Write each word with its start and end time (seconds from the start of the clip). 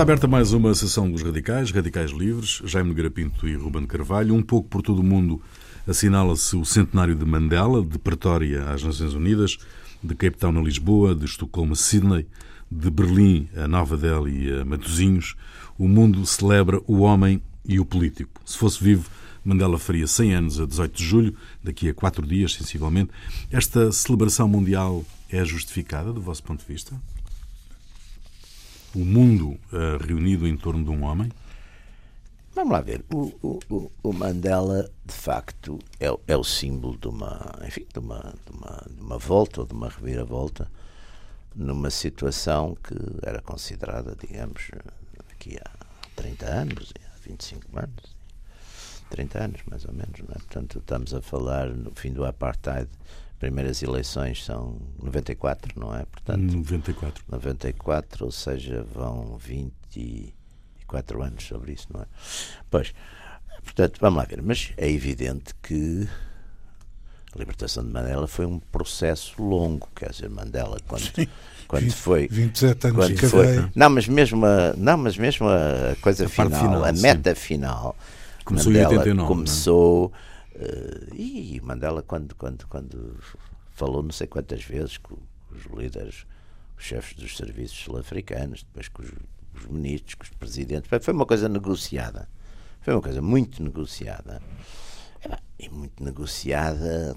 Está 0.00 0.12
aberta 0.14 0.26
mais 0.26 0.54
uma 0.54 0.74
sessão 0.74 1.10
dos 1.10 1.20
Radicais, 1.20 1.70
Radicais 1.70 2.10
Livres, 2.10 2.62
Jaime 2.64 2.88
Nogueira 2.88 3.12
e 3.42 3.54
Ruben 3.54 3.84
Carvalho. 3.84 4.34
Um 4.34 4.42
pouco 4.42 4.66
por 4.66 4.80
todo 4.80 5.00
o 5.00 5.04
mundo 5.04 5.42
assinala-se 5.86 6.56
o 6.56 6.64
centenário 6.64 7.14
de 7.14 7.22
Mandela, 7.26 7.84
de 7.84 7.98
Pretória 7.98 8.64
às 8.70 8.82
Nações 8.82 9.12
Unidas, 9.12 9.58
de 10.02 10.14
Cape 10.14 10.38
Town 10.38 10.58
a 10.58 10.62
Lisboa, 10.62 11.14
de 11.14 11.26
Estocolmo 11.26 11.74
a 11.74 11.76
Sydney, 11.76 12.26
de 12.72 12.90
Berlim 12.90 13.46
a 13.54 13.68
Nova 13.68 13.94
Delhi 13.94 14.46
e 14.46 14.60
a 14.60 14.64
Matosinhos. 14.64 15.36
O 15.76 15.86
mundo 15.86 16.24
celebra 16.24 16.80
o 16.86 17.00
homem 17.00 17.42
e 17.62 17.78
o 17.78 17.84
político. 17.84 18.40
Se 18.46 18.56
fosse 18.56 18.82
vivo, 18.82 19.06
Mandela 19.44 19.78
faria 19.78 20.06
100 20.06 20.34
anos 20.34 20.60
a 20.60 20.64
18 20.64 20.96
de 20.96 21.04
julho, 21.04 21.36
daqui 21.62 21.90
a 21.90 21.92
quatro 21.92 22.26
dias, 22.26 22.54
sensivelmente. 22.54 23.10
Esta 23.52 23.92
celebração 23.92 24.48
mundial 24.48 25.04
é 25.28 25.44
justificada, 25.44 26.10
do 26.10 26.22
vosso 26.22 26.42
ponto 26.42 26.60
de 26.60 26.72
vista? 26.72 26.98
O 28.94 29.04
mundo 29.04 29.50
uh, 29.50 30.04
reunido 30.04 30.46
em 30.46 30.56
torno 30.56 30.84
de 30.84 30.90
um 30.90 31.04
homem? 31.04 31.30
Vamos 32.52 32.72
lá 32.72 32.80
ver. 32.80 33.04
O, 33.14 33.32
o, 33.70 33.90
o 34.02 34.12
Mandela, 34.12 34.90
de 35.04 35.14
facto, 35.14 35.78
é, 36.00 36.08
é, 36.26 36.36
o 36.36 36.42
símbolo 36.42 36.98
de 36.98 37.06
uma, 37.06 37.58
enfim, 37.64 37.86
de 37.92 37.98
uma, 38.00 38.34
de 38.44 38.52
uma, 38.52 38.86
de 38.90 39.00
uma 39.00 39.18
volta 39.18 39.60
ou 39.60 39.66
de 39.66 39.72
uma 39.72 39.88
reviravolta 39.88 40.68
numa 41.54 41.90
situação 41.90 42.76
que 42.82 42.94
era 43.22 43.40
considerada, 43.40 44.16
digamos, 44.20 44.70
aqui 45.30 45.56
há 45.58 45.70
30 46.16 46.46
anos, 46.46 46.92
há 47.06 47.28
25 47.28 47.78
anos, 47.78 48.16
30 49.10 49.44
anos 49.44 49.60
mais 49.68 49.84
ou 49.84 49.92
menos, 49.92 50.18
não 50.20 50.34
é? 50.34 50.38
Portanto, 50.38 50.78
estamos 50.78 51.14
a 51.14 51.22
falar 51.22 51.68
no 51.68 51.92
fim 51.92 52.12
do 52.12 52.24
apartheid. 52.24 52.88
Primeiras 53.40 53.82
eleições 53.82 54.44
são 54.44 54.78
94, 55.02 55.72
não 55.80 55.92
é? 55.96 56.04
Portanto, 56.04 56.40
94. 56.40 57.24
94, 57.28 58.24
ou 58.26 58.30
seja, 58.30 58.86
vão 58.94 59.36
24 59.38 61.22
anos 61.22 61.44
sobre 61.44 61.72
isso, 61.72 61.88
não 61.92 62.02
é? 62.02 62.06
Pois, 62.70 62.92
portanto, 63.64 63.98
vamos 64.00 64.18
lá 64.18 64.24
ver. 64.24 64.42
Mas 64.42 64.72
é 64.76 64.88
evidente 64.88 65.54
que 65.62 66.06
a 67.34 67.38
libertação 67.38 67.82
de 67.82 67.90
Mandela 67.90 68.28
foi 68.28 68.44
um 68.44 68.58
processo 68.58 69.42
longo, 69.42 69.88
quer 69.96 70.10
dizer, 70.10 70.28
Mandela 70.28 70.78
quando 70.86 71.10
Sim, 71.14 71.26
quando 71.66 71.84
20, 71.84 71.94
foi 71.94 72.28
27 72.28 72.86
anos 72.88 72.98
quando 72.98 73.14
de 73.14 73.26
foi, 73.26 73.70
não, 73.74 73.88
mas 73.88 74.06
mesmo 74.06 74.44
a, 74.44 74.74
não, 74.76 74.98
mas 74.98 75.16
mesmo 75.16 75.48
a 75.48 75.96
coisa 76.02 76.26
a 76.26 76.28
final, 76.28 76.60
final, 76.60 76.84
a 76.84 76.92
meta 76.92 77.34
sim. 77.34 77.40
final 77.40 77.96
Começou 78.44 78.72
Mandela 78.72 78.94
em 78.94 78.98
89. 78.98 79.22
É? 79.22 79.28
Começou. 79.28 80.12
Uh, 80.60 81.14
e 81.14 81.58
Mandela, 81.62 82.02
quando, 82.02 82.34
quando, 82.34 82.66
quando 82.66 83.18
falou 83.70 84.02
não 84.02 84.12
sei 84.12 84.26
quantas 84.26 84.62
vezes 84.62 84.98
com 84.98 85.16
os 85.50 85.64
líderes, 85.74 86.26
os 86.76 86.84
chefes 86.84 87.16
dos 87.16 87.34
serviços 87.34 87.78
sul-africanos, 87.78 88.62
depois 88.64 88.88
com 88.88 89.02
os, 89.02 89.10
os, 89.54 89.66
ministros, 89.66 90.14
com 90.14 90.24
os 90.24 90.30
presidentes, 90.30 90.90
foi 91.02 91.14
uma 91.14 91.24
coisa 91.24 91.48
negociada. 91.48 92.28
Foi 92.82 92.94
uma 92.94 93.02
coisa 93.02 93.22
muito 93.22 93.62
negociada. 93.62 94.42
E 95.58 95.68
muito 95.68 96.02
negociada. 96.02 97.16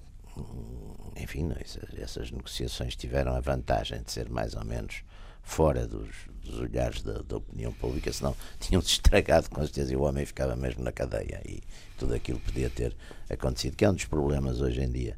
Enfim, 1.17 1.51
essas, 1.59 1.93
essas 1.97 2.31
negociações 2.31 2.95
tiveram 2.95 3.35
a 3.35 3.39
vantagem 3.39 4.01
de 4.01 4.11
ser 4.11 4.29
mais 4.29 4.55
ou 4.55 4.65
menos 4.65 5.03
fora 5.43 5.85
dos, 5.85 6.09
dos 6.43 6.59
olhares 6.59 7.01
da, 7.01 7.21
da, 7.21 7.37
opinião 7.37 7.71
pública, 7.73 8.11
senão 8.11 8.35
tinham-se 8.59 8.89
estragado 8.89 9.49
com 9.49 9.61
certeza 9.61 9.93
e 9.93 9.95
o 9.95 10.01
homem 10.01 10.25
ficava 10.25 10.55
mesmo 10.55 10.83
na 10.83 10.91
cadeia 10.91 11.41
e 11.45 11.61
tudo 11.97 12.13
aquilo 12.13 12.39
podia 12.39 12.69
ter 12.69 12.95
acontecido, 13.29 13.75
que 13.75 13.85
é 13.85 13.89
um 13.89 13.93
dos 13.93 14.05
problemas 14.05 14.61
hoje 14.61 14.81
em 14.81 14.91
dia, 14.91 15.17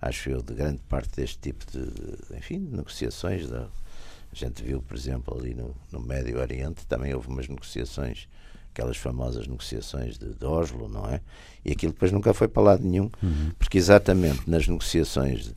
acho 0.00 0.30
eu, 0.30 0.42
de 0.42 0.54
grande 0.54 0.80
parte 0.88 1.16
deste 1.16 1.38
tipo 1.38 1.64
de, 1.70 2.36
enfim, 2.36 2.64
de 2.64 2.76
negociações. 2.76 3.48
Da, 3.48 3.68
a 4.32 4.34
gente 4.34 4.62
viu, 4.62 4.82
por 4.82 4.96
exemplo, 4.96 5.38
ali 5.38 5.54
no, 5.54 5.74
no 5.90 6.00
Médio 6.00 6.38
Oriente, 6.38 6.86
também 6.86 7.14
houve 7.14 7.28
umas 7.28 7.48
negociações 7.48 8.28
aquelas 8.76 8.98
famosas 8.98 9.46
negociações 9.46 10.18
de, 10.18 10.34
de, 10.34 10.44
Oslo, 10.44 10.86
não 10.86 11.06
é? 11.08 11.22
E 11.64 11.72
aquilo 11.72 11.94
depois 11.94 12.12
nunca 12.12 12.34
foi 12.34 12.46
para 12.46 12.62
lado 12.62 12.84
nenhum, 12.84 13.10
uhum. 13.22 13.50
porque 13.58 13.78
exatamente 13.78 14.48
nas 14.48 14.68
negociações 14.68 15.54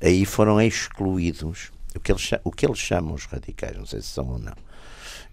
aí 0.00 0.24
foram 0.24 0.60
excluídos 0.60 1.70
o 1.96 2.00
que, 2.00 2.12
eles, 2.12 2.30
o 2.44 2.50
que 2.50 2.66
eles 2.66 2.78
chamam 2.78 3.14
os 3.14 3.24
radicais, 3.24 3.76
não 3.76 3.86
sei 3.86 4.00
se 4.00 4.08
são 4.08 4.28
ou 4.28 4.38
não. 4.38 4.54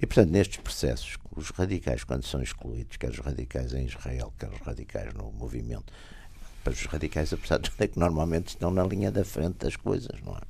E, 0.02 0.06
portanto, 0.06 0.32
nestes 0.32 0.58
processos, 0.58 1.18
os 1.36 1.50
radicais, 1.50 2.04
quando 2.04 2.26
são 2.26 2.42
excluídos, 2.42 2.98
quer 2.98 3.10
os 3.10 3.20
radicais 3.20 3.74
em 3.74 3.86
Israel, 3.86 4.34
quer 4.38 4.50
os 4.50 4.60
radicais 4.60 5.14
no 5.14 5.32
movimento, 5.32 5.92
para 6.64 6.74
os 6.74 6.86
radicais, 6.86 7.34
apesar 7.34 7.60
de 7.60 7.70
que 7.70 8.00
normalmente 8.00 8.50
estão 8.50 8.72
na 8.72 8.84
linha 8.84 9.12
da 9.12 9.26
frente 9.26 9.58
das 9.60 9.76
coisas, 9.76 10.22
não 10.22 10.36
é? 10.36 10.42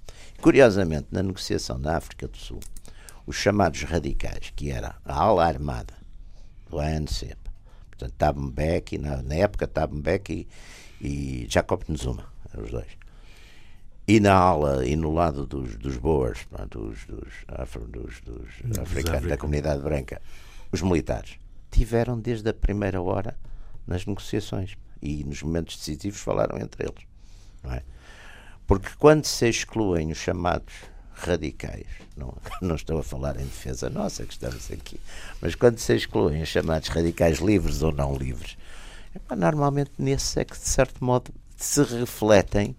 Curiosamente, 0.41 1.07
na 1.11 1.23
negociação 1.23 1.79
da 1.79 1.97
África 1.97 2.27
do 2.27 2.37
Sul, 2.37 2.59
os 3.25 3.35
chamados 3.35 3.81
radicais, 3.83 4.51
que 4.55 4.69
era 4.69 4.95
a 5.03 5.15
ala 5.15 5.45
armada 5.45 5.93
do 6.69 6.79
ANC, 6.79 7.35
portanto, 7.89 8.13
Thabo 8.17 8.41
Mbeki, 8.41 8.97
na, 8.97 9.21
na 9.23 9.35
época 9.35 9.67
Thabo 9.67 9.95
Mbeki 9.95 10.47
e, 11.01 11.07
e 11.07 11.47
Jacob 11.49 11.83
Nzuma, 11.89 12.31
eram 12.51 12.65
os 12.65 12.71
dois 12.71 13.02
e 14.07 14.19
na 14.19 14.33
ala 14.33 14.85
e 14.85 14.95
no 14.95 15.13
lado 15.13 15.45
dos, 15.45 15.75
dos 15.77 15.97
boers, 15.97 16.45
dos, 16.69 17.05
dos, 17.05 17.33
afro, 17.47 17.87
dos, 17.87 18.19
dos 18.21 18.77
africanos, 18.79 19.29
da 19.29 19.37
comunidade 19.37 19.81
branca, 19.81 20.21
os 20.71 20.81
militares, 20.81 21.37
tiveram 21.71 22.19
desde 22.19 22.49
a 22.49 22.53
primeira 22.53 23.01
hora 23.01 23.37
nas 23.87 24.05
negociações 24.05 24.75
e 25.01 25.23
nos 25.23 25.41
momentos 25.41 25.77
decisivos 25.77 26.19
falaram 26.19 26.57
entre 26.57 26.83
eles. 26.83 27.03
Não 27.63 27.73
é? 27.73 27.83
Porque 28.67 28.89
quando 28.97 29.25
se 29.25 29.47
excluem 29.47 30.11
os 30.11 30.17
chamados 30.17 30.73
radicais, 31.13 31.87
não, 32.17 32.35
não 32.61 32.75
estou 32.75 32.99
a 32.99 33.03
falar 33.03 33.35
em 33.39 33.45
defesa 33.45 33.89
nossa, 33.89 34.25
que 34.25 34.33
estamos 34.33 34.69
aqui, 34.71 34.99
mas 35.41 35.55
quando 35.55 35.77
se 35.77 35.95
excluem 35.95 36.41
os 36.41 36.49
chamados 36.49 36.89
radicais 36.89 37.39
livres 37.39 37.81
ou 37.81 37.91
não 37.91 38.15
livres, 38.15 38.57
normalmente 39.35 39.91
nesse 39.97 40.39
é 40.39 40.45
que, 40.45 40.57
de 40.57 40.67
certo 40.67 41.03
modo, 41.03 41.31
se 41.55 41.83
refletem 41.83 42.75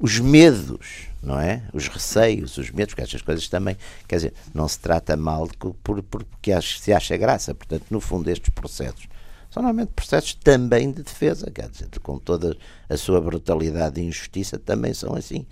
os 0.00 0.18
medos, 0.18 1.06
não 1.22 1.38
é? 1.38 1.62
Os 1.72 1.88
receios, 1.88 2.56
os 2.58 2.70
medos, 2.70 2.94
porque 2.94 3.02
estas 3.02 3.22
coisas 3.22 3.48
também, 3.48 3.76
quer 4.08 4.16
dizer, 4.16 4.34
não 4.52 4.66
se 4.66 4.78
trata 4.78 5.16
mal 5.16 5.48
por, 5.58 5.74
por, 5.74 6.02
porque 6.02 6.52
se 6.62 6.92
acha 6.92 7.16
graça. 7.16 7.54
Portanto, 7.54 7.86
no 7.90 8.00
fundo, 8.00 8.28
estes 8.28 8.50
processos 8.50 9.06
são 9.52 9.62
normalmente 9.62 9.92
processos 9.94 10.32
também 10.34 10.90
de 10.90 11.02
defesa, 11.02 11.50
quer 11.50 11.68
dizer, 11.68 11.88
com 12.02 12.18
toda 12.18 12.56
a 12.88 12.96
sua 12.96 13.20
brutalidade 13.20 14.00
e 14.00 14.04
injustiça, 14.04 14.58
também 14.58 14.94
são 14.94 15.14
assim. 15.14 15.46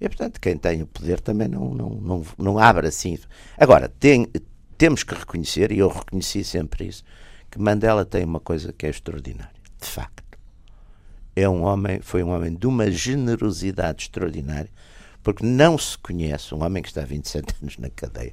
E, 0.00 0.08
portanto, 0.08 0.40
quem 0.40 0.56
tem 0.56 0.82
o 0.82 0.86
poder 0.86 1.20
também 1.20 1.48
não, 1.48 1.74
não, 1.74 1.90
não, 1.90 2.26
não 2.38 2.58
abre 2.60 2.86
assim. 2.86 3.18
Agora, 3.58 3.88
tem, 3.88 4.28
temos 4.78 5.02
que 5.02 5.14
reconhecer, 5.14 5.72
e 5.72 5.80
eu 5.80 5.88
reconheci 5.88 6.44
sempre 6.44 6.86
isso, 6.86 7.02
que 7.50 7.58
Mandela 7.58 8.04
tem 8.04 8.24
uma 8.24 8.38
coisa 8.38 8.72
que 8.72 8.86
é 8.86 8.88
extraordinária, 8.90 9.50
de 9.80 9.88
facto 9.88 10.29
é 11.34 11.48
um 11.48 11.62
homem, 11.62 12.00
foi 12.00 12.22
um 12.22 12.30
homem 12.30 12.54
de 12.54 12.66
uma 12.66 12.90
generosidade 12.90 14.04
extraordinária, 14.04 14.70
porque 15.22 15.44
não 15.44 15.78
se 15.78 15.96
conhece 15.98 16.54
um 16.54 16.62
homem 16.62 16.82
que 16.82 16.88
está 16.88 17.02
há 17.02 17.06
27 17.06 17.54
anos 17.62 17.78
na 17.78 17.90
cadeia. 17.90 18.32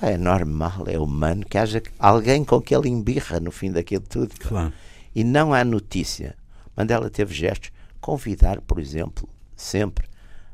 É 0.00 0.16
normal, 0.16 0.84
é 0.86 0.98
humano 0.98 1.44
que 1.44 1.58
haja 1.58 1.82
alguém 1.98 2.44
com 2.44 2.60
que 2.60 2.74
ele 2.74 2.88
embirra 2.88 3.40
no 3.40 3.50
fim 3.50 3.70
daquilo 3.70 4.04
tudo. 4.08 4.34
Claro. 4.38 4.72
E 5.14 5.24
não 5.24 5.52
há 5.52 5.64
notícia. 5.64 6.36
Mandela 6.76 7.10
teve 7.10 7.34
gestos, 7.34 7.70
convidar, 8.00 8.60
por 8.60 8.78
exemplo, 8.78 9.28
sempre 9.56 10.08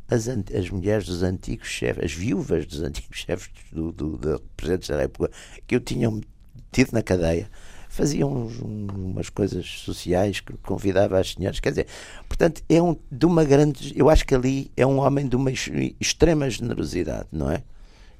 as, 0.08 0.28
as 0.28 0.70
mulheres 0.70 1.06
dos 1.06 1.22
antigos 1.22 1.68
chefes, 1.68 2.04
as 2.04 2.12
viúvas 2.12 2.66
dos 2.66 2.82
antigos 2.82 3.18
chefes 3.20 3.50
do, 3.70 3.92
do, 3.92 4.16
do 4.16 4.40
Presidente 4.56 4.90
da 4.90 5.00
República, 5.00 5.36
que 5.66 5.76
o 5.76 5.80
tinham 5.80 6.20
tido 6.72 6.92
na 6.92 7.02
cadeia, 7.02 7.50
faziam 7.88 8.32
uns, 8.32 8.58
umas 8.60 9.30
coisas 9.30 9.66
sociais 9.66 10.40
que 10.40 10.52
convidava 10.58 11.18
as 11.18 11.32
senhoras. 11.32 11.60
Quer 11.60 11.70
dizer, 11.70 11.86
portanto, 12.28 12.62
é 12.68 12.80
um, 12.80 12.96
de 13.10 13.26
uma 13.26 13.44
grande. 13.44 13.92
Eu 13.96 14.08
acho 14.08 14.24
que 14.26 14.34
ali 14.34 14.70
é 14.76 14.86
um 14.86 14.98
homem 14.98 15.26
de 15.26 15.36
uma 15.36 15.50
extrema 15.50 16.48
generosidade, 16.48 17.28
não 17.32 17.50
é? 17.50 17.62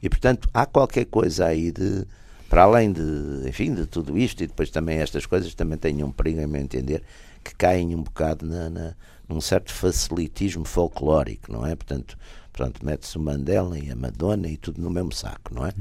E, 0.03 0.09
portanto, 0.09 0.49
há 0.53 0.67
qualquer 0.67 1.05
coisa 1.07 1.47
aí 1.47 1.71
de. 1.71 2.07
Para 2.49 2.63
além 2.63 2.91
de, 2.91 3.03
enfim, 3.47 3.75
de 3.75 3.85
tudo 3.85 4.17
isto, 4.17 4.43
e 4.43 4.47
depois 4.47 4.71
também 4.71 4.99
estas 4.99 5.27
coisas 5.27 5.55
também 5.55 5.77
têm 5.77 6.03
um 6.03 6.11
perigo, 6.11 6.41
em 6.41 6.47
meu 6.47 6.63
entender, 6.63 7.03
que 7.45 7.55
caem 7.55 7.95
um 7.95 8.03
bocado 8.03 8.47
na, 8.47 8.71
na, 8.71 8.95
num 9.29 9.39
certo 9.39 9.71
facilitismo 9.71 10.65
folclórico, 10.65 11.53
não 11.53 11.67
é? 11.67 11.77
Portanto, 11.77 12.17
pronto, 12.51 12.83
mete-se 12.83 13.19
o 13.19 13.21
Mandela 13.21 13.79
e 13.79 13.91
a 13.91 13.95
Madonna 13.95 14.49
e 14.49 14.57
tudo 14.57 14.81
no 14.81 14.89
mesmo 14.89 15.13
saco, 15.13 15.55
não 15.55 15.67
é? 15.67 15.75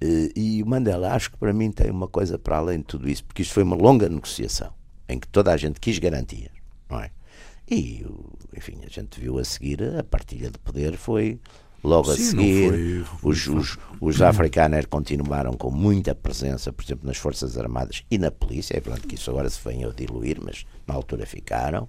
Eh, 0.00 0.30
e 0.36 0.62
o 0.62 0.66
Mandela, 0.66 1.12
acho 1.12 1.30
que 1.30 1.36
para 1.36 1.52
mim 1.52 1.70
tem 1.70 1.90
uma 1.90 2.08
coisa 2.08 2.38
para 2.38 2.58
além 2.58 2.78
de 2.78 2.84
tudo 2.84 3.08
isso, 3.08 3.24
porque 3.24 3.42
isto 3.42 3.54
foi 3.54 3.62
uma 3.62 3.76
longa 3.76 4.08
negociação 4.08 4.72
em 5.08 5.18
que 5.18 5.28
toda 5.28 5.52
a 5.52 5.56
gente 5.56 5.80
quis 5.80 5.98
garantias, 5.98 6.50
não 6.90 7.00
é? 7.00 7.10
E, 7.68 8.06
enfim, 8.56 8.78
a 8.84 8.88
gente 8.88 9.20
viu 9.20 9.38
a 9.38 9.44
seguir 9.44 9.82
a 9.98 10.04
partilha 10.04 10.50
de 10.50 10.58
poder 10.58 10.96
foi 10.96 11.40
logo 11.82 12.12
Sim, 12.12 12.12
a 12.12 12.30
seguir. 12.30 13.04
Foi, 13.04 13.30
os, 13.30 13.46
os, 13.46 13.78
os 14.00 14.22
africanos 14.22 14.86
continuaram 14.86 15.52
com 15.52 15.70
muita 15.70 16.14
presença, 16.14 16.72
por 16.72 16.84
exemplo, 16.84 17.06
nas 17.06 17.16
Forças 17.16 17.56
Armadas 17.58 18.04
e 18.10 18.18
na 18.18 18.30
polícia. 18.30 18.76
É 18.76 18.80
verdade 18.80 19.06
que 19.06 19.14
isso 19.14 19.30
agora 19.30 19.50
se 19.50 19.60
vem 19.64 19.84
a 19.84 19.88
diluir, 19.88 20.38
mas 20.40 20.64
na 20.86 20.94
altura 20.94 21.26
ficaram 21.26 21.88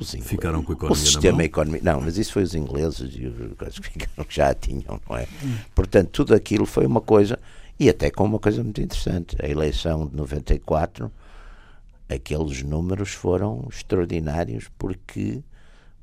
os 0.00 0.14
ingleses, 0.14 0.30
ficaram 0.30 0.62
com 0.62 0.72
a 0.72 0.74
economia 0.74 1.02
o 1.02 1.06
sistema 1.06 1.42
económico. 1.42 1.84
Não, 1.84 2.00
mas 2.00 2.16
isso 2.18 2.32
foi 2.32 2.42
os 2.42 2.54
ingleses 2.54 3.10
e 3.14 3.26
os 3.26 3.78
que 3.78 3.90
ficaram, 3.90 4.26
já 4.28 4.50
a 4.50 4.54
tinham, 4.54 5.00
não 5.08 5.16
é? 5.16 5.26
Hum. 5.44 5.56
Portanto, 5.74 6.08
tudo 6.10 6.34
aquilo 6.34 6.66
foi 6.66 6.86
uma 6.86 7.00
coisa. 7.00 7.38
E 7.78 7.88
até 7.88 8.10
com 8.10 8.24
uma 8.24 8.38
coisa 8.38 8.62
muito 8.62 8.80
interessante: 8.80 9.36
a 9.42 9.48
eleição 9.48 10.06
de 10.06 10.16
94, 10.16 11.10
aqueles 12.08 12.62
números 12.62 13.10
foram 13.10 13.66
extraordinários 13.70 14.68
porque, 14.76 15.42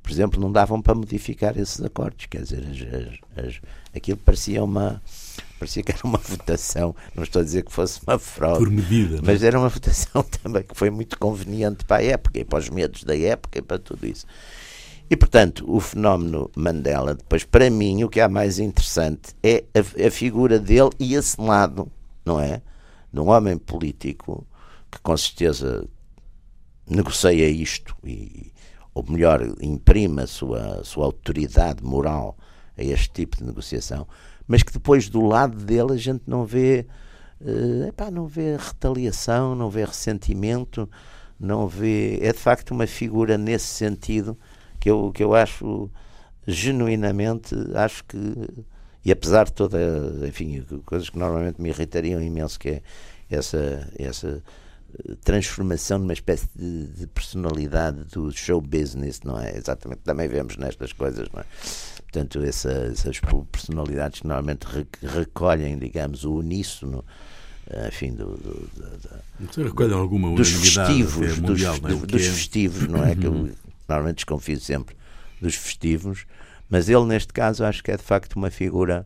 por 0.01 0.11
exemplo, 0.11 0.39
não 0.39 0.51
davam 0.51 0.81
para 0.81 0.95
modificar 0.95 1.57
esses 1.57 1.81
acordos. 1.81 2.25
Quer 2.27 2.43
dizer, 2.43 2.63
as, 2.65 3.37
as, 3.37 3.45
as, 3.45 3.61
aquilo 3.95 4.17
parecia 4.17 4.63
uma. 4.63 5.01
Parecia 5.59 5.81
que 5.81 5.91
era 5.91 6.01
uma 6.03 6.19
votação, 6.19 6.95
não 7.15 7.23
estou 7.23 7.41
a 7.41 7.45
dizer 7.45 7.63
que 7.63 7.71
fosse 7.71 7.99
uma 8.05 8.19
fraude, 8.19 8.59
Por 8.59 8.69
medida, 8.69 9.17
é? 9.17 9.21
mas 9.23 9.41
era 9.41 9.57
uma 9.57 9.69
votação 9.69 10.23
também 10.43 10.63
que 10.63 10.75
foi 10.75 10.89
muito 10.89 11.17
conveniente 11.17 11.83
para 11.85 11.97
a 11.97 12.03
época 12.03 12.39
e 12.39 12.45
para 12.45 12.59
os 12.59 12.69
medos 12.69 13.03
da 13.03 13.17
época 13.17 13.57
e 13.57 13.61
para 13.61 13.79
tudo 13.79 14.05
isso. 14.05 14.25
E, 15.09 15.15
portanto, 15.15 15.63
o 15.67 15.79
fenómeno 15.79 16.51
Mandela, 16.55 17.15
depois, 17.15 17.43
para 17.43 17.69
mim, 17.69 18.03
o 18.03 18.09
que 18.09 18.19
há 18.19 18.27
mais 18.27 18.59
interessante 18.59 19.33
é 19.41 19.63
a, 19.73 20.07
a, 20.07 20.11
figura 20.11 20.59
dele 20.59 20.89
e 20.99 21.15
esse 21.15 21.39
lado, 21.39 21.89
não 22.25 22.39
é? 22.39 22.61
De 23.11 23.19
um 23.19 23.29
homem 23.29 23.57
político 23.57 24.45
que, 24.91 24.99
com 24.99 25.15
certeza, 25.15 25.87
negocia 26.85 27.47
isto, 27.47 27.95
e, 28.03 28.51
ou 28.93 29.05
melhor, 29.07 29.41
imprime 29.61 30.23
a 30.23 30.27
sua, 30.27 30.83
sua 30.83 31.05
autoridade 31.05 31.81
moral 31.83 32.37
a 32.77 32.83
este 32.83 33.09
tipo 33.11 33.37
de 33.37 33.45
negociação, 33.45 34.05
mas 34.47 34.63
que 34.63 34.71
depois, 34.71 35.09
do 35.09 35.21
lado 35.21 35.57
dele, 35.57 35.93
a 35.93 35.97
gente 35.97 36.23
não 36.25 36.45
vê, 36.45 36.85
uh, 37.41 37.87
epá, 37.87 38.09
não 38.09 38.27
vê 38.27 38.55
retaliação, 38.55 39.55
não 39.55 39.69
vê 39.69 39.83
ressentimento, 39.85 40.89
não 41.39 41.67
vê. 41.67 42.19
É 42.21 42.31
de 42.31 42.39
facto 42.39 42.71
uma 42.71 42.87
figura 42.87 43.37
nesse 43.37 43.67
sentido 43.67 44.37
que 44.79 44.89
eu, 44.89 45.11
que 45.13 45.23
eu 45.23 45.35
acho 45.35 45.89
genuinamente, 46.47 47.53
acho 47.75 48.03
que, 48.05 48.17
e 49.03 49.11
apesar 49.11 49.45
de 49.45 49.53
toda, 49.53 49.77
enfim, 50.25 50.65
coisas 50.85 51.09
que 51.09 51.19
normalmente 51.19 51.61
me 51.61 51.69
irritariam 51.69 52.21
imenso, 52.21 52.57
que 52.57 52.69
é 52.69 52.81
essa, 53.29 53.91
essa 53.97 54.41
transformação 55.23 55.99
numa 55.99 56.13
espécie 56.13 56.47
de, 56.55 56.87
de, 56.87 57.07
personalidade 57.07 58.03
do 58.05 58.31
show 58.31 58.59
business, 58.61 59.21
não 59.23 59.39
é? 59.39 59.55
Exatamente, 59.55 60.01
também 60.01 60.27
vemos 60.27 60.57
nestas 60.57 60.93
coisas, 60.93 61.27
não 61.33 61.41
é? 61.41 61.45
Portanto, 62.03 62.41
essa, 62.41 62.71
essas 62.71 63.19
personalidades 63.51 64.21
que 64.21 64.27
normalmente 64.27 64.65
recolhem, 65.03 65.77
digamos, 65.77 66.23
o 66.23 66.35
uníssono, 66.35 67.03
eh, 67.69 67.89
enfim, 67.89 68.13
do, 68.13 68.37
do, 68.37 68.69
do, 69.39 69.63
recolhem 69.63 69.93
alguma 69.93 70.33
dos 70.35 70.49
festivos, 70.49 71.37
mundial, 71.37 71.77
dos, 71.79 72.03
é? 72.03 72.05
dos 72.05 72.25
festivos, 72.25 72.87
não 72.87 73.03
é? 73.03 73.15
Que 73.15 73.27
eu, 73.27 73.51
normalmente 73.87 74.17
desconfio 74.17 74.59
sempre 74.59 74.95
dos 75.41 75.55
festivos, 75.55 76.25
mas 76.69 76.89
ele 76.89 77.05
neste 77.05 77.31
caso 77.31 77.63
acho 77.63 77.83
que 77.83 77.91
é 77.91 77.97
de 77.97 78.03
facto 78.03 78.33
uma 78.33 78.49
figura 78.49 79.05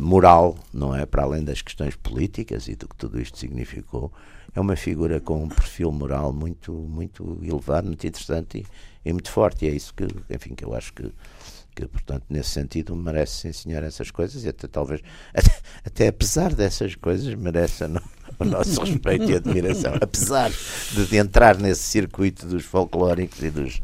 moral, 0.00 0.56
não 0.72 0.94
é? 0.94 1.04
Para 1.06 1.24
além 1.24 1.44
das 1.44 1.62
questões 1.62 1.96
políticas 1.96 2.68
e 2.68 2.74
do 2.74 2.88
que 2.88 2.96
tudo 2.96 3.20
isto 3.20 3.38
significou, 3.38 4.12
é 4.54 4.60
uma 4.60 4.76
figura 4.76 5.20
com 5.20 5.42
um 5.42 5.48
perfil 5.48 5.90
moral 5.90 6.32
muito, 6.32 6.72
muito 6.72 7.38
elevado, 7.42 7.88
muito 7.88 8.06
interessante 8.06 8.58
e, 8.58 9.08
e 9.08 9.12
muito 9.12 9.30
forte. 9.30 9.64
E 9.64 9.68
é 9.68 9.72
isso 9.72 9.92
que, 9.94 10.06
enfim, 10.30 10.54
que 10.54 10.64
eu 10.64 10.74
acho 10.74 10.92
que, 10.92 11.12
que 11.74 11.86
portanto, 11.86 12.24
nesse 12.30 12.50
sentido, 12.50 12.94
merece 12.94 13.42
sim 13.42 13.52
senhor 13.52 13.82
essas 13.82 14.10
coisas 14.10 14.44
e 14.44 14.48
até 14.48 14.68
talvez, 14.68 15.00
até, 15.34 15.60
até 15.84 16.08
apesar 16.08 16.54
dessas 16.54 16.94
coisas, 16.94 17.34
merece 17.34 17.86
não, 17.88 18.02
o 18.38 18.44
nosso 18.44 18.80
respeito 18.80 19.30
e 19.30 19.34
admiração, 19.34 19.94
apesar 20.00 20.50
de, 20.92 21.06
de 21.06 21.16
entrar 21.16 21.56
nesse 21.58 21.82
circuito 21.82 22.46
dos 22.46 22.64
folclóricos 22.64 23.42
e 23.42 23.50
dos 23.50 23.80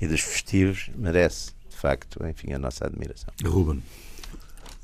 e 0.00 0.06
dos 0.06 0.20
festivos, 0.20 0.90
merece, 0.96 1.52
de 1.68 1.76
facto, 1.76 2.24
enfim, 2.26 2.52
a 2.52 2.58
nossa 2.58 2.86
admiração. 2.86 3.32
Ruben. 3.44 3.82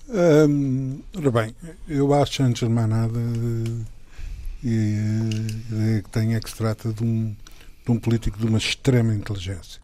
Ora 0.09 1.31
bem, 1.31 1.55
eu 1.89 2.13
acho, 2.13 2.43
antes 2.43 2.67
de 2.67 2.73
mais 2.73 2.89
nada, 2.89 3.19
a 4.63 4.67
ideia 4.67 6.03
que 6.03 6.11
tenho 6.11 6.37
é 6.37 6.41
que 6.41 6.51
se 6.51 6.57
trata 6.57 6.93
de 6.93 7.03
um, 7.03 7.35
de 7.85 7.91
um 7.91 7.99
político 7.99 8.39
de 8.39 8.47
uma 8.47 8.59
extrema 8.59 9.15
inteligência. 9.15 9.81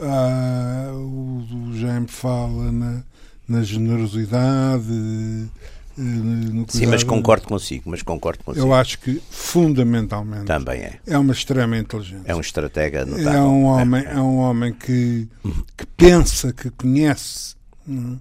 Há, 0.00 0.90
o, 0.92 1.68
o 1.68 1.78
Jaime 1.78 2.08
fala 2.08 2.72
na, 2.72 3.04
na 3.46 3.62
generosidade, 3.62 5.48
eh, 5.98 6.64
Sim, 6.68 6.86
mas 6.86 7.02
concordo 7.02 7.46
consigo, 7.46 7.90
mas 7.90 8.02
concordo 8.02 8.42
consigo. 8.44 8.66
Eu 8.66 8.74
acho 8.74 8.98
que 8.98 9.22
fundamentalmente 9.30 10.46
também 10.46 10.80
é. 10.80 10.98
É 11.06 11.18
uma 11.18 11.32
extrema 11.32 11.76
inteligência. 11.76 12.24
É 12.24 12.34
um 12.34 12.40
estratega 12.40 13.04
notável. 13.04 13.32
É 13.32 13.42
um 13.42 13.64
homem, 13.64 14.04
é, 14.04 14.12
é 14.12 14.20
um 14.20 14.36
homem 14.38 14.72
que, 14.72 15.28
que 15.76 15.86
pensa, 15.96 16.52
que 16.52 16.70
conhece, 16.70 17.56
é? 17.88 18.16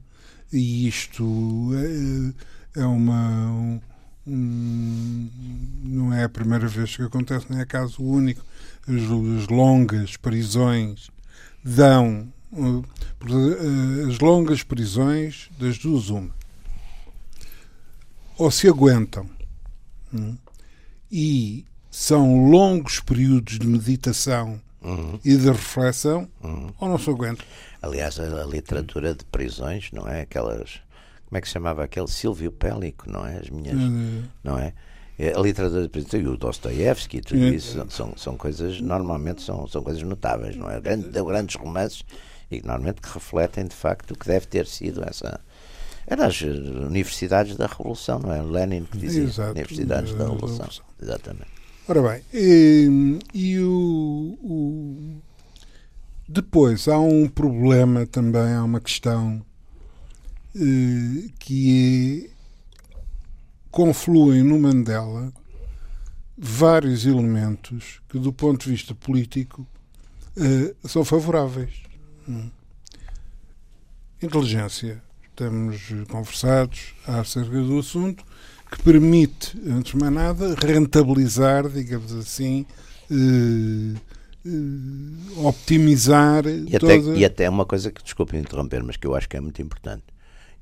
e 0.51 0.87
isto 0.87 1.71
é, 2.75 2.81
é 2.81 2.85
uma 2.85 3.51
um, 3.51 3.79
um, 4.27 5.29
não 5.83 6.13
é 6.13 6.23
a 6.23 6.29
primeira 6.29 6.67
vez 6.67 6.95
que 6.95 7.03
acontece, 7.03 7.45
não 7.49 7.59
é 7.59 7.65
caso 7.65 8.03
único. 8.03 8.43
As, 8.87 9.43
as 9.43 9.47
longas 9.47 10.17
prisões 10.17 11.09
dão 11.63 12.27
eh, 12.53 14.09
as 14.09 14.19
longas 14.19 14.63
prisões 14.63 15.49
das 15.57 15.77
duas 15.77 16.09
uma 16.09 16.40
ou 18.41 18.49
se 18.49 18.67
aguentam 18.67 19.29
hum, 20.11 20.35
e 21.11 21.63
são 21.91 22.49
longos 22.49 22.99
períodos 22.99 23.59
de 23.59 23.67
meditação 23.67 24.59
uhum. 24.81 25.19
e 25.23 25.35
de 25.35 25.45
reflexão 25.47 26.27
uhum. 26.43 26.71
ou 26.79 26.89
não 26.89 26.97
se 26.97 27.07
aguentam. 27.07 27.45
Aliás, 27.83 28.19
a, 28.19 28.43
literatura 28.45 29.13
de 29.13 29.23
prisões, 29.25 29.91
não 29.91 30.07
é? 30.07 30.21
Aquelas. 30.21 30.81
Como 31.27 31.37
é 31.37 31.41
que 31.41 31.47
se 31.47 31.53
chamava 31.53 31.83
aquele? 31.83 32.07
Silvio 32.07 32.51
Pélico, 32.51 33.07
não 33.07 33.27
é? 33.27 33.37
As 33.37 33.49
minhas. 33.51 33.77
Uhum. 33.77 34.23
Não 34.43 34.57
é? 34.57 34.73
é? 35.19 35.37
A 35.37 35.39
literatura 35.39 35.83
de 35.83 35.89
prisões, 35.89 36.23
e 36.23 36.27
o 36.27 36.35
Dostoiévski, 36.35 37.21
tudo 37.21 37.45
isso, 37.45 37.85
são, 37.89 38.17
são 38.17 38.35
coisas, 38.35 38.81
normalmente 38.81 39.43
são, 39.43 39.67
são 39.67 39.83
coisas 39.83 40.01
notáveis, 40.01 40.55
não 40.55 40.67
é? 40.67 40.81
Grandes 40.81 41.55
romances 41.57 42.03
e 42.49 42.59
normalmente 42.61 43.01
que 43.01 43.13
refletem 43.13 43.65
de 43.65 43.75
facto 43.75 44.11
o 44.11 44.17
que 44.17 44.25
deve 44.25 44.47
ter 44.47 44.65
sido 44.65 45.03
essa 45.07 45.39
era 46.07 46.27
as 46.27 46.41
universidades 46.41 47.55
da 47.55 47.67
Revolução, 47.67 48.19
não 48.19 48.33
é? 48.33 48.41
Lenin 48.41 48.85
que 48.85 48.97
dizia 48.97 49.23
Exato, 49.23 49.51
universidades 49.51 50.13
da 50.13 50.25
Revolução. 50.25 50.57
Revolução. 50.57 50.85
Exatamente. 51.01 51.51
Ora 51.87 52.01
bem, 52.01 52.21
e, 52.33 53.19
e 53.33 53.59
o, 53.59 54.37
o, 54.41 55.21
depois 56.27 56.87
há 56.87 56.99
um 56.99 57.27
problema 57.27 58.05
também, 58.05 58.53
há 58.53 58.63
uma 58.63 58.79
questão 58.79 59.43
eh, 60.55 61.29
que 61.39 62.27
é 62.27 62.31
confluem 63.71 64.43
no 64.43 64.59
Mandela 64.59 65.31
vários 66.37 67.05
elementos 67.05 68.01
que, 68.09 68.19
do 68.19 68.33
ponto 68.33 68.65
de 68.65 68.71
vista 68.71 68.93
político, 68.93 69.65
eh, 70.35 70.75
são 70.87 71.05
favoráveis. 71.05 71.83
Hum. 72.27 72.49
Inteligência, 74.21 75.01
estamos 75.31 75.81
conversados 76.09 76.93
acerca 77.07 77.61
do 77.61 77.79
assunto, 77.79 78.23
que 78.71 78.81
permite, 78.83 79.57
antes 79.67 79.91
de 79.93 79.97
mais 79.97 80.13
nada, 80.13 80.55
rentabilizar, 80.55 81.67
digamos 81.67 82.13
assim, 82.13 82.65
eh, 83.09 83.97
eh, 84.45 85.39
optimizar 85.43 86.45
e 86.47 86.75
até, 86.75 86.97
e 86.97 87.25
até 87.25 87.49
uma 87.49 87.65
coisa 87.65 87.91
que, 87.91 88.01
desculpe 88.01 88.37
interromper, 88.37 88.81
mas 88.83 88.95
que 88.95 89.05
eu 89.05 89.13
acho 89.13 89.27
que 89.27 89.35
é 89.35 89.41
muito 89.41 89.61
importante, 89.61 90.03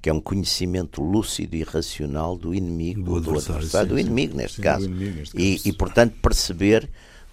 que 0.02 0.10
é 0.10 0.14
um 0.14 0.20
conhecimento 0.20 1.02
lúcido 1.04 1.56
e 1.56 1.64
racional 1.64 2.36
do 2.36 2.54
inimigo, 2.54 3.02
do, 3.02 3.12
do 3.12 3.18
adversário, 3.18 3.56
adversário 3.58 3.90
sim, 3.90 3.94
do 3.94 4.00
inimigo, 4.00 4.36
neste 4.38 4.56
sim, 4.56 4.62
caso. 4.64 4.86
Inimigo, 4.86 5.20
neste 5.20 5.38
e, 5.38 5.56
caso. 5.56 5.70
e, 5.70 5.74
portanto, 5.74 6.16
perceber 6.22 6.90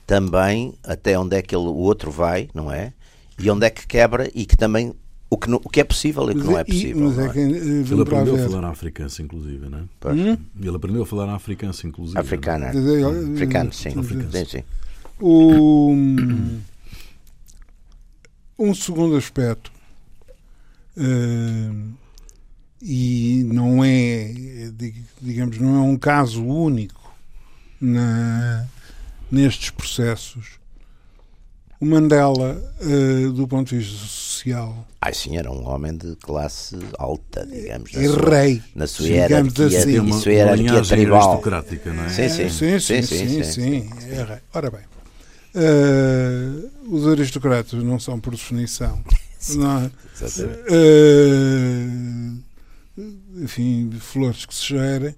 também 0.06 0.74
até 0.84 1.18
onde 1.18 1.36
é 1.36 1.42
que 1.42 1.54
ele, 1.54 1.66
o 1.66 1.76
outro 1.76 2.10
vai, 2.10 2.50
não 2.54 2.70
é? 2.70 2.92
E 3.38 3.50
onde 3.50 3.66
é 3.66 3.70
que 3.70 3.86
quebra 3.86 4.30
e 4.34 4.44
que 4.44 4.56
também 4.56 4.94
o 5.28 5.36
que, 5.36 5.50
não, 5.50 5.60
o 5.64 5.68
que 5.68 5.80
é 5.80 5.84
possível 5.84 6.30
e 6.30 6.34
o 6.34 6.40
que 6.40 6.46
não 6.46 6.56
é, 6.56 6.60
é 6.60 6.64
possível. 6.64 7.10
Mas 7.10 7.18
é 7.18 7.28
que, 7.30 7.38
é? 7.38 7.42
Ele 7.42 8.02
aprendeu 8.02 8.34
a 8.34 8.48
falar 8.48 8.68
africância, 8.68 9.22
inclusive, 9.22 9.68
não 9.68 9.78
é? 9.78 10.12
Hum? 10.12 10.38
Ele 10.60 10.76
aprendeu 10.76 11.02
a 11.02 11.06
falar 11.06 11.34
africância, 11.34 11.86
inclusive. 11.86 12.18
Africana. 12.18 12.66
Africano, 13.34 13.72
sim. 13.72 13.90
Sim, 13.90 14.44
sim. 14.44 14.62
O, 15.20 15.92
um 18.58 18.74
segundo 18.74 19.16
aspecto, 19.16 19.72
uh, 20.96 21.92
e 22.80 23.42
não 23.52 23.84
é, 23.84 24.32
digamos, 25.20 25.58
não 25.58 25.76
é 25.76 25.80
um 25.80 25.96
caso 25.96 26.44
único 26.44 27.12
na, 27.80 28.66
nestes 29.30 29.70
processos. 29.70 30.58
O 31.80 31.84
Mandela, 31.84 32.56
uh, 32.80 33.32
do 33.32 33.46
ponto 33.46 33.68
de 33.68 33.78
vista 33.78 34.06
social. 34.06 34.86
Ai 35.00 35.12
sim, 35.12 35.36
era 35.36 35.50
um 35.50 35.68
homem 35.68 35.96
de 35.96 36.16
classe 36.16 36.76
alta, 36.98 37.46
digamos. 37.46 37.92
E 37.92 38.06
rei. 38.06 38.62
Na 38.74 38.86
sua 38.86 39.06
hierarquia, 39.06 39.66
assim. 39.66 39.98
uma, 39.98 40.18
sua 40.18 40.32
hierarquia 40.32 40.82
tribal. 40.82 41.22
aristocrática, 41.22 41.92
não 41.92 42.04
é? 42.04 42.08
Sim, 42.08 42.28
sim. 42.28 42.48
Sim, 42.48 42.80
sim, 42.80 42.82
sim. 43.02 43.02
sim, 43.02 43.28
sim, 43.28 43.44
sim 43.44 43.90
é 44.10 44.24
rei. 44.24 44.38
Ora 44.54 44.70
bem, 44.70 44.80
uh, 45.54 46.94
os 46.94 47.06
aristocratas 47.06 47.82
não 47.82 48.00
são 48.00 48.18
por 48.18 48.32
definição. 48.32 48.98
Não? 49.54 49.86
Uh, 49.86 49.90
enfim, 53.36 53.92
flores 54.00 54.44
que 54.44 54.52
se 54.52 54.66
gerem, 54.66 55.14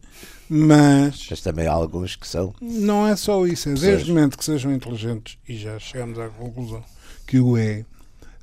mas. 0.49 1.27
Mas 1.31 1.41
também 1.41 1.67
há 1.67 1.73
alguns 1.73 2.17
que 2.17 2.27
são. 2.27 2.55
Não 2.61 3.07
é 3.07 3.17
só 3.17 3.47
isso, 3.47 3.69
é 3.69 3.75
desde 3.75 4.11
o 4.11 4.15
momento 4.15 4.39
que 4.39 4.45
sejam 4.45 4.73
inteligentes, 4.73 5.39
e 5.49 5.57
já 5.57 5.79
chegamos 5.79 6.19
à 6.19 6.29
conclusão 6.29 6.83
que 7.27 7.39
o 7.39 7.57
é. 7.57 7.85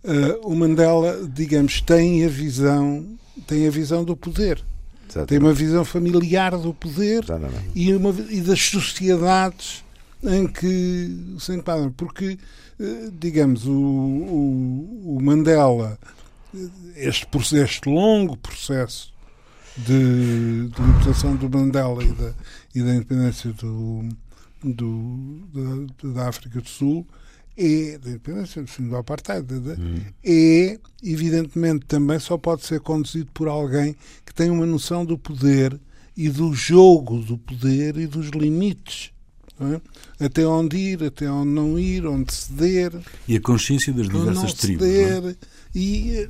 Uh, 0.03 0.47
o 0.47 0.55
Mandela, 0.55 1.27
digamos, 1.27 1.81
tem 1.81 2.23
a 2.23 2.29
visão, 2.29 3.17
tem 3.47 3.67
a 3.67 3.71
visão 3.71 4.03
do 4.03 4.15
poder. 4.15 4.63
Exatamente. 5.05 5.29
Tem 5.29 5.39
uma 5.39 5.53
visão 5.53 5.83
familiar 5.83 6.55
do 6.57 6.73
poder 6.73 7.25
e, 7.73 7.93
uma, 7.93 8.13
e 8.29 8.41
das 8.41 8.61
sociedades 8.61 9.83
em 10.23 10.45
que 10.45 11.35
se 11.39 11.53
enquadram. 11.53 11.91
Porque, 11.91 12.37
uh, 12.79 13.11
digamos, 13.19 13.65
o, 13.65 13.71
o, 13.71 15.15
o 15.17 15.23
Mandela, 15.23 15.97
este, 16.95 17.27
este 17.57 17.89
longo 17.89 18.37
processo 18.37 19.14
de, 19.77 20.69
de 20.69 20.81
libertação 20.81 21.35
do 21.35 21.49
Mandela 21.49 22.03
e 22.03 22.11
da, 22.11 22.33
e 22.73 22.81
da 22.81 22.95
independência 22.95 23.51
do, 23.53 24.09
do, 24.63 25.47
da, 25.53 26.09
da 26.09 26.29
África 26.29 26.61
do 26.61 26.69
Sul 26.69 27.05
é, 27.57 27.97
da 27.97 28.09
independência 28.09 28.61
do 28.61 28.67
fim 28.67 28.87
do 28.87 28.97
apartheid, 28.97 29.47
hum. 29.53 30.01
é, 30.23 30.77
evidentemente, 31.01 31.85
também 31.85 32.19
só 32.19 32.37
pode 32.37 32.65
ser 32.65 32.81
conduzido 32.81 33.29
por 33.33 33.47
alguém 33.47 33.95
que 34.25 34.33
tem 34.33 34.49
uma 34.49 34.65
noção 34.65 35.05
do 35.05 35.17
poder 35.17 35.79
e 36.17 36.29
do 36.29 36.53
jogo 36.53 37.19
do 37.19 37.37
poder 37.37 37.97
e 37.97 38.07
dos 38.07 38.27
limites 38.27 39.15
é? 39.59 40.25
Até 40.25 40.45
onde 40.45 40.75
ir, 40.75 41.03
até 41.03 41.31
onde 41.31 41.49
não 41.51 41.79
ir, 41.79 42.05
onde 42.05 42.33
ceder. 42.33 42.91
E 43.27 43.37
a 43.37 43.41
consciência 43.41 43.93
das 43.93 44.07
diversas 44.07 44.53
tribos. 44.53 44.85
Ceder, 44.85 45.31
é? 45.31 45.35
E 45.75 46.25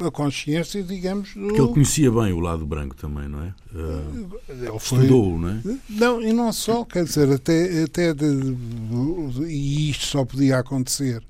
a, 0.00 0.06
a, 0.06 0.10
consciência, 0.10 0.82
digamos. 0.82 1.32
Do... 1.34 1.54
Que 1.54 1.60
ele 1.60 1.72
conhecia 1.72 2.10
bem 2.10 2.32
o 2.32 2.40
lado 2.40 2.66
branco 2.66 2.96
também, 2.96 3.28
não 3.28 3.44
é? 3.44 3.54
Uh, 3.72 4.78
foi... 4.80 5.04
Estudou, 5.04 5.38
não 5.38 5.48
é? 5.48 5.62
Não, 5.88 6.20
e 6.20 6.32
não 6.32 6.52
só, 6.52 6.84
quer 6.84 7.04
dizer, 7.04 7.30
até, 7.30 7.84
até 7.84 8.12
de, 8.12 8.54
de, 8.54 9.44
e 9.44 9.90
isto 9.90 10.06
só 10.06 10.24
podia 10.24 10.58
acontecer 10.58 11.22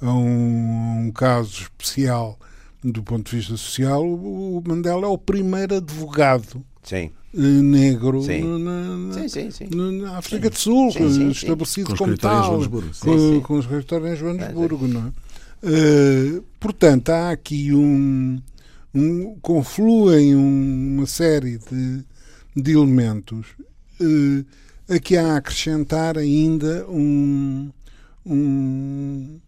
a 0.00 0.12
um, 0.12 1.06
um 1.06 1.10
caso 1.10 1.62
especial 1.62 2.38
do 2.84 3.02
ponto 3.02 3.28
de 3.28 3.36
vista 3.38 3.56
social. 3.56 4.06
O 4.06 4.62
Mandela 4.64 5.06
é 5.06 5.08
o 5.08 5.18
primeiro 5.18 5.74
advogado. 5.74 6.64
Sim 6.84 7.10
eh, 7.34 7.40
negro 7.40 8.22
na, 8.26 8.96
na, 8.96 9.28
sim, 9.28 9.50
sim, 9.50 9.68
na, 9.74 10.16
África 10.16 10.48
do 10.48 10.56
Sul, 10.56 10.88
estabelecido 11.30 11.94
como 11.94 12.16
tal, 12.16 12.58
com, 13.00 13.40
com 13.42 13.54
os 13.58 13.66
escritórios 13.66 14.12
em 14.12 14.16
Joanesburgo. 14.16 14.88
Não 14.88 15.08
é? 15.08 15.12
Uh, 15.62 16.42
portanto, 16.60 17.10
há 17.10 17.32
aqui 17.32 17.74
um, 17.74 18.40
um 18.94 19.36
confluem 19.40 20.34
uma 20.34 21.06
série 21.06 21.58
de, 21.58 22.04
de 22.54 22.72
elementos 22.72 23.46
uh, 24.00 24.46
a 24.88 24.98
que 24.98 25.16
há 25.16 25.34
a 25.34 25.36
acrescentar 25.36 26.16
ainda 26.16 26.86
um, 26.88 27.72
um, 28.24 29.40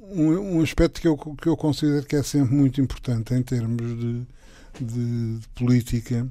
um, 0.00 0.62
aspecto 0.62 1.00
que 1.00 1.08
eu, 1.08 1.16
que 1.16 1.48
eu 1.48 1.56
considero 1.56 2.06
que 2.06 2.16
é 2.16 2.22
sempre 2.22 2.54
muito 2.54 2.80
importante 2.80 3.34
em 3.34 3.42
termos 3.42 3.98
de, 3.98 4.26
de, 4.80 5.38
de 5.38 5.48
política 5.48 6.26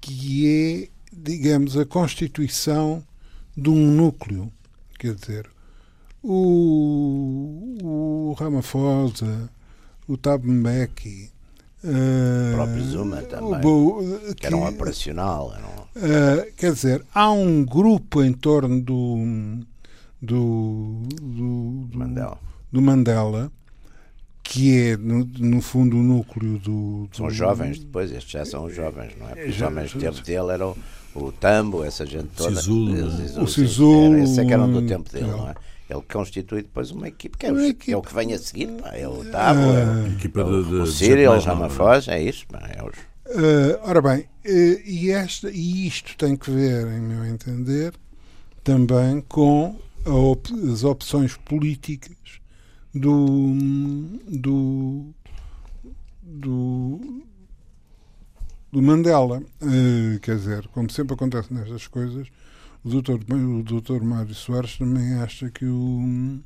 que 0.00 0.48
é, 0.48 0.88
digamos, 1.12 1.76
a 1.76 1.84
constituição 1.84 3.04
de 3.56 3.68
um 3.68 3.90
núcleo. 3.90 4.50
Quer 4.98 5.14
dizer, 5.14 5.50
o, 6.22 7.78
o 7.82 8.32
Ramaphosa, 8.38 9.50
o 10.06 10.16
Thabo 10.16 10.48
Mbeki, 10.48 11.30
o 11.84 12.54
próprio 12.54 12.84
Zuma 12.84 13.22
também, 13.22 13.60
o, 13.64 14.18
que, 14.28 14.34
que 14.34 14.46
era 14.46 14.56
um 14.56 14.66
operacional. 14.66 15.54
Era 15.54 15.66
um... 15.66 15.78
Uh, 15.98 16.52
quer 16.56 16.72
dizer, 16.72 17.04
há 17.14 17.30
um 17.30 17.64
grupo 17.64 18.22
em 18.22 18.32
torno 18.32 18.80
do, 18.80 19.16
do, 20.20 21.02
do, 21.20 21.86
do 21.90 21.98
Mandela. 21.98 22.38
do 22.70 22.82
Mandela 22.82 23.52
que 24.48 24.92
é, 24.92 24.96
no, 24.96 25.26
no, 25.38 25.60
fundo, 25.60 25.98
o 25.98 26.02
núcleo 26.02 26.58
do, 26.58 27.06
do, 27.06 27.16
São 27.16 27.30
jovens 27.30 27.80
depois, 27.80 28.10
estes 28.10 28.30
já 28.30 28.46
são 28.46 28.70
jovens, 28.70 29.12
não 29.18 29.28
é? 29.28 29.34
Porque 29.34 29.50
os 29.50 29.60
homens 29.60 29.92
do 29.92 30.00
tempo 30.00 30.22
dele 30.22 30.52
eram 30.52 30.74
o 31.14 31.30
Tambo, 31.30 31.84
essa 31.84 32.06
gente 32.06 32.28
toda. 32.34 32.56
Sisulo. 32.56 33.42
O 33.42 33.46
Sisulo. 33.46 34.18
Esse 34.18 34.40
é 34.40 34.46
que 34.46 34.52
eram 34.52 34.72
do 34.72 34.86
tempo 34.86 35.10
dele, 35.12 35.26
não 35.26 35.50
é? 35.50 35.54
Ele 35.88 36.02
constitui 36.02 36.62
depois 36.62 36.90
uma 36.90 37.08
equipe, 37.08 37.38
que 37.38 37.46
é, 37.46 37.52
o, 37.52 37.58
equipe. 37.60 37.92
é 37.92 37.96
o 37.96 38.02
que 38.02 38.14
vem 38.14 38.34
a 38.34 38.38
seguir, 38.38 38.66
não 38.66 38.86
é? 38.88 39.00
é 39.00 39.08
o 39.08 39.24
Tambo, 39.24 39.70
ah, 39.70 40.04
é, 40.06 40.12
equipa 40.12 40.44
de, 40.44 40.64
de, 40.64 40.74
o 40.74 40.86
Sírio, 40.86 41.32
o 41.32 41.38
Ramaphosa, 41.38 42.12
é 42.12 42.22
isso, 42.22 42.44
não 42.52 42.60
é? 42.60 42.76
Os... 42.84 42.98
Uh, 43.34 43.78
ora 43.82 44.02
bem, 44.02 44.20
uh, 44.20 44.80
e, 44.84 45.10
esta, 45.10 45.50
e 45.50 45.86
isto 45.86 46.14
tem 46.16 46.36
que 46.36 46.50
ver, 46.50 46.86
em 46.88 47.00
meu 47.00 47.24
entender, 47.24 47.94
também 48.62 49.22
com 49.22 49.76
op 50.04 50.52
as 50.70 50.84
opções 50.84 51.36
políticas 51.36 52.16
do, 52.94 53.54
do, 54.26 55.06
do, 56.22 57.22
do 58.72 58.82
Mandela. 58.82 59.42
Uh, 59.62 60.20
quer 60.20 60.36
dizer, 60.36 60.68
como 60.68 60.90
sempre 60.90 61.14
acontece 61.14 61.52
nestas 61.52 61.86
coisas, 61.86 62.28
o 62.88 63.02
doutor, 63.02 63.20
o 63.30 63.62
doutor 63.62 64.02
Mário 64.02 64.34
Soares 64.34 64.78
também 64.78 65.14
acha 65.14 65.50
que 65.50 65.66
o. 65.66 66.40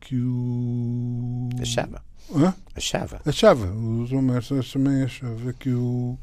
que 0.00 0.16
o. 0.16 1.50
Achava. 1.60 2.02
Hã? 2.34 2.54
Achava. 2.74 3.20
Achava. 3.24 3.66
O 3.66 3.98
doutor 3.98 4.22
Mário 4.22 4.42
Soares 4.42 4.72
também 4.72 5.02
achava 5.02 5.52
que 5.52 5.70
o. 5.70 6.18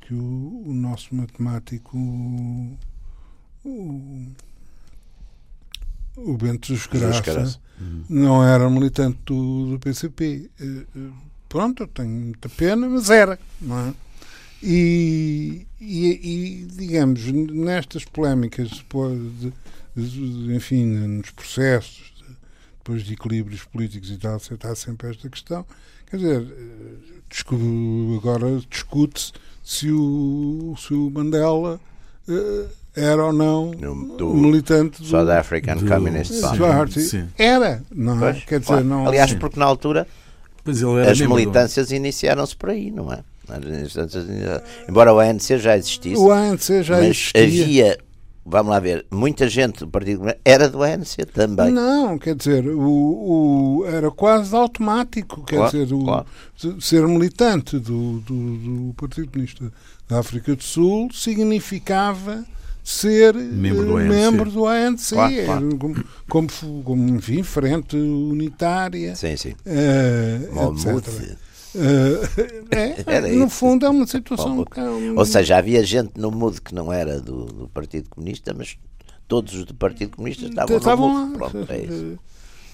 que 0.00 0.12
o, 0.12 0.64
o 0.66 0.74
nosso 0.74 1.14
matemático. 1.14 1.96
O, 1.96 2.76
o 6.16 6.36
Bento 6.36 6.72
dos 6.72 6.86
Graça 6.88 7.60
não 8.08 8.44
era 8.44 8.68
militante 8.68 9.18
do, 9.24 9.70
do 9.70 9.78
PCP. 9.78 10.50
Eh, 10.60 10.86
eh, 10.96 11.10
pronto, 11.48 11.86
tenho 11.86 12.08
muita 12.08 12.48
pena, 12.48 12.88
mas 12.88 13.08
era, 13.10 13.38
não 13.60 13.78
é? 13.78 13.94
E, 14.62 15.66
e, 15.80 16.08
e 16.08 16.66
digamos, 16.76 17.24
nestas 17.26 18.04
polémicas, 18.04 18.70
depois 18.70 19.18
de, 19.40 19.52
de, 19.96 20.54
enfim, 20.54 20.84
nos 20.84 21.30
processos, 21.30 22.12
depois 22.78 23.02
de 23.02 23.14
equilíbrios 23.14 23.64
políticos 23.64 24.10
e 24.10 24.18
tal, 24.18 24.36
está 24.36 24.74
sempre 24.74 25.10
esta 25.10 25.28
questão. 25.28 25.66
Quer 26.08 26.16
dizer, 26.16 26.42
eh, 26.42 28.16
agora 28.16 28.60
discute-se 28.68 29.32
se 29.64 29.90
o, 29.90 30.74
se 30.78 30.92
o 30.92 31.10
Mandela 31.10 31.80
era 32.94 33.24
ou 33.24 33.32
não 33.32 33.70
do 33.70 34.34
militante 34.34 35.00
do 35.02 35.08
South 35.08 35.30
African 35.30 35.76
do, 35.76 35.86
Communist 35.86 36.40
Party. 36.40 37.28
Era, 37.38 37.82
não 37.90 38.26
é? 38.26 38.34
Quer 38.34 38.60
dizer, 38.60 38.72
claro. 38.72 38.84
não. 38.84 39.06
Aliás, 39.08 39.32
porque 39.34 39.58
na 39.58 39.64
altura 39.64 40.06
as 41.10 41.20
militâncias 41.20 41.90
iniciaram-se 41.90 42.54
por 42.54 42.70
aí, 42.70 42.90
não 42.90 43.12
é? 43.12 43.24
Embora 44.88 45.12
o 45.12 45.18
ANC 45.18 45.58
já 45.58 45.76
existisse, 45.76 46.16
o 46.16 46.30
ANC 46.30 46.82
já 46.82 46.98
mas 46.98 47.32
existia. 47.34 47.42
havia 47.42 47.98
vamos 48.44 48.70
lá 48.70 48.80
ver, 48.80 49.06
muita 49.10 49.48
gente 49.48 49.80
do 49.80 49.88
Partido 49.88 50.22
era 50.44 50.68
do 50.68 50.82
ANC 50.82 51.16
também. 51.32 51.70
Não, 51.70 52.18
quer 52.18 52.34
dizer, 52.34 52.66
o, 52.66 53.80
o 53.80 53.86
era 53.86 54.10
quase 54.10 54.54
automático, 54.54 55.44
quer 55.44 55.56
claro, 55.56 55.70
dizer, 55.70 55.94
o, 55.94 56.04
claro. 56.04 56.26
ser 56.80 57.06
militante 57.06 57.78
do, 57.78 58.20
do, 58.20 58.56
do 58.58 58.94
Partido 58.94 59.28
Comunista 59.30 59.72
da 60.08 60.18
África 60.18 60.54
do 60.54 60.62
Sul 60.62 61.08
significava 61.12 62.44
ser 62.82 63.32
membro 63.34 63.86
do 63.86 63.96
ANC, 63.96 64.08
membro 64.08 64.50
do 64.50 64.66
ANC 64.66 65.10
claro, 65.10 65.44
claro. 65.44 66.06
Como, 66.28 66.48
como, 66.84 67.16
enfim, 67.16 67.42
frente 67.44 67.96
unitária. 67.96 69.14
Sim, 69.14 69.36
sim. 69.36 69.54
Uh, 69.64 70.74
é, 73.06 73.20
no 73.32 73.48
fundo 73.48 73.86
é 73.86 73.88
uma 73.88 74.06
situação. 74.06 74.64
Ou 75.16 75.24
seja, 75.24 75.56
havia 75.56 75.84
gente 75.84 76.12
no 76.16 76.30
MUD 76.30 76.60
que 76.60 76.74
não 76.74 76.92
era 76.92 77.20
do, 77.20 77.46
do 77.46 77.68
Partido 77.68 78.08
Comunista, 78.10 78.54
mas 78.54 78.76
todos 79.26 79.54
os 79.54 79.64
do 79.64 79.74
Partido 79.74 80.16
Comunista 80.16 80.46
estavam, 80.46 80.76
estavam 80.76 81.08
MUD. 81.08 81.38
Pronto, 81.38 81.72
é 81.72 81.78
isso. 81.78 82.18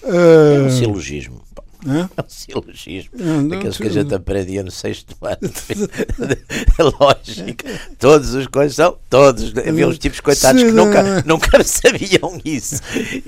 Uh, 0.03 0.55
é 0.55 0.61
um 0.61 0.69
silogismo. 0.69 1.41
Hã? 1.87 2.09
É 2.17 2.21
um 2.21 2.27
silogismo. 2.27 3.11
Aqueles 3.55 3.77
que 3.77 3.87
a 3.87 3.89
gente 3.89 4.13
aprendia 4.13 4.61
no 4.63 4.71
sexto 4.71 5.15
ano. 5.21 5.39
Lógico. 6.99 7.63
Todos 7.97 8.33
os 8.33 8.47
coisas 8.47 8.75
são. 8.75 8.97
Todos. 9.09 9.53
Havia 9.57 9.87
uns 9.87 9.97
tipos 9.97 10.19
coitados 10.19 10.61
que 10.61 10.71
nunca, 10.71 11.23
nunca 11.25 11.63
sabiam 11.63 12.39
isso. 12.43 12.81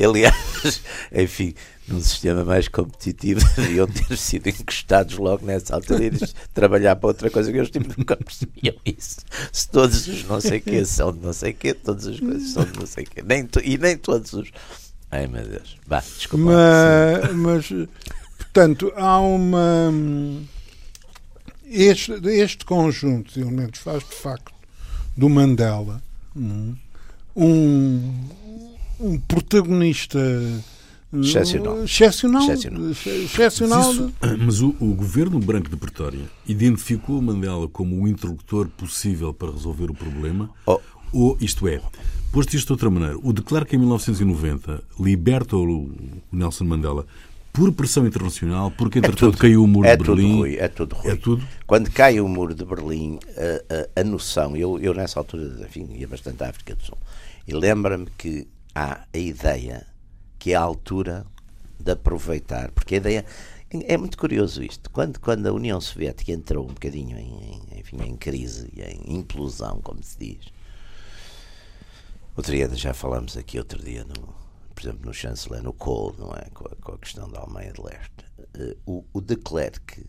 Aliás, 0.03 0.81
enfim, 1.13 1.53
num 1.87 2.01
sistema 2.01 2.45
mais 2.45 2.67
competitivo 2.67 3.41
deviam 3.55 3.87
ter 3.87 4.17
sido 4.17 4.47
encostados 4.47 5.17
logo 5.17 5.45
nessa 5.45 5.75
altura 5.75 6.05
e 6.05 6.11
trabalhar 6.53 6.95
para 6.95 7.07
outra 7.07 7.29
coisa 7.29 7.51
que 7.51 7.59
os 7.59 7.69
tipos 7.69 7.95
nunca 7.97 8.15
percebiam 8.15 8.75
isso. 8.85 9.17
Se 9.51 9.67
todos 9.69 10.07
os 10.07 10.23
não 10.25 10.39
sei 10.39 10.59
quê 10.59 10.85
são 10.85 11.11
de 11.11 11.19
não 11.19 11.33
sei 11.33 11.53
quê, 11.53 11.73
todas 11.73 12.07
as 12.07 12.19
coisas 12.19 12.49
são 12.49 12.63
de 12.63 12.79
não 12.79 12.85
sei 12.85 13.05
quê. 13.05 13.21
Nem, 13.21 13.47
e 13.63 13.77
nem 13.77 13.97
todos 13.97 14.33
os. 14.33 14.49
Ai 15.09 15.27
meu 15.27 15.43
Deus. 15.43 15.77
Vá, 15.85 15.99
desculpa. 15.99 16.45
Mas, 16.45 17.33
mas 17.33 17.87
Portanto, 18.53 18.91
há 18.97 19.17
uma. 19.19 19.93
este, 21.65 22.11
este 22.31 22.65
conjunto 22.65 23.33
de 23.33 23.39
elementos 23.39 23.79
faz 23.79 24.03
de 24.03 24.13
facto 24.13 24.51
do 25.15 25.29
Mandela 25.29 26.03
hum, 26.35 26.75
um, 27.33 28.25
um 28.99 29.19
protagonista 29.19 30.19
Excepcional. 31.13 31.83
Excepcional. 31.83 32.41
Excepcional. 32.43 32.89
excepcional. 32.91 33.79
Mas, 33.83 33.93
isso- 33.95 34.13
mas 34.45 34.61
o, 34.61 34.75
o 34.79 34.93
governo 34.93 35.39
branco 35.39 35.69
de 35.69 35.75
Pretória 35.75 36.21
identificou 36.47 37.19
o 37.19 37.21
Mandela 37.21 37.67
como 37.67 38.01
o 38.01 38.07
interlocutor 38.07 38.67
possível 38.69 39.33
para 39.33 39.51
resolver 39.51 39.91
o 39.91 39.93
problema? 39.93 40.49
Oh. 40.65 40.79
Ou, 41.13 41.37
isto 41.41 41.67
é, 41.67 41.81
posto 42.31 42.55
isto 42.55 42.67
de 42.67 42.71
outra 42.73 42.89
maneira, 42.89 43.17
o 43.21 43.33
declara 43.33 43.65
que 43.65 43.75
em 43.75 43.79
1990 43.79 44.81
liberta 44.99 45.57
o, 45.57 45.91
Nelson 46.31 46.63
Mandela 46.63 47.05
por 47.51 47.69
pressão 47.73 48.07
internacional, 48.07 48.71
porque 48.71 48.99
entretanto 48.99 49.37
caiu 49.37 49.61
o 49.65 49.67
muro 49.67 49.85
é 49.85 49.97
de 49.97 50.05
tudo 50.05 50.15
Berlim. 50.15 50.37
Rui, 50.37 50.55
é 50.57 50.69
tudo 50.69 50.95
Rui. 50.95 51.11
É 51.11 51.15
tudo? 51.17 51.43
Quando 51.67 51.91
cai 51.91 52.21
o 52.21 52.27
muro 52.29 52.55
de 52.55 52.63
Berlim, 52.63 53.19
a, 53.35 53.97
a- 53.97 54.01
a 54.01 54.03
noção, 54.05 54.55
eu, 54.55 54.79
eu 54.79 54.93
nessa 54.93 55.19
altura, 55.19 55.43
enfim, 55.67 55.85
ia 55.97 56.07
bastante 56.07 56.41
à 56.41 56.49
África 56.49 56.73
do 56.75 56.81
Sul, 56.81 56.97
e 57.45 57.53
lembra-me 57.53 58.07
que 58.17 58.47
há 58.73 59.01
a 59.13 59.17
ideia 59.17 59.85
que 60.41 60.53
é 60.53 60.55
a 60.55 60.61
altura 60.61 61.23
de 61.79 61.91
aproveitar, 61.91 62.71
porque 62.71 62.95
a 62.95 62.97
ideia. 62.97 63.25
É 63.69 63.95
muito 63.95 64.17
curioso 64.17 64.61
isto. 64.61 64.89
Quando, 64.89 65.19
quando 65.19 65.47
a 65.47 65.53
União 65.53 65.79
Soviética 65.79 66.31
entrou 66.33 66.65
um 66.65 66.73
bocadinho 66.73 67.17
em, 67.17 67.53
em, 67.53 67.79
enfim, 67.79 67.97
em 68.03 68.17
crise, 68.17 68.69
em 68.75 69.17
implosão, 69.17 69.79
como 69.81 70.03
se 70.03 70.17
diz, 70.17 70.47
outro 72.35 72.51
dia 72.51 72.67
já 72.75 72.93
falamos 72.93 73.37
aqui 73.37 73.59
outro 73.59 73.81
dia, 73.81 74.03
no, 74.03 74.33
por 74.73 74.81
exemplo, 74.81 75.05
no 75.05 75.13
chanceler, 75.13 75.63
no 75.63 75.71
Kohl, 75.71 76.15
não 76.17 76.33
é? 76.33 76.49
Com 76.53 76.65
a, 76.65 76.75
com 76.81 76.91
a 76.93 76.97
questão 76.97 77.29
da 77.29 77.39
Alemanha 77.39 77.71
de 77.71 77.81
Leste. 77.81 78.25
Eh, 78.55 78.75
o, 78.85 79.05
o 79.13 79.21
de 79.21 79.37
Klerk, 79.37 80.05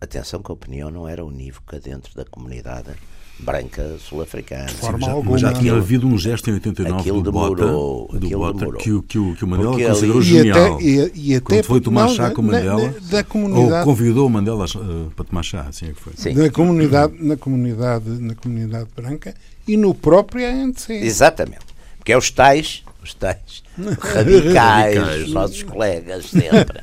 atenção 0.00 0.42
que 0.42 0.50
a 0.50 0.54
opinião 0.54 0.90
não 0.90 1.08
era 1.08 1.24
unívoca 1.24 1.80
dentro 1.80 2.14
da 2.14 2.24
comunidade 2.24 2.90
branca 3.38 3.96
sul-africana. 3.98 4.68
forma 4.68 5.06
Já- 5.06 5.12
alguma. 5.12 5.32
mas 5.32 5.40
já 5.40 5.52
tinha 5.52 5.72
havido 5.74 6.06
um 6.06 6.18
gesto 6.18 6.50
em 6.50 6.54
89 6.54 7.00
aquilo 7.00 7.22
do 7.22 7.30
Bota, 7.32 7.56
demorou, 7.56 8.08
do 8.12 8.16
aquilo 8.26 8.40
Bota 8.40 8.58
demorou. 8.58 8.80
que, 8.80 8.92
o- 8.92 9.02
que, 9.02 9.18
o, 9.18 9.34
que 9.36 9.44
o 9.44 9.48
Mandela 9.48 9.70
Porque 9.70 9.86
considerou 9.86 10.16
ali- 10.18 10.26
E 10.26 10.30
genial. 10.30 10.74
até, 10.74 10.84
e, 10.84 11.12
e 11.14 11.34
até 11.36 11.40
Quando 11.56 11.64
foi 11.64 11.80
tomar 11.80 12.06
não, 12.08 12.14
chá 12.14 12.30
com 12.30 12.42
o 12.42 12.44
Mandela, 12.44 12.80
na- 12.82 13.20
da 13.22 13.26
ou 13.78 13.84
convidou 13.84 14.26
o 14.26 14.30
Mandela 14.30 14.64
eh, 14.64 15.06
para 15.14 15.24
tomar 15.24 15.42
chá, 15.42 15.62
assim 15.68 15.86
é 15.86 15.92
que 15.92 16.00
foi. 16.00 16.12
Sim. 16.16 16.34
na 16.34 16.50
comunidade, 16.50 17.14
na 17.20 17.36
comunidade, 17.36 18.08
na 18.08 18.34
comunidade 18.34 18.88
branca 18.96 19.34
e 19.66 19.76
no 19.76 19.94
próprio 19.94 20.44
ANC. 20.46 20.90
Exatamente. 20.90 21.66
Porque 21.98 22.12
é 22.12 22.18
os 22.18 22.30
tais, 22.30 22.82
os 23.08 23.14
tais 23.14 23.62
radicais, 24.00 24.96
Radicais. 24.96 25.22
os 25.24 25.32
nossos 25.32 25.62
colegas 25.62 26.26
sempre. 26.26 26.82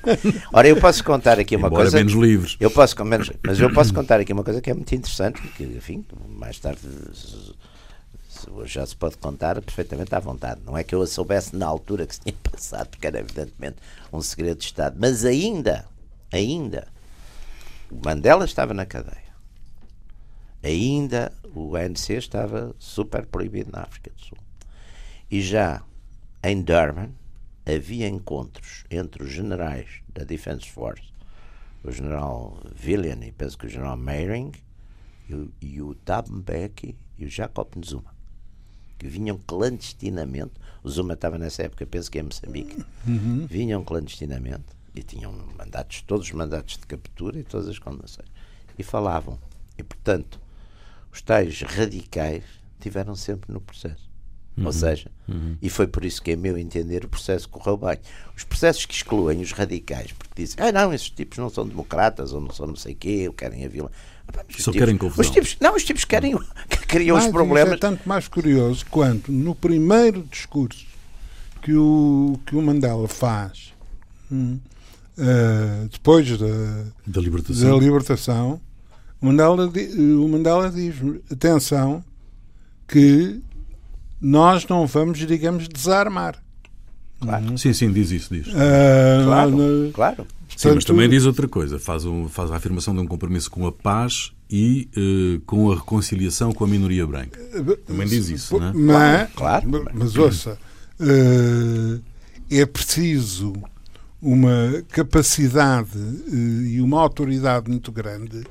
Ora, 0.51 0.67
eu 0.67 0.77
posso 0.77 1.03
contar 1.03 1.39
aqui 1.39 1.55
uma 1.55 1.67
Embora 1.67 1.83
coisa. 1.83 1.97
menos 1.97 2.13
livres. 2.13 2.57
Eu 2.59 2.71
posso, 2.71 3.03
menos, 3.05 3.31
mas 3.45 3.59
eu 3.59 3.71
posso 3.71 3.93
contar 3.93 4.19
aqui 4.19 4.33
uma 4.33 4.43
coisa 4.43 4.61
que 4.61 4.69
é 4.69 4.73
muito 4.73 4.93
interessante, 4.93 5.41
que, 5.55 5.63
enfim, 5.63 6.05
mais 6.29 6.59
tarde 6.59 6.79
hoje 8.51 8.73
já 8.73 8.85
se 8.85 8.95
pode 8.95 9.17
contar 9.17 9.59
perfeitamente 9.61 10.13
à 10.13 10.19
vontade. 10.19 10.61
Não 10.65 10.77
é 10.77 10.83
que 10.83 10.93
eu 10.93 11.01
a 11.01 11.07
soubesse 11.07 11.55
na 11.55 11.65
altura 11.65 12.05
que 12.05 12.15
se 12.15 12.21
tinha 12.21 12.35
passado, 12.43 12.89
porque 12.89 13.07
era 13.07 13.19
evidentemente 13.19 13.77
um 14.11 14.21
segredo 14.21 14.57
de 14.59 14.65
Estado. 14.65 14.97
Mas 14.99 15.25
ainda, 15.25 15.85
ainda, 16.31 16.87
o 17.89 17.99
Mandela 18.03 18.45
estava 18.45 18.73
na 18.73 18.85
cadeia. 18.85 19.25
Ainda 20.63 21.31
o 21.53 21.75
ANC 21.75 22.09
estava 22.11 22.75
super 22.79 23.25
proibido 23.25 23.71
na 23.71 23.83
África 23.83 24.11
do 24.15 24.19
Sul. 24.25 24.37
E 25.29 25.41
já 25.41 25.81
em 26.47 26.61
Durban 26.61 27.09
havia 27.65 28.07
encontros 28.07 28.83
entre 28.91 29.23
os 29.23 29.31
generais 29.31 30.01
da 30.13 30.23
Defense 30.23 30.69
Force, 30.69 31.11
o 31.83 31.91
general 31.91 32.59
Villian 32.75 33.25
e 33.25 33.31
penso 33.31 33.57
que 33.57 33.65
o 33.65 33.69
general 33.69 33.97
Meiring, 33.97 34.51
e 35.27 35.33
o, 35.33 35.51
e 35.59 35.81
o 35.81 35.95
Thabo 35.95 36.31
Mbeki 36.31 36.95
e 37.17 37.25
o 37.25 37.29
Jacob 37.29 37.67
Zuma, 37.83 38.13
que 38.99 39.07
vinham 39.07 39.39
clandestinamente. 39.47 40.53
O 40.83 40.89
Zuma 40.89 41.15
estava 41.15 41.39
nessa 41.39 41.63
época, 41.63 41.83
penso 41.87 42.11
que 42.11 42.19
em 42.19 42.23
Moçambique, 42.23 42.85
vinham 43.47 43.83
clandestinamente 43.83 44.65
e 44.93 45.01
tinham 45.01 45.33
mandatos, 45.57 46.03
todos 46.03 46.27
os 46.27 46.33
mandatos 46.33 46.77
de 46.77 46.85
captura 46.85 47.39
e 47.39 47.43
todas 47.43 47.67
as 47.67 47.79
condenações. 47.79 48.29
E 48.77 48.83
falavam. 48.83 49.39
E, 49.79 49.83
portanto, 49.83 50.39
os 51.11 51.23
tais 51.23 51.59
radicais 51.61 52.43
tiveram 52.79 53.15
sempre 53.15 53.51
no 53.51 53.59
processo. 53.59 54.14
Ou 54.63 54.71
seja, 54.71 55.11
e 55.61 55.69
foi 55.69 55.85
por 55.85 56.05
isso 56.05 56.21
que, 56.21 56.31
a 56.31 56.37
meu 56.37 56.57
entender, 56.57 57.03
o 57.03 57.09
processo 57.09 57.49
correu 57.49 57.75
bem. 57.75 57.97
Os 58.37 58.43
processos 58.45 58.85
que 58.85 58.93
excluem 58.93 59.41
os 59.41 59.51
radicais, 59.51 60.13
porque 60.13 60.31
dizem, 60.43 60.55
ah, 60.65 60.71
não, 60.71 60.93
esses 60.93 61.09
tipos 61.09 61.37
não 61.37 61.49
são 61.49 61.67
democratas 61.67 62.31
ou 62.31 62.39
não 62.39 62.51
são 62.51 62.65
não 62.67 62.75
sei 62.77 62.93
o 62.93 62.95
quê, 62.95 63.25
ou 63.27 63.33
querem 63.33 63.65
a 63.65 63.67
vila. 63.67 63.91
Ah, 64.29 64.43
mas 64.47 64.63
Só 64.63 64.71
tipos- 64.71 64.77
querem 64.79 64.97
confusão. 64.97 65.25
Os 65.25 65.29
tipos, 65.29 65.57
não, 65.59 65.75
os 65.75 65.83
tipos 65.83 66.05
querem, 66.05 66.37
que 66.69 66.77
criam 66.87 67.17
os 67.17 67.23
Mais, 67.23 67.33
problemas. 67.33 67.67
Isso 67.75 67.85
é 67.85 67.89
tanto 67.89 68.07
mais 68.07 68.27
curioso 68.29 68.85
quanto 68.89 69.29
no 69.31 69.53
primeiro 69.53 70.23
discurso 70.23 70.85
que 71.61 71.73
o, 71.73 72.39
que 72.45 72.55
o 72.55 72.61
Mandela 72.61 73.07
faz, 73.09 73.73
hum, 74.31 74.57
eh, 75.17 75.87
depois 75.91 76.29
da, 76.37 76.45
Da 76.47 76.85
da 77.07 77.21
libertação. 77.21 77.77
libertação, 77.79 78.61
o 79.21 79.25
Mandela, 79.25 79.67
o 79.67 80.27
Mandela 80.29 80.69
diz: 80.71 80.95
atenção, 81.31 82.03
que 82.87 83.41
nós 84.27 84.65
não 84.67 84.87
vamos, 84.87 85.19
digamos, 85.19 85.67
desarmar. 85.67 86.41
Claro, 87.21 87.57
Sim, 87.57 87.73
sim, 87.73 87.91
diz 87.91 88.11
isso, 88.11 88.33
diz. 88.33 88.47
Ah, 88.55 89.23
claro, 89.23 89.91
claro. 89.93 90.27
Sim, 90.55 90.71
mas 90.75 90.83
também 90.85 91.07
diz 91.09 91.25
outra 91.25 91.47
coisa. 91.47 91.77
Faz, 91.79 92.05
um, 92.05 92.27
faz 92.27 92.51
a 92.51 92.55
afirmação 92.55 92.93
de 92.93 93.01
um 93.01 93.07
compromisso 93.07 93.49
com 93.51 93.65
a 93.67 93.71
paz 93.71 94.31
e 94.49 94.87
eh, 94.95 95.41
com 95.45 95.71
a 95.71 95.75
reconciliação 95.75 96.51
com 96.53 96.63
a 96.63 96.67
minoria 96.67 97.05
branca. 97.05 97.39
Também 97.85 98.07
diz 98.07 98.29
isso, 98.29 98.57
não 98.59 98.67
é? 98.67 98.73
Mas, 98.73 99.31
Claro, 99.33 99.69
ma- 99.69 99.79
claro. 99.79 99.91
mas 99.93 100.15
ouça, 100.17 100.57
eh, 100.99 101.99
é 102.51 102.65
preciso 102.65 103.53
uma 104.21 104.83
capacidade 104.89 105.89
eh, 106.31 106.67
e 106.75 106.81
uma 106.81 106.99
autoridade 106.99 107.69
muito 107.69 107.91
grande 107.91 108.43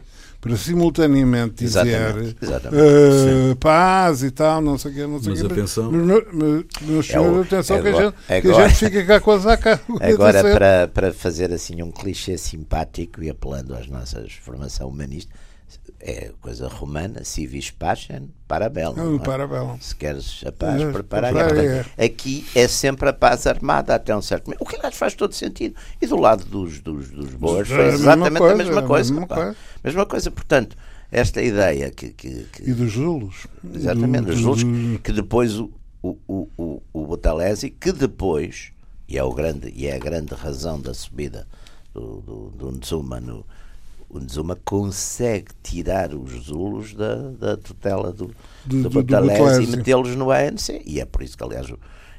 para 0.45 0.57
simultaneamente 0.59 1.65
dizer 1.65 1.87
Exatamente, 1.87 2.37
exatamente. 2.43 2.83
eh, 2.83 3.55
paz 3.59 4.23
e 4.23 4.31
tal, 4.31 4.61
não 4.61 4.77
sei 4.77 4.91
o 4.91 4.95
quê, 4.95 5.07
não 5.07 5.23
sei 5.23 5.33
o 5.33 5.37
quê. 5.49 5.53
atenção. 5.55 5.91
Mas, 5.91 6.07
mas, 6.33 6.65
mas, 6.83 7.11
É 7.11 7.19
o- 7.21 7.41
atenção 7.41 7.81
que, 7.81 7.89
a 7.89 7.91
agora- 7.91 8.05
gente, 8.29 8.43
que 8.43 8.49
a 8.49 8.51
agora- 8.51 8.69
gente 8.69 8.79
fica 8.79 9.05
cá 9.07 9.21
com 9.21 9.31
a 9.31 9.39
zaca. 9.39 9.81
Agora, 10.03 10.43
para, 10.43 10.89
para 10.93 11.13
fazer 11.15 11.51
assim 11.51 11.83
um 11.83 11.91
clichê 11.91 12.37
simpático 12.37 13.23
e 13.23 13.31
apelando 13.31 13.75
às 13.75 13.87
nossas 13.89 14.33
formação 14.35 14.89
humanista, 14.89 15.33
é 16.01 16.33
coisa 16.41 16.69
romana, 16.69 17.25
civis 17.25 17.71
pacem. 17.71 18.29
Ah, 18.49 18.93
não 18.97 19.15
é? 19.75 19.79
Se 19.81 19.95
queres 19.97 20.43
a 20.47 20.53
paz, 20.53 20.81
É, 20.81 20.93
prepara 20.93 21.29
a 21.29 21.33
guerra. 21.33 21.87
a 21.99 22.05
Aqui 22.05 22.47
é 22.55 22.69
sempre 22.69 23.09
a 23.09 23.13
paz 23.13 23.47
armada 23.47 23.95
até 23.95 24.15
um 24.17 24.23
certo 24.23 24.47
momento. 24.47 24.61
O 24.63 24.67
que 24.67 24.77
aliás 24.77 24.95
faz 24.97 25.15
todo 25.15 25.35
sentido. 25.35 25.75
E 26.01 26.07
do 26.07 26.17
lado 26.17 26.45
dos, 26.45 26.81
dos, 26.81 27.11
dos 27.11 27.35
boas 27.35 27.71
É 27.71 27.73
a 27.73 27.77
foi 27.77 27.85
mesma 27.87 27.97
exatamente 28.01 28.39
coisa, 28.39 28.55
a 28.55 28.57
mesma 28.57 28.81
é 28.81 28.85
a 28.85 28.87
coisa. 28.87 29.13
mesma 29.13 29.27
pá. 29.27 29.35
coisa. 29.37 29.57
Mesma 29.83 30.07
coisa. 30.07 30.31
Portanto, 30.31 30.77
esta 31.11 31.43
ideia 31.43 31.91
que, 31.91 32.11
que, 32.11 32.45
que- 32.53 32.71
E 32.71 32.73
dos 32.75 32.93
Zulos. 32.93 33.47
Exatamente, 33.75 34.27
Do- 34.27 34.33
os 34.33 34.39
Zulus, 34.41 34.63
do- 34.65 34.99
que 35.01 35.13
depois 35.13 35.59
o, 35.59 35.71
o, 36.03 36.17
o, 36.29 36.49
o, 36.59 36.83
o 36.93 37.07
Botalesi, 37.07 37.71
que 37.71 37.93
depois, 37.93 38.73
e 39.09 39.17
é, 39.19 39.23
o 39.25 39.33
grande, 39.33 39.73
e 39.75 39.87
é 39.87 39.97
a 39.97 39.99
grande 39.99 40.35
razão 40.35 40.81
da 40.81 40.93
subida 40.95 41.47
do, 41.93 42.21
do, 42.21 42.51
do 42.51 42.73
Nzuma, 42.79 43.21
no, 43.21 43.45
o 44.14 44.20
Nzuma 44.20 44.57
consegue 44.64 45.48
tirar 45.62 46.14
os 46.14 46.44
Zulus 46.46 46.94
da, 46.94 47.16
da 47.33 47.57
tutela 47.57 48.12
do, 48.12 48.27
Do- 48.64 48.83
do, 48.85 48.88
do- 48.90 48.96
e 49.62 49.66
metê-los 49.77 50.14
no 50.16 50.31
ANC. 50.31 50.81
E 50.87 51.00
é 51.00 51.05
por 51.05 51.22
isso 51.22 51.37
que, 51.37 51.42
aliás, 51.44 51.66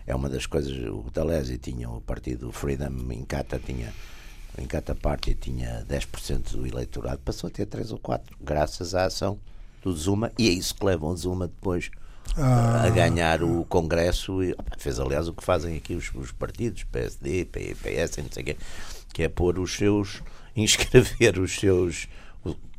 é 0.06 0.14
uma 0.16 0.30
das 0.30 0.46
coisas, 0.46 0.72
o 0.90 1.02
Botalesi 1.04 1.58
tinha 1.58 1.90
o 1.90 2.02
partido 2.02 2.52
Freedom 2.52 2.92
Incata, 3.14 3.58
tinha 3.60 3.94
o 4.58 4.62
Incata 4.62 4.94
Party 4.96 5.34
tinha 5.36 5.86
10% 5.90 6.52
do 6.58 6.66
eleitorado, 6.68 7.20
passou 7.26 7.48
a 7.48 7.52
ter 7.52 7.66
3 7.66 7.92
ou 7.92 7.98
4, 8.00 8.38
graças 8.42 8.94
à 8.96 9.06
ação 9.06 9.38
do 9.84 9.92
Zuma, 9.94 10.32
e 10.38 10.48
é 10.48 10.52
isso 10.52 10.74
que 10.76 10.86
leva 10.86 11.06
o 11.06 11.16
Zuma 11.16 11.48
depois 11.48 11.90
Ah. 12.38 12.84
a 12.86 12.90
ganhar 12.90 13.44
o 13.44 13.66
Congresso. 13.66 14.42
E, 14.44 14.52
opa, 14.54 14.76
fez, 14.78 15.00
aliás, 15.00 15.28
o 15.28 15.34
que 15.34 15.44
fazem 15.44 15.76
aqui 15.78 15.94
os, 15.94 16.10
os 16.16 16.32
partidos, 16.32 16.84
PSD, 16.86 17.46
PS, 17.46 18.18
não 18.18 18.30
sei 18.32 18.44
o 18.44 18.46
quê, 18.46 18.58
que 19.14 19.24
é 19.24 19.30
pôr 19.30 19.60
os 19.60 19.74
seus. 19.76 20.22
inscrever 20.64 21.40
os 21.40 21.60
seus. 21.60 22.08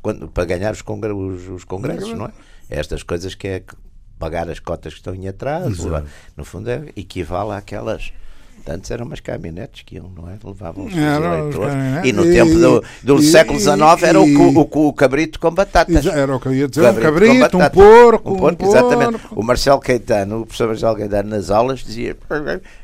quando, 0.01 0.27
para 0.27 0.45
ganhar 0.45 0.73
os, 0.73 0.81
congre, 0.81 1.11
os, 1.11 1.47
os 1.47 1.63
congressos, 1.63 2.13
não 2.13 2.25
é? 2.25 2.31
Estas 2.69 3.03
coisas 3.03 3.35
que 3.35 3.47
é 3.47 3.63
pagar 4.19 4.49
as 4.49 4.59
cotas 4.59 4.93
que 4.93 4.99
estão 4.99 5.13
em 5.13 5.27
atraso, 5.27 5.89
no 6.35 6.43
fundo, 6.43 6.69
é, 6.69 6.85
equivale 6.95 7.51
àquelas. 7.51 8.11
Antes 8.69 8.91
eram 8.91 9.05
umas 9.05 9.19
caminhonetes 9.19 9.83
que 9.83 9.95
iam, 9.95 10.09
não 10.15 10.29
é? 10.29 10.37
Levavam 10.43 10.85
os 10.85 10.95
Era, 10.97 11.39
eleitores. 11.39 11.73
E 12.05 12.11
no 12.11 12.25
E- 12.25 12.33
tempo 12.33 12.53
do, 12.59 12.83
do 13.03 13.19
e- 13.19 13.23
século 13.23 13.57
XIX 13.59 13.79
era 14.03 14.19
o, 14.19 14.25
o, 14.25 14.87
o 14.87 14.93
cabrito 14.93 15.39
com 15.39 15.51
batatas. 15.51 16.05
Era 16.05 16.35
o 16.35 16.39
que 16.39 16.47
eu 16.47 16.53
ia 16.53 16.67
dizer. 16.67 16.81
Cabrito 16.93 17.31
um 17.33 17.39
cabrito, 17.39 17.57
um 17.57 17.69
porco, 17.69 18.29
Um 18.29 18.33
um 18.33 18.37
porco, 18.37 18.57
porco. 18.65 18.77
exatamente. 18.77 19.21
O 19.31 19.43
Marcelo 19.43 19.79
Caetano, 19.79 20.41
o 20.41 20.45
professor 20.45 20.67
Marcelo 20.67 20.95
Caetano, 20.97 21.29
nas 21.29 21.49
aulas, 21.49 21.79
dizia: 21.79 22.17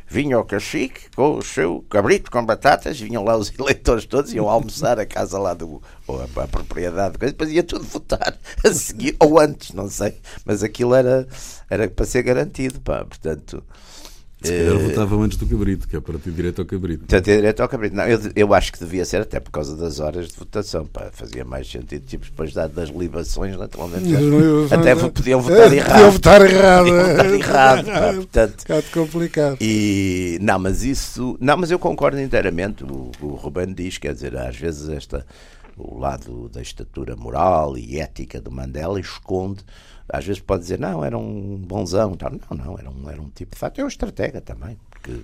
vinha 0.07 0.39
o 0.39 0.43
cacique 0.45 1.01
com 1.15 1.37
o 1.37 1.41
seu 1.41 1.83
cabrito 1.89 2.29
com 2.31 2.45
batatas, 2.45 2.99
vinham 2.99 3.23
lá 3.23 3.35
os 3.35 3.51
eleitores 3.59 4.05
todos, 4.05 4.33
iam 4.33 4.47
almoçar 4.49 4.99
a 4.99 5.05
casa 5.05 5.37
lá 5.37 5.53
do. 5.53 5.81
ou 6.07 6.21
a, 6.21 6.43
a 6.43 6.47
propriedade, 6.47 7.17
coisa, 7.17 7.33
depois 7.33 7.51
ia 7.51 7.63
tudo 7.63 7.83
votar 7.83 8.37
a 8.63 8.73
seguir, 8.73 9.15
ou 9.19 9.39
antes, 9.39 9.73
não 9.73 9.89
sei. 9.89 10.13
Mas 10.45 10.63
aquilo 10.63 10.93
era, 10.95 11.27
era 11.69 11.87
para 11.89 12.05
ser 12.05 12.23
garantido, 12.23 12.79
pá, 12.79 13.03
portanto. 13.05 13.63
Se 14.43 14.51
calhar 14.51 14.75
eh, 14.75 14.87
votavam 14.87 15.21
antes 15.23 15.37
do 15.37 15.45
cabrito, 15.45 15.87
que 15.87 15.95
é 15.95 15.99
para 16.01 16.17
ter 16.19 16.31
direito 16.31 16.59
ao 16.61 16.65
cabrito. 16.65 16.99
Portanto, 16.99 17.27
é 17.29 17.35
direito 17.35 17.59
ao 17.61 17.69
cabrito. 17.69 17.95
Não, 17.95 18.03
eu, 18.05 18.19
eu 18.35 18.53
acho 18.53 18.71
que 18.73 18.79
devia 18.79 19.05
ser 19.05 19.21
até 19.21 19.39
por 19.39 19.51
causa 19.51 19.75
das 19.77 19.99
horas 19.99 20.27
de 20.27 20.35
votação. 20.37 20.85
Pá, 20.85 21.09
fazia 21.11 21.45
mais 21.45 21.69
sentido, 21.69 22.03
tipo, 22.05 22.25
depois 22.25 22.53
da- 22.53 22.67
das 22.67 22.89
libações, 22.89 23.57
naturalmente. 23.57 24.09
já- 24.09 24.75
Até 24.75 24.95
podiam 24.95 25.41
votar 25.41 25.71
errado. 25.73 25.89
Podiam 25.91 26.11
votar 26.11 26.41
errado. 26.41 26.85
Podiam 26.85 27.01
votar 27.09 27.33
errado, 27.33 27.85
pá, 27.85 28.13
portanto. 28.15 28.53
Um 28.53 28.61
bocado 28.75 28.85
complicado. 28.93 29.57
E 29.61 30.37
não, 30.41 30.59
mas 30.59 30.83
isso, 30.83 31.37
não, 31.39 31.57
mas 31.57 31.71
eu 31.71 31.79
concordo 31.79 32.19
inteiramente. 32.19 32.83
O, 32.83 33.11
o 33.21 33.27
Ruben 33.35 33.73
diz, 33.73 33.97
quer 33.97 34.13
dizer, 34.13 34.35
às 34.37 34.55
vezes 34.55 34.89
esta 34.89 35.25
o 35.75 35.97
lado 35.97 36.49
da 36.53 36.61
estatura 36.61 37.15
moral 37.15 37.75
e 37.77 37.99
ética 37.99 38.39
do 38.39 38.51
Mandela 38.51 38.99
esconde. 38.99 39.63
Às 40.09 40.25
vezes 40.25 40.41
pode 40.41 40.63
dizer, 40.63 40.79
não, 40.79 41.03
era 41.03 41.17
um 41.17 41.57
bonzão. 41.57 42.13
Tal. 42.15 42.31
Não, 42.31 42.57
não, 42.57 42.77
era 42.77 42.89
um, 42.89 43.09
era 43.09 43.21
um 43.21 43.29
tipo 43.29 43.55
de 43.55 43.59
fato, 43.59 43.79
é 43.79 43.83
um 43.83 43.87
estratega 43.87 44.41
também, 44.41 44.77
porque, 44.89 45.21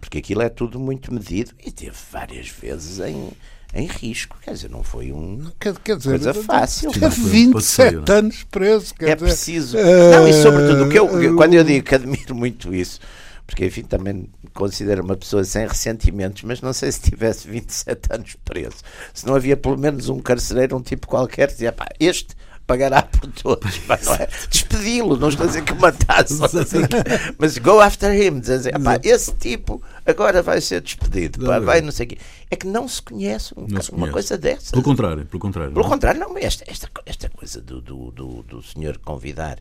porque 0.00 0.18
aquilo 0.18 0.42
é 0.42 0.48
tudo 0.48 0.78
muito 0.78 1.12
medido 1.12 1.52
e 1.64 1.70
teve 1.72 1.96
várias 2.12 2.48
vezes 2.48 3.00
em, 3.00 3.30
em 3.74 3.86
risco. 3.86 4.36
Quer 4.42 4.52
dizer, 4.52 4.70
não 4.70 4.82
foi 4.82 5.12
um. 5.12 5.50
Quer, 5.58 5.74
quer 5.78 5.96
dizer, 5.96 6.10
Coisa 6.10 6.34
fácil. 6.34 6.90
Teve 6.92 7.10
Foi 7.10 7.24
um 7.24 7.28
27 7.28 7.52
passeio, 7.52 8.04
anos 8.18 8.44
preso. 8.44 8.94
Quer 8.94 9.08
é 9.10 9.14
dizer, 9.14 9.26
preciso. 9.26 9.78
eh, 9.78 10.10
Não, 10.12 10.28
e 10.28 10.32
sobretudo, 10.34 10.84
o 10.84 10.88
que 10.88 10.98
eu, 10.98 11.22
eh, 11.22 11.34
quando 11.34 11.54
eu 11.54 11.64
digo 11.64 11.86
que 11.86 11.94
admiro 11.94 12.34
muito 12.34 12.74
isso, 12.74 13.00
porque 13.46 13.64
enfim, 13.64 13.82
também 13.82 14.28
considero 14.52 15.02
uma 15.02 15.16
pessoa 15.16 15.42
sem 15.42 15.66
ressentimentos, 15.66 16.42
mas 16.42 16.60
não 16.60 16.72
sei 16.74 16.92
se 16.92 17.00
tivesse 17.00 17.48
27 17.48 18.12
anos 18.12 18.36
preso, 18.44 18.76
se 19.14 19.26
não 19.26 19.34
havia 19.34 19.56
pelo 19.56 19.78
menos 19.78 20.08
um 20.10 20.20
carcereiro, 20.20 20.76
um 20.76 20.82
tipo 20.82 21.06
qualquer, 21.06 21.46
que 21.48 21.54
dizia, 21.54 21.72
pá, 21.72 21.86
este 21.98 22.36
pagará 22.68 23.02
por 23.02 23.26
todos, 23.32 23.80
é? 24.20 24.28
Despedi-lo, 24.50 25.16
não 25.16 25.30
estou 25.30 25.44
a 25.44 25.46
dizer 25.48 25.64
que 25.64 25.72
o 25.72 25.80
matasse, 25.80 26.38
que- 26.38 27.34
mas 27.38 27.56
go 27.58 27.80
after 27.80 28.12
him, 28.14 28.38
dizer, 28.38 28.78
pá, 28.78 29.00
esse 29.02 29.32
tipo 29.32 29.82
agora 30.06 30.42
vai 30.42 30.60
ser 30.60 30.82
despedido, 30.82 31.44
pá, 31.46 31.58
vai 31.58 31.80
não 31.80 31.90
sei 31.90 32.04
o 32.06 32.08
quê. 32.10 32.18
É 32.50 32.56
que 32.56 32.66
não 32.66 32.86
se 32.86 33.00
conhece 33.02 33.54
um- 33.56 33.66
Não 33.66 33.80
se 33.80 33.90
uma 33.90 34.00
conhece. 34.00 34.12
coisa 34.12 34.38
dessa. 34.38 34.70
Pelo 34.72 34.82
contrário, 34.82 35.24
pelo 35.24 35.40
contrário. 35.40 35.72
Pelo 35.72 35.82
não 35.82 35.88
é? 35.90 35.94
contrário, 35.94 36.20
não, 36.20 36.36
esta, 36.38 36.64
esta, 36.70 36.88
esta 37.06 37.28
coisa 37.30 37.60
do, 37.62 37.80
do, 37.80 38.10
do, 38.12 38.42
do 38.42 38.62
senhor 38.62 38.98
convidar, 38.98 39.58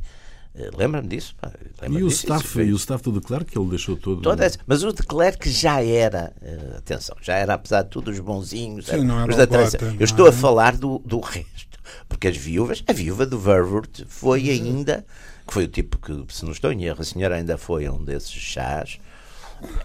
lembra-me 0.77 1.07
disso? 1.07 1.35
pá, 1.39 1.51
lembra-me 1.81 1.99
E 1.99 2.03
o 2.03 2.07
disso, 2.09 2.21
staff, 2.25 2.59
e 2.61 2.73
o 2.73 2.75
staff 2.75 3.03
do 3.03 3.11
Declaro 3.19 3.45
que 3.45 3.57
ele 3.57 3.69
deixou 3.69 3.95
todo. 3.97 4.21
toda 4.21 4.45
essa- 4.45 4.57
mas 4.65 4.83
o 4.83 4.91
de 4.91 5.03
Klerk 5.03 5.49
já 5.49 5.81
era, 5.83 6.33
eh, 6.41 6.75
atenção, 6.77 7.15
já 7.21 7.35
era, 7.35 7.53
apesar 7.53 7.83
de 7.83 7.89
tudo, 7.89 8.09
os 8.11 8.19
bonzinhos, 8.19 8.85
Sim, 8.85 8.91
era- 8.93 9.03
não 9.03 9.19
era 9.19 9.29
os 9.31 9.37
da 9.37 9.45
bota, 9.45 9.95
Eu 9.99 10.03
estou 10.05 10.27
a 10.27 10.31
falar 10.33 10.75
do, 10.77 10.99
do 11.05 11.19
resto, 11.21 11.77
porque 12.09 12.27
as 12.27 12.37
viúvas, 12.37 12.83
a 12.87 12.93
viúva 12.93 13.25
do 13.25 13.37
Verwoerd 13.39 14.05
foi 14.07 14.49
ainda, 14.49 15.05
que 15.47 15.53
foi 15.53 15.65
o 15.65 15.67
tipo 15.67 15.97
que, 15.97 16.33
se 16.33 16.43
não 16.43 16.51
estou 16.51 16.71
em 16.71 16.83
erro, 16.85 17.01
a 17.01 17.05
senhora 17.05 17.35
ainda 17.35 17.57
foi 17.57 17.85
a 17.85 17.91
um 17.91 18.03
desses 18.03 18.31
chás. 18.31 18.99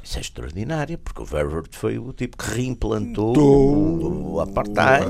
Isso 0.02 0.18
é 0.18 0.20
extraordinário, 0.20 0.98
porque 0.98 1.22
o 1.22 1.24
Verwoerd 1.24 1.70
foi 1.72 1.98
o 1.98 2.12
tipo 2.12 2.36
que 2.36 2.44
reimplantou 2.54 3.34
o, 3.38 4.32
o 4.34 4.40
apartheid, 4.40 5.06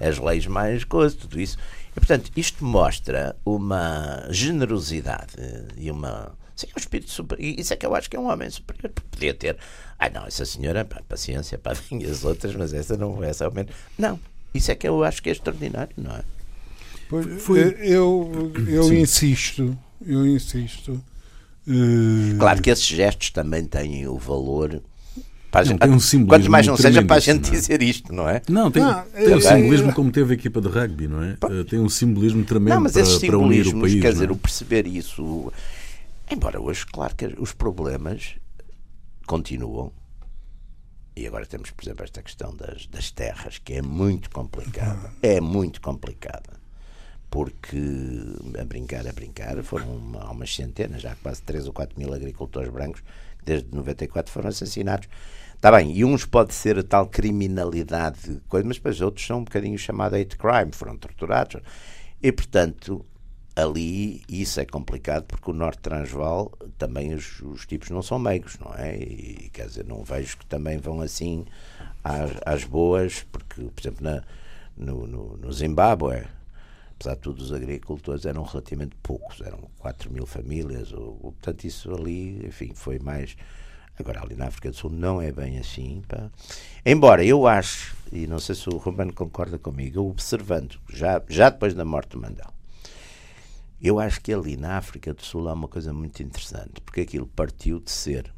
as 0.00 0.18
leis 0.18 0.46
mais 0.46 0.84
coisas, 0.84 1.18
tudo 1.18 1.40
isso. 1.40 1.56
E, 1.96 2.00
portanto, 2.00 2.30
isto 2.36 2.64
mostra 2.64 3.36
uma 3.44 4.26
generosidade 4.30 5.34
e 5.76 5.90
uma. 5.90 6.32
Sim, 6.56 6.66
um 6.76 6.78
espírito 6.78 7.10
superior. 7.10 7.44
E 7.56 7.60
isso 7.60 7.72
é 7.72 7.76
que 7.76 7.84
eu 7.86 7.94
acho 7.94 8.08
que 8.08 8.16
é 8.16 8.20
um 8.20 8.28
homem 8.30 8.48
superior. 8.50 8.90
porque 8.94 9.08
Podia 9.10 9.34
ter. 9.34 9.56
Ah, 9.98 10.08
não, 10.10 10.24
essa 10.26 10.44
senhora, 10.44 10.84
pá, 10.84 11.00
paciência, 11.08 11.58
pá, 11.58 11.72
vinha 11.90 12.08
as 12.10 12.24
outras, 12.24 12.54
mas 12.54 12.72
essa 12.72 12.96
não, 12.96 13.22
essa 13.22 13.44
ao 13.44 13.52
menos. 13.52 13.72
Não, 13.98 14.18
isso 14.52 14.70
é 14.70 14.74
que 14.74 14.86
eu 14.88 15.02
acho 15.04 15.22
que 15.22 15.28
é 15.28 15.32
extraordinário, 15.32 15.94
não 15.96 16.12
é? 16.16 16.22
Pois, 17.08 17.42
Foi- 17.42 17.60
eh, 17.60 17.76
Eu, 17.80 18.52
eu 18.66 18.84
Sim. 18.84 19.00
insisto, 19.00 19.78
eu 20.04 20.26
insisto. 20.26 21.02
eh, 21.68 22.36
Claro 22.38 22.62
que 22.62 22.70
esses 22.70 22.86
gestos 22.86 23.30
também 23.30 23.64
têm 23.64 24.06
o 24.08 24.16
valor. 24.18 24.80
Para 25.54 25.60
a 25.60 25.64
Não, 25.66 25.70
gente- 25.70 25.80
tem 25.82 25.90
um 25.92 26.00
simbolismo 26.00 26.28
quanto 26.46 26.50
mais 26.50 26.66
não 26.66 26.76
seja 26.76 27.00
para 27.04 27.14
a 27.14 27.20
gente 27.20 27.42
não 27.44 27.48
é? 27.48 27.52
dizer 27.52 27.80
isto, 27.80 28.12
não 28.12 28.28
é? 28.28 28.42
Não, 28.48 28.70
tem, 28.72 28.82
Não, 28.82 29.02
tem 29.04 29.34
um 29.34 29.38
é- 29.38 29.40
simbolismo 29.40 29.90
é- 29.90 29.92
como 29.92 30.10
teve 30.10 30.32
a 30.32 30.34
equipa 30.34 30.60
de 30.60 30.66
rugby, 30.66 31.06
não 31.06 31.22
é? 31.22 31.36
Eh, 31.48 31.62
Tem 31.70 31.78
um 31.78 31.88
simbolismo 31.88 32.44
tremendo 32.44 32.74
Não, 32.74 32.80
mas 32.80 32.92
para, 32.94 33.04
para 33.28 33.38
unir 33.38 33.68
o 33.68 33.80
país. 33.80 33.94
quer 34.00 34.08
não 34.08 34.12
dizer, 34.14 34.28
é? 34.30 34.32
o 34.32 34.36
perceber 34.36 34.84
isso. 34.88 35.52
Embora 36.28 36.60
hoje, 36.60 36.84
claro 36.84 37.14
que 37.14 37.26
os 37.38 37.52
problemas 37.52 38.34
continuam. 39.28 39.92
E 41.16 41.24
agora 41.24 41.46
temos, 41.46 41.70
por 41.70 41.84
exemplo, 41.84 42.02
esta 42.02 42.20
questão 42.20 42.52
das, 42.56 42.88
das 42.88 43.12
terras, 43.12 43.58
que 43.64 43.74
é 43.74 43.80
muito 43.82 44.30
complicada. 44.30 45.12
É 45.22 45.40
muito 45.40 45.80
complicada. 45.80 46.53
Porque, 47.34 47.76
a 48.60 48.64
brincar, 48.64 49.08
a 49.08 49.12
brincar, 49.12 49.60
foram 49.64 49.96
uma, 49.96 50.30
umas 50.30 50.54
centenas, 50.54 51.02
já 51.02 51.16
quase 51.16 51.42
3 51.42 51.66
ou 51.66 51.72
4 51.72 51.98
mil 51.98 52.14
agricultores 52.14 52.70
brancos 52.70 53.02
desde 53.44 53.74
94 53.74 54.32
foram 54.32 54.50
assassinados. 54.50 55.08
Está 55.56 55.72
bem, 55.72 55.90
e 55.90 56.04
uns 56.04 56.24
pode 56.24 56.54
ser 56.54 56.78
a 56.78 56.84
tal 56.84 57.08
criminalidade, 57.08 58.40
coisa, 58.48 58.64
mas 58.64 58.76
depois 58.76 59.00
outros 59.00 59.26
são 59.26 59.40
um 59.40 59.44
bocadinho 59.44 59.76
chamado 59.76 60.14
hate 60.14 60.36
crime, 60.36 60.70
foram 60.70 60.96
torturados. 60.96 61.60
E, 62.22 62.30
portanto, 62.30 63.04
ali 63.56 64.22
isso 64.28 64.60
é 64.60 64.64
complicado 64.64 65.24
porque 65.24 65.50
o 65.50 65.54
Norte 65.54 65.80
Transvaal 65.80 66.52
também 66.78 67.14
os, 67.14 67.40
os 67.40 67.66
tipos 67.66 67.90
não 67.90 68.00
são 68.00 68.16
meigos, 68.16 68.56
não 68.60 68.72
é? 68.76 68.96
E 68.96 69.50
quer 69.52 69.66
dizer, 69.66 69.84
não 69.84 70.04
vejo 70.04 70.38
que 70.38 70.46
também 70.46 70.78
vão 70.78 71.00
assim 71.00 71.44
às, 72.04 72.30
às 72.46 72.62
boas, 72.62 73.26
porque, 73.32 73.60
por 73.60 73.80
exemplo, 73.80 74.04
na, 74.04 74.22
no, 74.76 75.04
no, 75.04 75.36
no 75.36 75.52
Zimbábue, 75.52 76.28
apesar 76.94 77.14
de 77.14 77.20
tudo, 77.20 77.42
os 77.42 77.52
agricultores 77.52 78.24
eram 78.24 78.42
relativamente 78.42 78.96
poucos, 79.02 79.40
eram 79.40 79.70
4 79.78 80.12
mil 80.12 80.26
famílias, 80.26 80.92
ou, 80.92 81.18
ou, 81.22 81.32
portanto, 81.32 81.64
isso 81.64 81.92
ali, 81.92 82.46
enfim, 82.46 82.72
foi 82.74 82.98
mais. 82.98 83.36
Agora, 83.98 84.22
ali 84.22 84.34
na 84.34 84.46
África 84.46 84.70
do 84.70 84.76
Sul 84.76 84.90
não 84.90 85.20
é 85.20 85.30
bem 85.30 85.58
assim. 85.58 86.02
Pá. 86.08 86.30
Embora 86.84 87.24
eu 87.24 87.46
acho, 87.46 87.96
e 88.10 88.26
não 88.26 88.38
sei 88.38 88.54
se 88.54 88.68
o 88.68 88.76
Romano 88.76 89.12
concorda 89.12 89.58
comigo, 89.58 89.98
eu 89.98 90.06
observando, 90.08 90.78
já, 90.88 91.22
já 91.28 91.50
depois 91.50 91.74
da 91.74 91.84
morte 91.84 92.10
do 92.10 92.20
Mandela, 92.20 92.52
eu 93.80 94.00
acho 94.00 94.20
que 94.20 94.32
ali 94.32 94.56
na 94.56 94.78
África 94.78 95.12
do 95.12 95.22
Sul 95.22 95.48
há 95.48 95.52
uma 95.52 95.68
coisa 95.68 95.92
muito 95.92 96.22
interessante, 96.22 96.80
porque 96.80 97.02
aquilo 97.02 97.26
partiu 97.26 97.80
de 97.80 97.90
ser 97.90 98.32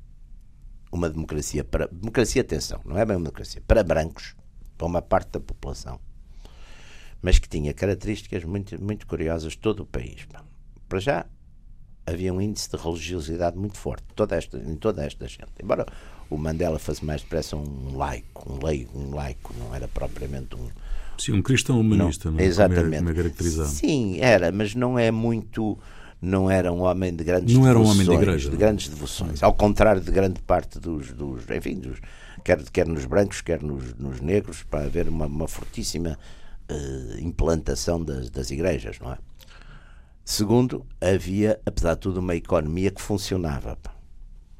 uma 0.91 1.09
democracia 1.09 1.63
para. 1.63 1.87
Democracia, 1.89 2.43
atenção, 2.43 2.81
não 2.85 2.99
é 2.99 3.05
bem 3.05 3.17
uma 3.17 3.25
democracia, 3.25 3.63
para 3.67 3.83
brancos, 3.83 4.35
para 4.77 4.87
uma 4.87 5.01
parte 5.01 5.31
da 5.31 5.41
população, 5.41 6.01
mas 7.27 7.41
que 7.41 7.49
tinha 7.49 7.75
características 7.75 8.45
muito, 8.45 8.81
muito 8.81 9.05
curiosas 9.05 9.55
de 9.55 9.59
todo 9.59 9.81
o 9.81 9.85
país. 9.85 10.29
Para 10.89 11.01
já, 11.01 11.27
havia 12.07 12.33
um 12.33 12.41
índice 12.41 12.71
de 12.71 12.77
religiosidade 12.77 13.59
muito 13.59 13.77
forte 13.77 14.05
toda 14.15 14.37
esta, 14.37 14.57
em 14.57 14.77
toda 14.77 15.05
esta 15.05 15.27
gente. 15.27 15.51
Embora 15.61 15.85
o 16.31 16.37
Mandela 16.37 16.79
fosse 16.79 17.05
mais 17.05 17.23
depressa 17.23 17.57
um 17.57 17.97
laico, 17.97 18.53
um 18.53 18.65
leigo, 18.65 18.97
um 18.97 19.13
laico, 19.13 19.53
não 19.59 19.75
era 19.75 19.89
propriamente 19.89 20.55
um. 20.55 20.69
Sim, 21.19 21.33
um 21.33 21.43
cristão 21.43 21.81
humanista, 21.81 22.31
não, 22.31 22.39
é? 22.39 22.45
exatamente. 22.45 22.99
Como 22.99 23.09
é, 23.09 23.13
é 23.13 23.17
caracterizado. 23.17 23.71
Sim, 23.71 24.21
era, 24.21 24.53
mas 24.53 24.77
não 24.77 24.97
é 24.97 25.11
muito. 25.11 25.77
Não 26.23 26.49
era 26.49 26.73
um 26.73 26.83
homem 26.83 27.13
de 27.13 27.25
grandes 27.25 27.57
Não 27.57 27.67
era 27.67 27.77
um 27.77 27.83
devoções. 27.83 28.09
homem 28.09 28.19
de 28.19 28.23
igreja, 28.23 28.45
de 28.45 28.53
não? 28.53 28.59
grandes 28.61 28.89
devoções. 28.89 29.43
Ao 29.43 29.53
contrário 29.53 30.01
de 30.01 30.13
grande 30.13 30.41
parte 30.43 30.79
dos. 30.79 31.11
dos 31.11 31.43
enfim, 31.51 31.75
dos, 31.81 31.99
quer, 32.45 32.63
quer 32.71 32.87
nos 32.87 33.05
brancos, 33.05 33.41
quer 33.41 33.61
nos, 33.65 33.95
nos 33.95 34.21
negros, 34.21 34.63
para 34.63 34.85
haver 34.85 35.09
uma, 35.09 35.27
uma 35.27 35.49
fortíssima 35.49 36.17
eh, 36.69 37.21
implantação 37.21 38.03
das, 38.03 38.31
das 38.31 38.51
igrejas, 38.51 38.99
não 39.01 39.13
é? 39.13 39.19
Segundo, 40.25 40.85
havia, 41.01 41.61
apesar 41.65 41.95
de 41.95 42.01
tudo, 42.01 42.19
uma 42.19 42.35
economia 42.35 42.91
que 42.91 43.01
funcionava. 43.01 43.79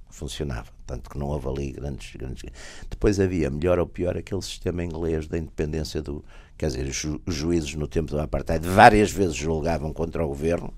Funcionava. 0.09 0.71
Tanto 0.87 1.11
que 1.11 1.19
não 1.19 1.27
houve 1.27 1.49
ali 1.49 1.73
grandes, 1.73 2.15
grandes. 2.15 2.45
Depois 2.89 3.19
havia, 3.19 3.51
melhor 3.51 3.79
ou 3.81 3.87
pior, 3.87 4.17
aquele 4.17 4.41
sistema 4.43 4.85
inglês 4.85 5.27
da 5.27 5.37
independência 5.37 6.01
do. 6.01 6.25
Quer 6.57 6.69
dizer, 6.69 6.87
ju- 6.93 7.21
os 7.27 7.35
juízes 7.35 7.75
no 7.75 7.89
tempo 7.89 8.13
do 8.13 8.21
Apartheid 8.21 8.67
várias 8.67 9.11
vezes 9.11 9.35
julgavam 9.35 9.93
contra 9.93 10.25
o 10.25 10.29
governo 10.29 10.73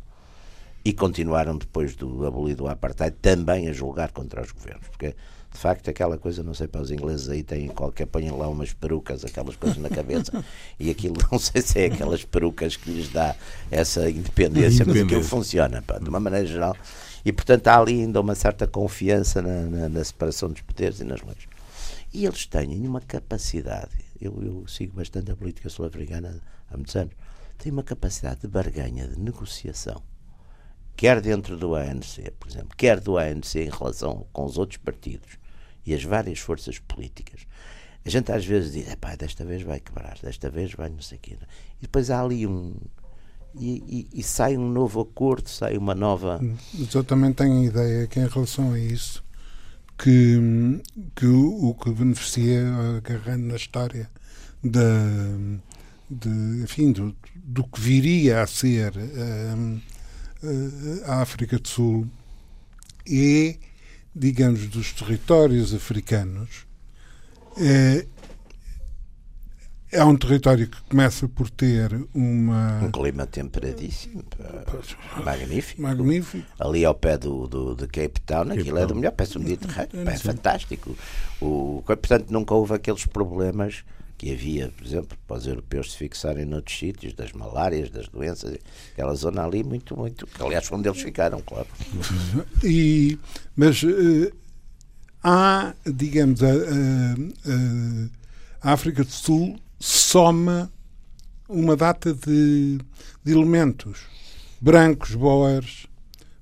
e 0.85 0.93
continuaram 0.93 1.59
depois 1.59 1.95
do 1.95 2.27
abolido 2.27 2.65
o 2.65 2.69
Apartheid 2.69 3.15
também 3.21 3.69
a 3.69 3.73
julgar 3.73 4.11
contra 4.11 4.41
os 4.43 4.51
governos. 4.51 4.89
Porque, 4.89 5.15
de 5.53 5.59
facto, 5.59 5.89
aquela 5.89 6.19
coisa, 6.19 6.43
não 6.43 6.53
sei 6.53 6.69
para 6.69 6.81
os 6.81 6.91
ingleses 6.91 7.29
aí 7.29 7.43
têm 7.43 7.69
qualquer, 7.69 8.07
põem 8.07 8.31
lá 8.31 8.49
umas 8.49 8.73
perucas, 8.73 9.25
aquelas 9.25 9.57
coisas 9.57 9.79
na 9.79 9.89
cabeça, 9.89 10.45
e 10.79 10.91
aquilo 10.91 11.17
não 11.33 11.39
sei 11.39 11.63
se 11.63 11.81
é 11.81 11.87
aquelas 11.87 12.25
perucas 12.25 12.77
que 12.77 12.91
lhes 12.91 13.09
dá 13.09 13.35
essa 13.71 14.09
independência, 14.11 14.85
mas 14.87 15.01
aquilo 15.01 15.25
funciona, 15.25 15.83
pá, 15.83 15.99
de 15.99 16.09
uma 16.09 16.21
maneira 16.21 16.47
geral. 16.47 16.77
E, 17.25 17.33
portanto, 17.33 17.67
há 17.69 17.79
ali 17.79 18.01
ainda 18.01 18.21
uma 18.21 18.35
certa 18.35 18.67
confiança 18.67 19.43
na, 19.43 19.63
na, 19.63 19.89
na 19.89 20.05
separação 20.05 20.51
dos 20.51 20.61
poderes 20.61 21.01
e 21.01 21.05
nas 21.05 21.21
leis. 21.23 21.49
E 22.13 22.25
eles 22.25 22.47
têm 22.47 22.87
uma 22.87 23.01
capacidade, 23.01 24.05
eu, 24.21 24.41
eu 24.43 24.67
sigo 24.67 24.97
bastante 24.97 25.31
a 25.31 25.37
política 25.37 25.69
sul-africana 25.69 26.41
há 26.71 26.77
muitos 26.77 26.95
anos, 26.97 27.15
têm 27.59 27.73
uma 27.73 27.83
capacidade 27.83 28.41
de 28.43 28.49
barganha, 28.49 29.09
de 29.09 29.19
negociação, 29.19 30.03
quer 30.99 31.21
dentro 31.21 31.57
do 31.57 31.77
ANC, 31.77 32.29
por 32.41 32.49
exemplo, 32.49 32.77
quer 32.77 32.99
do 32.99 33.17
ANC 33.17 33.55
em 33.55 33.71
relação 33.71 34.27
com 34.33 34.45
os 34.45 34.59
outros 34.59 34.79
partidos 34.79 35.39
e 35.87 35.95
as 35.95 36.03
várias 36.03 36.41
forças 36.41 36.81
políticas. 36.81 37.47
A 38.05 38.11
gente 38.11 38.33
às 38.33 38.45
vezes 38.45 38.73
diz, 38.73 38.93
pá, 38.97 39.15
desta 39.15 39.45
vez 39.45 39.63
vai 39.63 39.79
quebrar, 39.79 40.19
desta 40.21 40.51
vez 40.51 40.73
vai 40.73 40.91
não 40.91 41.01
sei 41.01 41.17
o 41.17 41.21
quê. 41.21 41.39
E 41.79 41.83
depois 41.83 42.11
há 42.11 42.21
ali 42.21 42.49
um. 42.49 42.75
E, 43.55 44.09
e, 44.13 44.21
e, 44.21 44.23
sai 44.25 44.57
um 44.57 44.69
novo 44.69 45.01
acordo, 45.01 45.49
sai 45.49 45.79
uma 45.79 45.95
nova. 45.95 46.41
Mas 46.75 46.93
eu 46.93 47.05
também 47.05 47.33
tenho 47.33 47.61
a 47.61 47.65
ideia 47.65 48.07
que, 48.09 48.19
em 48.19 48.27
relação 48.27 48.73
a 48.73 48.79
isso, 48.79 49.25
que, 49.97 50.83
que 51.15 51.27
o, 51.27 51.69
o 51.69 51.75
que 51.75 51.91
beneficia, 51.93 52.61
agarrando 52.97 53.47
na 53.47 53.57
história 53.57 54.11
da, 54.65 54.81
de, 56.11 56.63
enfim, 56.65 56.91
do, 56.91 57.17
do 57.37 57.65
que 57.65 57.81
viria 57.81 58.43
a 58.43 58.47
ser 58.47 58.93
um, 58.97 59.81
a 61.07 61.21
África 61.21 61.59
do 61.59 61.69
Sul 61.69 62.09
é, 63.09 63.57
digamos, 64.15 64.67
dos 64.69 64.93
territórios 64.93 65.75
africanos. 65.75 66.67
É, 67.57 68.07
é 69.91 70.05
um 70.05 70.17
território 70.17 70.69
que 70.69 70.81
começa 70.83 71.27
por 71.27 71.49
ter 71.49 71.91
uma. 72.15 72.85
Um 72.85 72.91
clima 72.91 73.27
temperadíssimo, 73.27 74.23
magnífico. 75.25 75.81
Magnífico. 75.81 76.47
Ali 76.59 76.85
ao 76.85 76.95
pé 76.95 77.17
do, 77.17 77.49
do, 77.49 77.75
de 77.75 77.87
Cape 77.87 78.21
Town, 78.21 78.53
aquilo 78.53 78.79
é 78.79 78.87
do 78.87 78.95
melhor, 78.95 79.13
parece 79.13 79.39
um 79.39 79.41
Mediterrâneo, 79.41 80.09
é, 80.09 80.13
é 80.13 80.19
fantástico. 80.19 80.97
O, 81.41 81.83
portanto, 81.87 82.31
nunca 82.31 82.55
houve 82.55 82.75
aqueles 82.75 83.07
problemas 83.07 83.83
que 84.19 84.33
havia, 84.33 84.73
por 84.77 84.85
exemplo, 84.85 85.17
para 85.27 85.37
os 85.37 85.47
europeus 85.47 85.93
se 85.93 85.99
fixarem 85.99 86.45
noutros 86.45 86.77
sítios, 86.77 87.15
das 87.15 87.33
malárias, 87.33 87.89
das 87.89 88.09
doenças, 88.09 88.59
aquela 88.93 89.15
zona 89.15 89.45
ali, 89.45 89.63
muito, 89.63 89.97
muito. 89.97 90.27
Que, 90.27 90.43
aliás, 90.43 90.71
onde 90.73 90.89
eles 90.89 91.01
ficaram, 91.01 91.41
claro. 91.41 91.69
E, 92.65 93.17
mas 93.55 93.81
uh, 93.85 94.33
há, 95.23 95.73
digamos, 95.87 96.43
a, 96.43 96.51
a, 96.51 98.71
a 98.71 98.73
África 98.73 99.05
do 99.05 99.11
Sul 99.11 99.57
soma 99.79 100.69
uma 101.49 101.77
data 101.77 102.13
de, 102.13 102.79
de 103.25 103.33
elementos 103.33 104.01
brancos, 104.61 105.15
boers, 105.15 105.87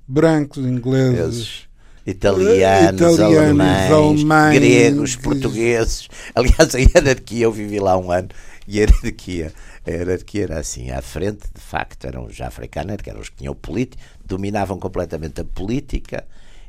brancos, 0.09 0.65
ingleses. 0.65 1.66
Italianos, 2.07 3.01
italianos 3.01 3.21
alemães, 3.21 3.91
alemães, 3.91 4.59
gregos, 4.59 5.17
portugueses. 5.17 6.09
Aliás, 6.35 6.75
a 6.75 6.79
hierarquia, 6.79 7.45
eu 7.45 7.53
vivi 7.53 7.81
lá 7.81 7.99
um 7.99 8.13
ano, 8.13 8.29
e 8.69 8.79
a 8.79 8.83
hierarquia, 8.83 9.53
a 9.87 9.91
hierarquia 9.91 10.43
era 10.45 10.59
assim: 10.61 10.91
à 10.91 11.03
frente, 11.03 11.49
de 11.53 11.61
facto, 11.61 12.07
eram 12.07 12.27
os 12.27 12.41
africanos, 12.41 12.97
que 13.03 13.11
eram 13.11 13.21
os 13.21 13.29
que 13.29 13.37
tinham 13.37 13.55
política, 13.55 14.03
dominavam 14.25 14.79
completamente 14.79 15.41
a 15.41 15.45
política 15.45 16.25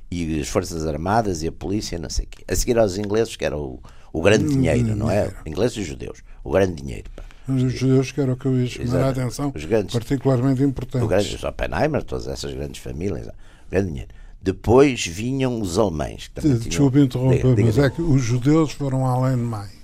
e 0.10 0.40
as 0.40 0.48
Forças 0.48 0.88
Armadas 0.88 1.44
e 1.44 1.48
a 1.48 1.52
polícia, 1.52 2.00
não 2.00 2.10
sei 2.10 2.26
o 2.26 2.28
quê. 2.30 2.44
A 2.48 2.56
seguir 2.56 2.80
aos 2.80 2.98
ingleses, 2.98 3.36
que 3.36 3.46
era 3.46 3.58
o, 3.58 3.80
o 4.12 4.22
grande 4.22 4.50
dinheiro, 4.50 4.96
não 4.96 5.12
é? 5.12 5.32
Ingleses 5.46 5.78
e 5.78 5.84
judeus 5.84 6.24
o 6.48 6.52
grande 6.52 6.82
dinheiro. 6.82 7.10
Pá. 7.16 7.24
Os 7.48 7.74
judeus 7.74 8.12
que 8.12 8.22
era 8.22 8.34
o 8.34 8.38
que 8.38 8.46
eu 8.46 8.60
ia 8.60 8.68
chamar 8.68 9.04
a 9.04 9.10
atenção, 9.10 9.52
os 9.54 9.66
grandes, 9.66 9.94
particularmente 9.94 10.64
importantes. 10.64 11.08
Grande, 11.08 11.36
os 11.36 11.44
Oppenheimer, 11.44 12.04
todas 12.04 12.28
essas 12.28 12.54
grandes 12.54 12.82
famílias, 12.82 13.30
grande 13.70 13.88
dinheiro. 13.88 14.10
Depois 14.42 15.06
vinham 15.06 15.60
os 15.60 15.78
alemães. 15.78 16.32
Desculpe 16.62 17.00
interromper, 17.00 17.46
mas 17.46 17.76
diga. 17.76 17.88
é 17.88 17.90
que 17.90 18.02
os 18.02 18.22
judeus 18.22 18.72
foram 18.72 19.06
além 19.06 19.36
de 19.36 19.44
mais. 19.44 19.78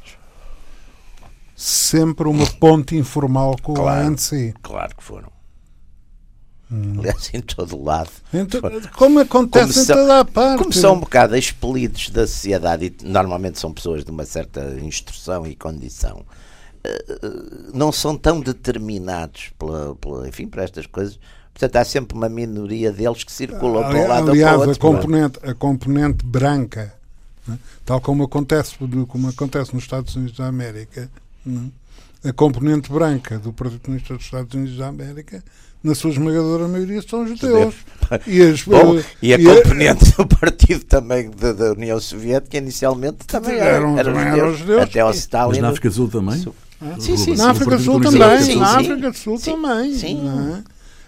Sempre 1.55 2.27
uma 2.27 2.45
ponte 2.45 2.95
informal 2.95 3.55
com 3.61 3.73
claro, 3.73 4.05
a 4.05 4.07
ANC. 4.07 4.53
Claro 4.61 4.95
que 4.95 5.03
foram. 5.03 5.31
Hum. 6.71 6.95
Aliás, 6.99 7.29
em 7.33 7.41
todo 7.41 7.77
o 7.77 7.83
lado. 7.83 8.09
Então, 8.33 8.61
como 8.95 9.19
acontece 9.19 9.73
como 9.73 9.85
são, 9.85 9.95
em 9.95 9.99
toda 9.99 10.19
a 10.19 10.25
parte. 10.25 10.57
Como 10.59 10.73
são 10.73 10.95
um 10.95 10.99
bocado 10.99 11.35
expelidos 11.35 12.09
da 12.09 12.25
sociedade 12.25 12.85
e 12.85 13.05
normalmente 13.05 13.59
são 13.59 13.71
pessoas 13.71 14.03
de 14.03 14.09
uma 14.09 14.25
certa 14.25 14.75
instrução 14.81 15.45
e 15.45 15.55
condição, 15.55 16.25
eh, 16.83 17.19
não 17.73 17.91
são 17.91 18.17
tão 18.17 18.41
determinados 18.41 19.51
pela, 19.57 19.95
pela, 19.95 20.27
enfim, 20.27 20.47
por 20.47 20.59
estas 20.59 20.87
coisas. 20.87 21.19
Portanto, 21.53 21.75
há 21.75 21.85
sempre 21.85 22.17
uma 22.17 22.27
minoria 22.27 22.91
deles 22.91 23.23
que 23.23 23.31
circulam 23.31 23.83
para 23.83 23.97
um 23.97 24.07
lado 24.07 24.31
Aliás, 24.31 24.53
ou 24.53 24.59
para 24.59 24.65
o 24.65 24.69
outro. 24.69 24.87
A 24.87 24.91
componente, 24.91 25.39
a 25.43 25.53
componente 25.53 26.25
branca, 26.25 26.93
né? 27.47 27.59
tal 27.85 28.01
como 28.01 28.23
acontece, 28.23 28.75
como 29.07 29.29
acontece 29.29 29.73
nos 29.73 29.83
Estados 29.83 30.15
Unidos 30.15 30.37
da 30.37 30.47
América, 30.47 31.09
né? 31.45 31.69
a 32.25 32.33
componente 32.33 32.91
branca 32.91 33.37
do 33.37 33.53
Partido 33.53 33.81
Comunista 33.81 34.15
dos 34.15 34.25
Estados 34.25 34.53
Unidos 34.53 34.77
da 34.77 34.87
América 34.87 35.43
na 35.83 35.93
sua 35.93 36.11
esmagadora 36.11 36.67
maioria, 36.67 37.01
são 37.01 37.27
judeus. 37.27 37.75
E, 38.25 38.41
as, 38.41 38.63
Bom, 38.63 39.01
e 39.21 39.33
a 39.33 39.37
e 39.37 39.43
componente 39.43 40.13
a... 40.13 40.23
do 40.23 40.27
partido 40.27 40.85
também 40.85 41.29
da, 41.29 41.51
da, 41.51 41.73
União 41.73 41.99
Soviética, 41.99 42.57
inicialmente, 42.57 43.27
também 43.27 43.57
eram, 43.57 43.97
eram, 43.97 44.13
também 44.13 44.29
judeus, 44.29 44.59
judeus. 44.59 44.81
Até 44.83 44.99
ao 45.01 45.11
Stalin. 45.11 45.51
Mas 45.51 45.61
na 45.61 45.69
África 45.69 45.89
do 45.89 45.95
Sul 45.95 46.07
também? 46.09 46.45
Ah, 46.81 46.95
sim, 46.99 47.17
sim, 47.17 47.35
Na 47.35 47.51
África 47.51 47.77
do 47.77 47.83
Sul 47.83 48.01
também. 48.01 48.41
Sim, 48.41 48.55
na 48.55 48.77
África 48.77 49.11
do 49.11 49.17
Sul 49.17 49.39
também. 49.39 49.93
Sim. 49.95 50.63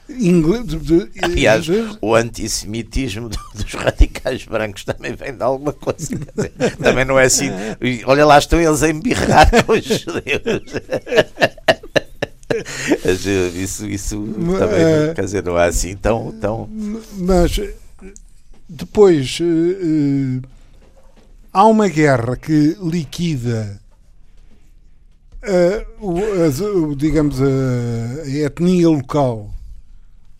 Inglês, 0.10 0.66
de, 0.66 0.78
de, 0.78 1.10
Aliás, 1.22 1.66
de, 1.66 1.98
o 2.02 2.14
antissemitismo 2.16 3.30
dos 3.30 3.74
radicais 3.74 4.46
brancos 4.46 4.84
também 4.84 5.16
vem 5.16 5.36
de 5.36 5.44
alguma 5.44 5.74
coisa. 5.74 6.16
Dizer, 6.16 6.52
também 6.78 7.06
não 7.06 7.20
é 7.20 7.26
assim. 7.26 7.50
Olha 8.06 8.26
lá, 8.26 8.38
estão 8.38 8.60
eles 8.60 8.84
a 8.84 8.90
embirrar 8.90 9.50
com 9.66 9.74
os 9.74 9.84
judeus. 9.86 10.74
isso, 13.56 13.88
isso 13.88 14.28
também, 14.58 14.82
é, 14.82 15.14
quer 15.14 15.26
dizer, 15.26 15.44
não 15.44 15.58
é 15.60 15.68
assim 15.68 15.96
tão. 15.96 16.32
tão... 16.40 16.70
Mas 17.14 17.60
depois 18.70 19.40
uh, 19.42 20.42
há 21.52 21.66
uma 21.66 21.88
guerra 21.88 22.36
que 22.36 22.78
liquida 22.82 23.80
o, 26.00 26.96
digamos 26.96 27.42
a, 27.42 27.46
a, 28.24 28.30
etnia 28.30 28.90
local 28.90 29.54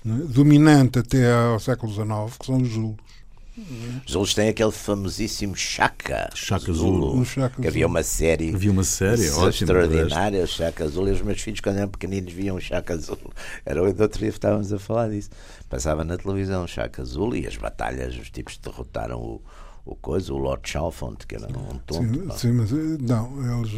né, 0.06 0.26
dominante 0.30 1.00
até 1.00 1.34
ao 1.34 1.60
século 1.60 1.92
XIX, 1.92 2.38
que 2.38 2.46
são 2.46 2.62
os 2.62 2.70
Zulus. 2.70 2.96
Os 4.06 4.12
Zulus 4.12 4.34
têm 4.34 4.50
aquele 4.50 4.72
famosíssimo 4.72 5.56
Chaka, 5.56 6.30
Chaka 6.36 6.74
Zulu, 6.74 7.24
Zulu 7.24 7.50
que 7.62 7.68
havia 7.68 7.88
uma 7.88 8.04
série, 8.04 8.54
havia 8.54 8.70
uma 8.70 8.84
série 8.84 9.22
extraordinária, 9.24 10.44
o 10.44 10.48
Chaka 10.48 10.86
Zulu, 10.90 11.08
e 11.08 11.12
os 11.14 11.22
meus 11.22 11.42
filhos 11.42 11.62
quando 11.62 11.78
eram 11.78 11.88
pequeninos 11.88 12.34
viam 12.34 12.58
o 12.58 12.62
Chaka 12.62 12.98
Zulu. 12.98 13.32
Era 13.66 13.82
o 13.82 13.86
outro 13.86 14.20
dia 14.20 14.28
estávamos 14.28 14.74
a 14.74 14.78
falar 14.78 15.10
disso. 15.10 15.30
Passava 15.70 16.04
na 16.04 16.18
televisão 16.18 16.66
o 16.66 16.68
Chaka 16.68 17.04
Zulu 17.06 17.38
e 17.38 17.48
as 17.48 17.56
batalhas, 17.56 18.18
os 18.18 18.30
tipos 18.30 18.58
derrotaram 18.58 19.20
o, 19.20 19.42
o 19.86 19.96
coisa, 19.96 20.34
o 20.34 20.38
Lord 20.38 20.68
Chalfont, 20.68 21.28
que 21.28 21.36
era 21.36 21.48
um 21.48 21.78
tonto. 21.86 21.94
Sim, 21.94 22.30
sim, 22.32 22.52
mas 22.54 22.72
eh, 22.72 22.98
não, 23.00 23.60
eles 23.60 23.72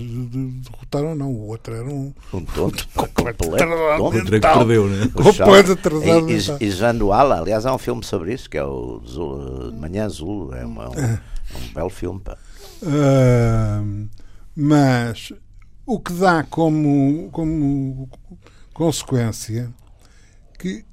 derrotaram, 0.63 1.15
não, 1.15 1.31
o 1.31 1.47
outro 1.47 1.73
era 1.73 1.87
um. 1.87 2.13
Um 2.33 2.45
tonto, 2.45 2.87
completo. 2.95 3.45
O 3.45 4.03
outro 4.03 4.35
é 4.35 4.39
que 4.39 4.47
perdeu, 4.47 4.87
né? 4.87 5.09
Completo 5.13 5.73
atrasado. 5.73 6.29
E, 6.29 6.63
e, 6.63 6.67
e 6.67 6.71
Janduala, 6.71 7.39
aliás, 7.39 7.65
há 7.65 7.75
um 7.75 7.77
filme 7.77 8.03
sobre 8.05 8.33
isso, 8.33 8.49
que 8.49 8.57
é 8.57 8.63
o 8.63 9.01
Zul, 9.05 9.73
Manhã 9.73 10.05
Azul, 10.05 10.53
é, 10.53 10.65
uma, 10.65 10.89
um, 10.89 10.93
é 10.93 11.19
um 11.57 11.73
belo 11.73 11.89
filme. 11.89 12.21
Pá. 12.21 12.37
Uh, 12.81 14.07
mas 14.55 15.33
o 15.85 15.99
que 15.99 16.13
dá 16.13 16.43
como, 16.43 17.29
como 17.31 18.09
consequência 18.73 19.73
que 20.57 20.85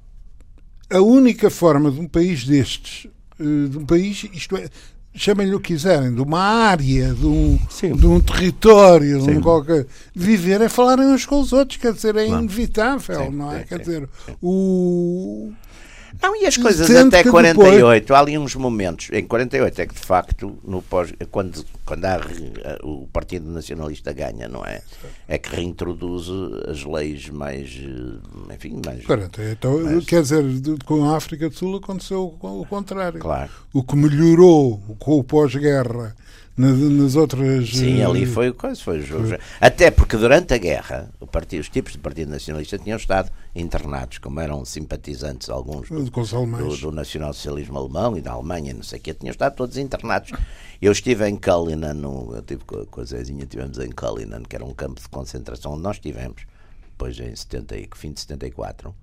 a 0.89 0.99
única 0.99 1.49
forma 1.49 1.91
de 1.91 1.99
um 1.99 2.07
país 2.07 2.45
destes, 2.45 3.07
eh, 3.39 3.67
de 3.69 3.77
um 3.77 3.85
país, 3.85 4.23
isto 4.33 4.55
é, 4.55 4.69
chamem-lhe 5.15 5.55
o 5.55 5.59
que 5.59 5.73
quiserem, 5.73 6.13
de 6.13 6.21
uma 6.21 6.39
área, 6.39 7.13
de 7.13 7.25
um, 7.25 7.59
de 7.95 8.05
um 8.05 8.19
território, 8.19 9.21
de 9.21 9.31
um 9.31 9.41
qualquer. 9.41 9.87
Viver 10.13 10.61
é 10.61 10.69
falarem 10.69 11.05
uns 11.07 11.25
com 11.25 11.39
os 11.39 11.53
outros, 11.53 11.77
quer 11.77 11.93
dizer, 11.93 12.15
é 12.15 12.27
inevitável, 12.27 13.25
sim, 13.25 13.31
não 13.31 13.51
é? 13.51 13.63
Quer 13.63 13.79
dizer, 13.79 14.09
o. 14.41 15.51
Não, 16.21 16.35
e 16.35 16.45
as 16.45 16.57
coisas 16.57 16.89
até 16.89 17.23
48, 17.23 17.75
depois... 17.75 18.11
há 18.11 18.19
ali 18.19 18.37
uns 18.37 18.55
momentos, 18.55 19.09
em 19.11 19.25
48 19.25 19.81
é 19.81 19.85
que 19.85 19.93
de 19.93 19.99
facto, 19.99 20.57
no 20.63 20.81
pós, 20.81 21.13
quando, 21.31 21.65
quando 21.85 22.05
há, 22.05 22.19
o 22.83 23.07
Partido 23.07 23.49
Nacionalista 23.49 24.13
ganha, 24.13 24.47
não 24.47 24.63
é? 24.65 24.81
É 25.27 25.37
que 25.37 25.55
reintroduz 25.55 26.27
as 26.69 26.83
leis 26.83 27.29
mais, 27.29 27.69
enfim, 28.53 28.81
mais... 28.85 29.05
40, 29.05 29.43
então, 29.51 29.79
mais... 29.79 30.05
quer 30.05 30.21
dizer, 30.21 30.43
com 30.85 31.09
a 31.09 31.17
África 31.17 31.49
do 31.49 31.55
Sul 31.55 31.77
aconteceu 31.77 32.37
o 32.41 32.65
contrário. 32.65 33.19
Claro. 33.19 33.51
O 33.73 33.83
que 33.83 33.95
melhorou 33.95 34.79
com 34.99 35.19
o 35.19 35.23
pós-guerra 35.23 36.15
nas, 36.57 37.15
outras. 37.15 37.69
Sim, 37.69 38.01
ali 38.01 38.23
eh, 38.23 38.25
foi 38.25 38.53
coisa. 38.53 38.79
Foi, 38.81 39.01
foi. 39.01 39.37
Até 39.59 39.91
porque 39.91 40.15
durante 40.15 40.53
a 40.53 40.57
guerra, 40.57 41.11
o 41.19 41.27
partido, 41.27 41.61
os 41.61 41.69
tipos 41.69 41.91
de 41.91 41.97
Partido 41.97 42.29
Nacionalista 42.31 42.77
tinham 42.77 42.97
estado 42.97 43.29
internados, 43.53 44.19
como 44.19 44.39
eram 44.39 44.63
simpatizantes, 44.63 45.49
alguns 45.49 45.89
do, 45.89 46.09
do, 46.63 46.77
do 46.77 46.91
nacional-socialismo 46.91 47.77
alemão 47.77 48.17
e 48.17 48.21
da 48.21 48.31
Alemanha, 48.31 48.73
não 48.73 48.83
sei 48.83 48.99
o 48.99 49.01
quê, 49.01 49.13
tinham 49.13 49.31
estado 49.31 49.55
todos 49.55 49.77
internados. 49.77 50.31
Eu 50.81 50.91
estive 50.91 51.27
em 51.27 51.35
Cullinan, 51.35 51.93
no, 51.93 52.35
eu 52.35 52.41
tive 52.41 52.63
com, 52.63 53.01
a 53.01 53.03
Zezinha, 53.03 53.43
estivemos 53.43 53.77
em 53.77 53.91
Cullinan, 53.91 54.43
que 54.43 54.55
era 54.55 54.63
um 54.63 54.73
campo 54.73 55.01
de 55.01 55.09
concentração 55.09 55.73
onde 55.73 55.83
nós 55.83 55.97
estivemos, 55.97 56.43
depois 56.91 57.19
em 57.19 57.35
70, 57.35 57.77
e- 57.77 57.89
fim 57.95 58.13
de 58.13 58.21
74, 58.21 58.95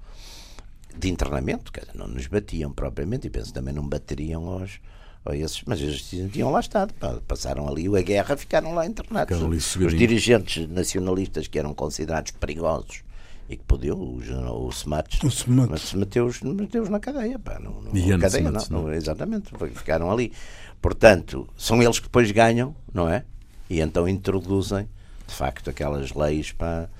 de 0.96 1.10
internamento, 1.10 1.72
quer 1.72 1.80
dizer, 1.80 1.96
não 1.98 2.06
nos 2.08 2.26
batiam 2.26 2.72
propriamente, 2.72 3.26
e 3.26 3.30
penso 3.30 3.52
também 3.52 3.74
não 3.74 3.86
bateriam 3.86 4.46
aos, 4.46 4.80
a 5.24 5.36
esses, 5.36 5.62
mas 5.66 5.80
eles 5.80 6.02
tinham 6.32 6.50
lá 6.50 6.60
estado, 6.60 6.92
passaram 7.28 7.68
ali 7.68 7.86
a 7.96 8.02
guerra, 8.02 8.36
ficaram 8.36 8.74
lá 8.74 8.86
internados. 8.86 9.28
Ficaram 9.36 9.46
ali 9.50 9.56
Os 9.58 9.96
dirigentes 9.98 10.68
nacionalistas 10.68 11.46
que 11.46 11.58
eram 11.58 11.72
considerados 11.74 12.32
perigosos 12.32 13.02
e 13.48 13.56
que 13.56 13.64
podiam, 13.64 13.98
o, 13.98 14.66
o 14.66 14.72
Semates, 14.72 15.20
O 15.22 15.96
meteu-os 15.96 16.40
meteu 16.40 16.88
na 16.90 16.98
cadeia, 16.98 17.38
pá, 17.38 17.58
não, 17.60 17.82
E 17.94 18.08
Ian 18.08 18.18
cadeia, 18.18 18.50
não, 18.50 18.60
não 18.70 18.82
não, 18.84 18.92
exatamente, 18.92 19.50
ficaram 19.74 20.10
ali. 20.10 20.32
Portanto, 20.80 21.48
são 21.56 21.80
eles 21.82 21.98
que 21.98 22.06
depois 22.06 22.30
ganham, 22.30 22.74
não 22.92 23.08
é? 23.08 23.24
E 23.70 23.80
então 23.80 24.08
introduzem, 24.08 24.88
de 25.26 25.34
facto, 25.34 25.70
aquelas 25.70 26.12
leis 26.14 26.50
para. 26.52 26.90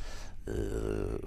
eh, 0.47 1.19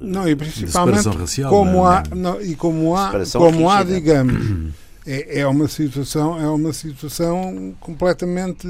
Não, 0.00 0.28
e 0.28 0.36
principalmente 0.36 1.08
racial, 1.08 1.50
como 1.50 1.72
não 1.72 1.92
é? 1.92 1.96
há, 1.96 2.14
não, 2.14 2.40
e 2.40 2.54
como 2.54 2.94
há, 2.96 3.12
como 3.32 3.68
há, 3.70 3.82
digamos, 3.82 4.72
é, 5.06 5.40
é 5.40 5.46
uma 5.46 5.68
situação, 5.68 6.38
é 6.40 6.48
uma 6.48 6.72
situação 6.72 7.74
completamente 7.80 8.66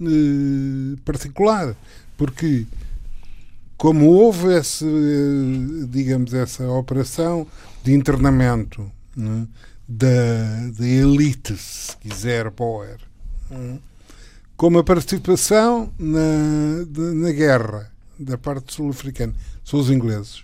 eh, 0.00 0.96
particular, 1.04 1.76
porque 2.16 2.66
como 3.76 4.06
houve 4.08 4.54
esse, 4.54 4.84
eh, 4.84 5.86
digamos, 5.88 6.32
essa 6.34 6.68
operação 6.70 7.46
de 7.84 7.92
internamento 7.94 8.90
né, 9.14 9.46
da, 9.88 10.70
da 10.78 10.86
elite, 10.86 11.56
se 11.56 11.96
quiser, 11.98 12.50
Boer, 12.50 12.98
né, 13.50 13.78
como 14.56 14.78
a 14.78 14.84
participação 14.84 15.92
na, 15.98 16.84
de- 16.88 17.14
na 17.14 17.30
guerra 17.32 17.92
da 18.18 18.38
parte 18.38 18.72
sul-africana 18.72 19.34
são 19.64 19.78
os 19.80 19.90
ingleses. 19.90 20.42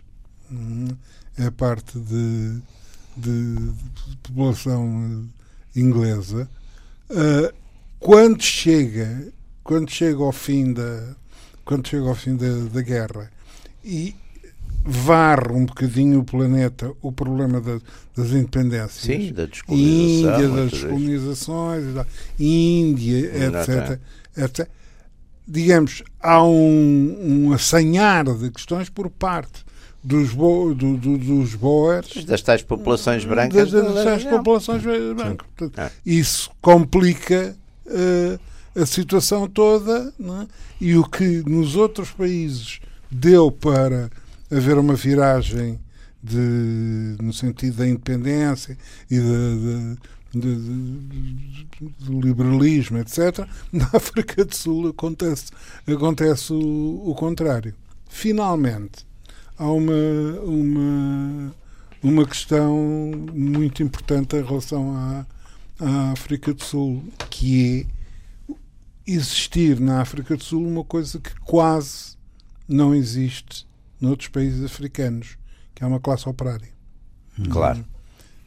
Hum, 0.50 0.88
É 1.38 1.46
a 1.46 1.50
parte 1.52 1.98
de, 1.98 2.60
de- 3.16 3.56
de 4.10 4.16
população 4.22 5.24
inglesa. 5.74 6.48
Ah, 7.10 7.52
quando 7.98 8.42
chega, 8.42 9.28
quando 9.62 9.90
chega 9.90 10.22
ao 10.22 10.32
fim 10.32 10.72
da, 10.72 11.14
quando 11.64 11.86
chega 11.88 12.08
ao 12.08 12.14
fim 12.14 12.36
da, 12.36 12.64
da 12.72 12.82
guerra 12.82 13.30
e 13.84 14.14
varre 14.84 15.52
um 15.52 15.64
bocadinho 15.64 16.18
o 16.20 16.24
planeta 16.24 16.92
o 17.00 17.12
problema 17.12 17.60
da- 17.60 17.80
das 18.16 18.30
independências. 18.32 18.98
sim, 19.28 19.32
da 19.32 19.46
descolonização. 19.46 20.34
Índia, 20.34 20.48
das 20.48 20.70
descolonizações. 20.70 21.84
Índia, 22.40 23.18
etc, 23.18 24.00
etc. 24.36 24.68
Digamos, 25.46 26.02
há 26.20 26.42
um, 26.44 27.46
um 27.48 27.52
assanhar 27.52 28.24
de 28.36 28.50
questões 28.50 28.88
por 28.88 29.10
parte 29.10 29.64
dos, 30.04 30.32
bo, 30.32 30.74
do, 30.74 30.96
do- 30.96 31.18
dos 31.18 31.54
Boers 31.54 32.24
Das 32.24 32.42
tais 32.42 32.62
populações 32.62 33.24
brancas. 33.24 33.70
das, 33.70 33.84
das, 33.84 33.94
da- 33.94 34.04
das 34.04 34.24
da- 34.24 34.30
populações 34.30 34.82
brancas. 34.82 35.46
Portanto, 35.56 35.78
É. 35.78 35.90
Isso 36.04 36.50
complica 36.60 37.56
eh, 37.86 38.38
a 38.74 38.86
situação 38.86 39.46
toda 39.48 40.12
não 40.18 40.42
é? 40.42 40.46
e 40.80 40.96
o 40.96 41.04
que 41.04 41.42
nos 41.48 41.76
outros 41.76 42.10
países 42.10 42.80
deu 43.10 43.50
para 43.52 44.10
haver 44.50 44.76
uma 44.78 44.94
viragem 44.94 45.78
de, 46.22 47.16
no 47.20 47.32
sentido 47.32 47.76
da 47.78 47.86
independência 47.88 48.76
e 49.10 49.16
de- 49.18 49.96
de- 50.32 50.40
de- 50.40 50.56
de- 50.56 51.94
do 52.06 52.20
liberalismo, 52.20 52.98
etc., 52.98 53.46
na 53.72 53.88
África 53.92 54.44
do 54.44 54.54
Sul 54.54 54.88
acontece, 54.88 55.46
acontece 55.86 56.52
o, 56.52 57.02
o 57.10 57.14
contrário. 57.14 57.74
Finalmente, 58.08 59.04
há 59.58 59.66
uma, 59.70 59.92
uma, 60.44 61.54
uma 62.02 62.26
questão 62.26 62.76
muito 63.32 63.82
importante 63.82 64.36
em 64.36 64.42
relação 64.44 64.94
à, 64.96 65.26
à 65.80 66.12
África 66.12 66.52
do 66.52 66.62
Sul, 66.62 67.04
que 67.30 67.86
é 67.88 68.56
existir 69.06 69.80
na 69.80 70.00
África 70.00 70.36
do 70.36 70.42
Sul 70.44 70.66
uma 70.66 70.84
coisa 70.84 71.18
que 71.18 71.34
quase 71.40 72.16
não 72.68 72.94
existe 72.94 73.66
noutros 74.00 74.28
países 74.28 74.64
africanos, 74.64 75.36
que 75.74 75.82
é 75.84 75.86
uma 75.86 76.00
classe 76.00 76.28
operária. 76.28 76.68
Claro. 77.50 77.84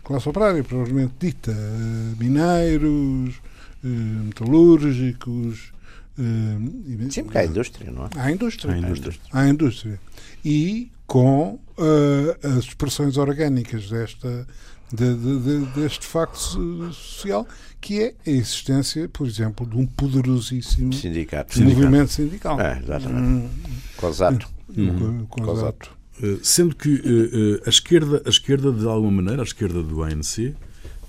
Classe 0.04 0.30
operária, 0.30 0.63
provavelmente 0.63 1.13
dita, 1.20 1.52
eh, 1.52 2.15
mineiros, 2.20 3.36
eh, 3.84 3.88
metalúrgicos. 3.88 5.74
eh, 6.18 7.02
e- 7.08 7.12
Sim, 7.12 7.24
porque 7.24 7.38
há 7.39 7.46
indústria, 7.46 7.91
não 7.91 8.06
é? 8.06 8.10
Há 8.15 8.32
indústria. 8.32 8.72
Há 8.72 8.76
Há 8.76 8.80
indústria. 8.80 9.20
à 9.34 9.48
indústria 9.50 10.00
e 10.44 10.91
com 11.08 11.60
eh, 11.78 12.38
as 12.48 12.65
expressões 12.65 13.18
orgânicas 13.18 13.89
desta 13.89 14.48
de- 14.94 15.15
de- 15.15 15.39
de- 15.39 15.65
deste 15.82 16.06
facto 16.06 16.36
so- 16.38 16.94
social 16.94 17.48
que 17.82 18.00
é 18.02 18.15
a 18.26 18.30
existência, 18.30 19.10
por 19.10 19.28
exemplo, 19.28 19.68
de 19.68 19.76
um 19.78 19.86
poderosíssimo 19.86 20.94
Sindicato. 20.94 21.60
movimento 21.62 22.12
sindical. 22.12 22.60
É, 22.62 22.80
exatamente. 22.80 23.22
Hum, 23.28 23.50
Cosato. 23.98 24.48
com- 24.68 25.26
com- 25.28 25.44
Cosato. 25.44 25.91
Eh, 26.22 26.38
Sendo 26.41 26.76
que 26.76 26.96
eh, 27.04 27.62
a 27.65 27.70
esquerda, 27.70 28.22
a 28.26 28.30
esquerda, 28.30 28.72
de 28.72 28.88
alguma 28.88 29.12
maneira, 29.12 29.41
a 29.41 29.46
esquerda 29.46 29.84
do 29.84 30.02
ANC, 30.04 30.56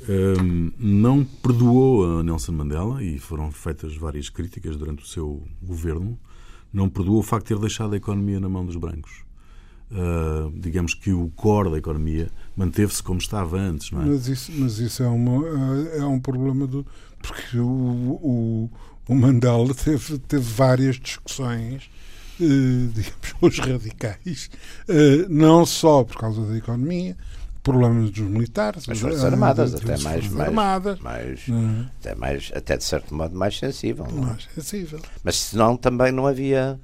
ehm, 0.09 0.72
não 0.78 1.24
perdoou 1.24 2.18
a 2.18 2.22
Nelson 2.22 2.52
Mandela, 2.52 3.02
e 3.02 3.18
foram 3.18 3.50
feitas 3.52 3.94
várias 3.96 4.28
críticas 4.28 4.76
durante 4.76 5.04
o 5.04 5.06
seu 5.06 5.42
governo, 5.62 6.18
não 6.72 6.88
perdoou 6.88 7.20
o 7.20 7.22
facto 7.22 7.46
de 7.48 7.54
ter 7.54 7.61
deixado 7.61 7.94
a 7.94 7.96
economia 7.96 8.40
na 8.40 8.48
mão 8.48 8.64
dos 8.66 8.76
brancos. 8.76 9.24
Ah, 9.92 10.51
digamos 10.55 10.94
que 10.94 11.12
o 11.12 11.29
core 11.37 11.70
da 11.70 11.79
economia 11.79 12.29
manteve-se 12.57 13.03
como 13.03 13.18
estava 13.18 13.57
antes, 13.57 13.90
não 13.92 14.03
é? 14.03 14.07
Mas 14.07 14.27
isso, 14.27 14.53
mas 14.57 14.79
isso 14.79 15.03
é, 15.03 15.09
uma, 15.09 15.46
é 15.96 16.05
um 16.05 16.18
problema 16.18 16.66
do. 16.66 16.85
Porque 17.22 17.59
o, 17.59 17.66
o, 17.66 18.70
o 19.09 19.14
Mandela 19.14 19.72
teve, 19.75 20.18
teve 20.18 20.42
várias 20.42 20.96
discussões, 20.96 21.88
eh, 22.40 22.88
digamos, 22.92 23.33
os 23.40 23.59
radicais, 23.59 24.51
não 25.29 25.64
só 25.64 26.05
por 26.05 26.16
causa 26.16 26.44
da 26.44 26.57
economia, 26.57 27.16
problemas 27.66 28.11
dos 28.11 28.29
militares, 28.29 28.88
As 28.88 28.99
Forças 28.99 29.25
Armadas, 29.25 29.72
das 29.72 29.83
até 29.83 29.99
mais, 30.03 30.29
mais, 30.29 30.49
Armadas, 30.49 31.01
mais, 31.01 31.40
eh, 31.49 31.87
até 32.01 32.14
mais, 32.14 32.53
até 32.55 32.77
de 32.77 32.85
certo 32.85 33.14
modo 33.14 33.37
mais 33.37 33.59
sensível. 33.59 34.07
não 34.12 34.22
é? 34.22 34.27
mais 34.27 34.49
sensível. 34.55 35.01
Mas 35.25 35.37
senão 35.37 35.77
também 35.77 36.12
não 36.12 36.27
havia. 36.27 36.79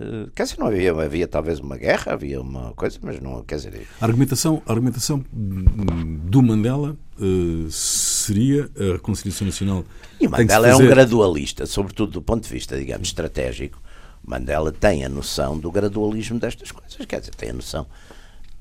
Eh, 0.00 0.28
Quer 0.34 0.44
dizer, 0.44 0.58
não 0.58 0.66
havia, 0.66 0.92
havia 0.92 1.28
talvez 1.28 1.60
uma 1.60 1.76
guerra, 1.76 2.12
havia 2.12 2.40
uma 2.40 2.72
coisa, 2.74 2.98
mas 3.02 3.20
não, 3.20 3.42
quer 3.42 3.56
dizer, 3.56 3.86
A 4.00 4.04
argumentação, 4.04 4.62
a 4.66 4.72
argumentação 4.72 5.24
do 5.32 6.42
Mandela 6.42 6.96
eh, 7.20 7.66
seria 7.70 8.70
a 8.78 8.92
reconciliação 8.94 9.46
nacional. 9.46 9.84
E 10.20 10.28
Mandela 10.28 10.68
é 10.68 10.76
um 10.76 10.86
gradualista, 10.86 11.66
sobretudo 11.66 12.12
do 12.12 12.22
ponto 12.22 12.44
de 12.44 12.50
vista, 12.50 12.76
digamos, 12.76 13.08
estratégico. 13.08 13.80
Mandela 14.24 14.70
tem 14.70 15.04
a 15.04 15.08
noção 15.08 15.58
do 15.58 15.70
gradualismo 15.70 16.38
destas 16.38 16.70
coisas, 16.70 17.04
quer 17.06 17.20
dizer, 17.20 17.34
tem 17.34 17.50
a 17.50 17.54
noção 17.54 17.86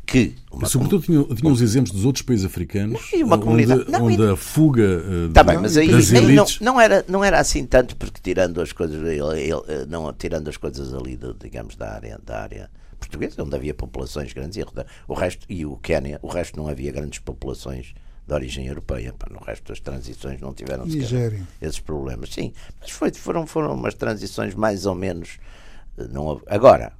que. 0.07 0.33
Uma 0.51 0.61
Mas, 0.61 0.71
sobretudo, 0.71 1.03
tinha, 1.03 1.23
tinha 1.35 1.51
os 1.51 1.61
exemplos 1.61 1.91
dos 1.91 2.03
outros 2.05 2.23
países 2.23 2.45
africanos 2.45 2.99
E 3.13 3.21
uma 3.23 3.35
onde, 3.35 3.43
comunidade- 3.45 3.91
não, 3.91 4.05
onde 4.05 4.21
e- 4.21 4.29
a 4.31 4.35
fuga 4.35 4.81
eh, 4.83 5.29
Tá 5.33 5.43
bem, 5.43 5.57
mas 5.59 5.77
aí, 5.77 5.91
das 5.91 6.11
aí 6.11 6.21
não, 6.21 6.29
elites. 6.29 6.59
não, 6.61 6.81
era, 6.81 7.05
não 7.07 7.23
era 7.23 7.39
assim 7.39 7.65
tanto, 7.65 7.95
porque 7.95 8.19
tirando 8.23 8.59
as 8.61 8.71
coisas, 8.71 8.95
ele- 8.95 9.19
ele, 9.19 9.61
eh, 9.67 9.85
não, 9.87 10.11
tirando 10.13 10.47
as 10.47 10.57
coisas 10.57 10.93
ali, 10.93 11.15
do, 11.15 11.33
digamos, 11.35 11.75
da 11.75 11.91
área, 11.93 12.19
da 12.25 12.41
área 12.41 12.71
portuguesa, 12.99 13.43
onde 13.43 13.55
havia 13.55 13.73
populações 13.75 14.33
grandes, 14.33 14.57
e 14.57 14.65
o 15.07 15.13
resto, 15.13 15.45
e 15.47 15.65
o 15.65 15.77
Quénia, 15.77 16.17
o 16.23 16.27
resto 16.27 16.57
não 16.57 16.67
havia 16.67 16.91
grandes 16.91 17.19
populações 17.19 17.93
de 18.27 18.33
origem 18.33 18.65
europeia. 18.65 19.13
No 19.29 19.39
resto 19.39 19.67
das 19.67 19.79
transições 19.79 20.41
não 20.41 20.53
tiveram 20.53 20.85
esses 21.61 21.79
problemas. 21.79 22.33
Sim, 22.33 22.51
mas 22.81 22.89
foi, 22.89 23.13
foram, 23.13 23.45
foram 23.45 23.73
umas 23.75 23.93
transições 23.93 24.55
mais 24.55 24.85
ou 24.85 24.95
menos. 24.95 25.37
eh, 25.97 26.07
Não, 26.11 26.41
agora, 26.47 26.91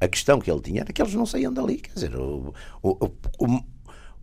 a 0.00 0.08
questão 0.08 0.38
que 0.40 0.50
ele 0.50 0.60
tinha 0.60 0.80
era 0.82 0.92
que 0.92 1.00
eles 1.00 1.14
não 1.14 1.26
saíam 1.26 1.52
dali. 1.52 1.76
Quer 1.78 1.92
dizer, 1.94 2.16
o, 2.16 2.52
o- 2.82 3.10
o- 3.38 3.64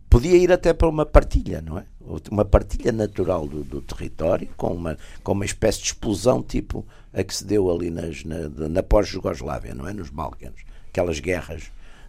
podia 0.08 0.36
ir 0.36 0.52
até 0.52 0.72
para 0.72 0.88
uma 0.88 1.04
partilha, 1.04 1.60
não 1.60 1.78
é? 1.78 1.84
Uma 2.30 2.44
partilha 2.44 2.92
natural 2.92 3.48
do, 3.48 3.64
do 3.64 3.80
território, 3.80 4.48
com 4.56 4.72
uma, 4.74 4.96
com 5.22 5.32
uma 5.32 5.44
espécie 5.44 5.78
de 5.80 5.86
explosão 5.86 6.42
tipo 6.42 6.86
a 7.12 7.22
que 7.24 7.34
se 7.34 7.44
deu 7.44 7.70
ali 7.70 7.90
nas, 7.90 8.24
na, 8.24 8.48
na 8.68 8.82
pós-Jugoslávia, 8.82 9.74
não 9.74 9.88
é? 9.88 9.92
Nos 9.92 10.10
Balcãs. 10.10 10.52
Aquelas 10.88 11.18
guerras 11.18 11.64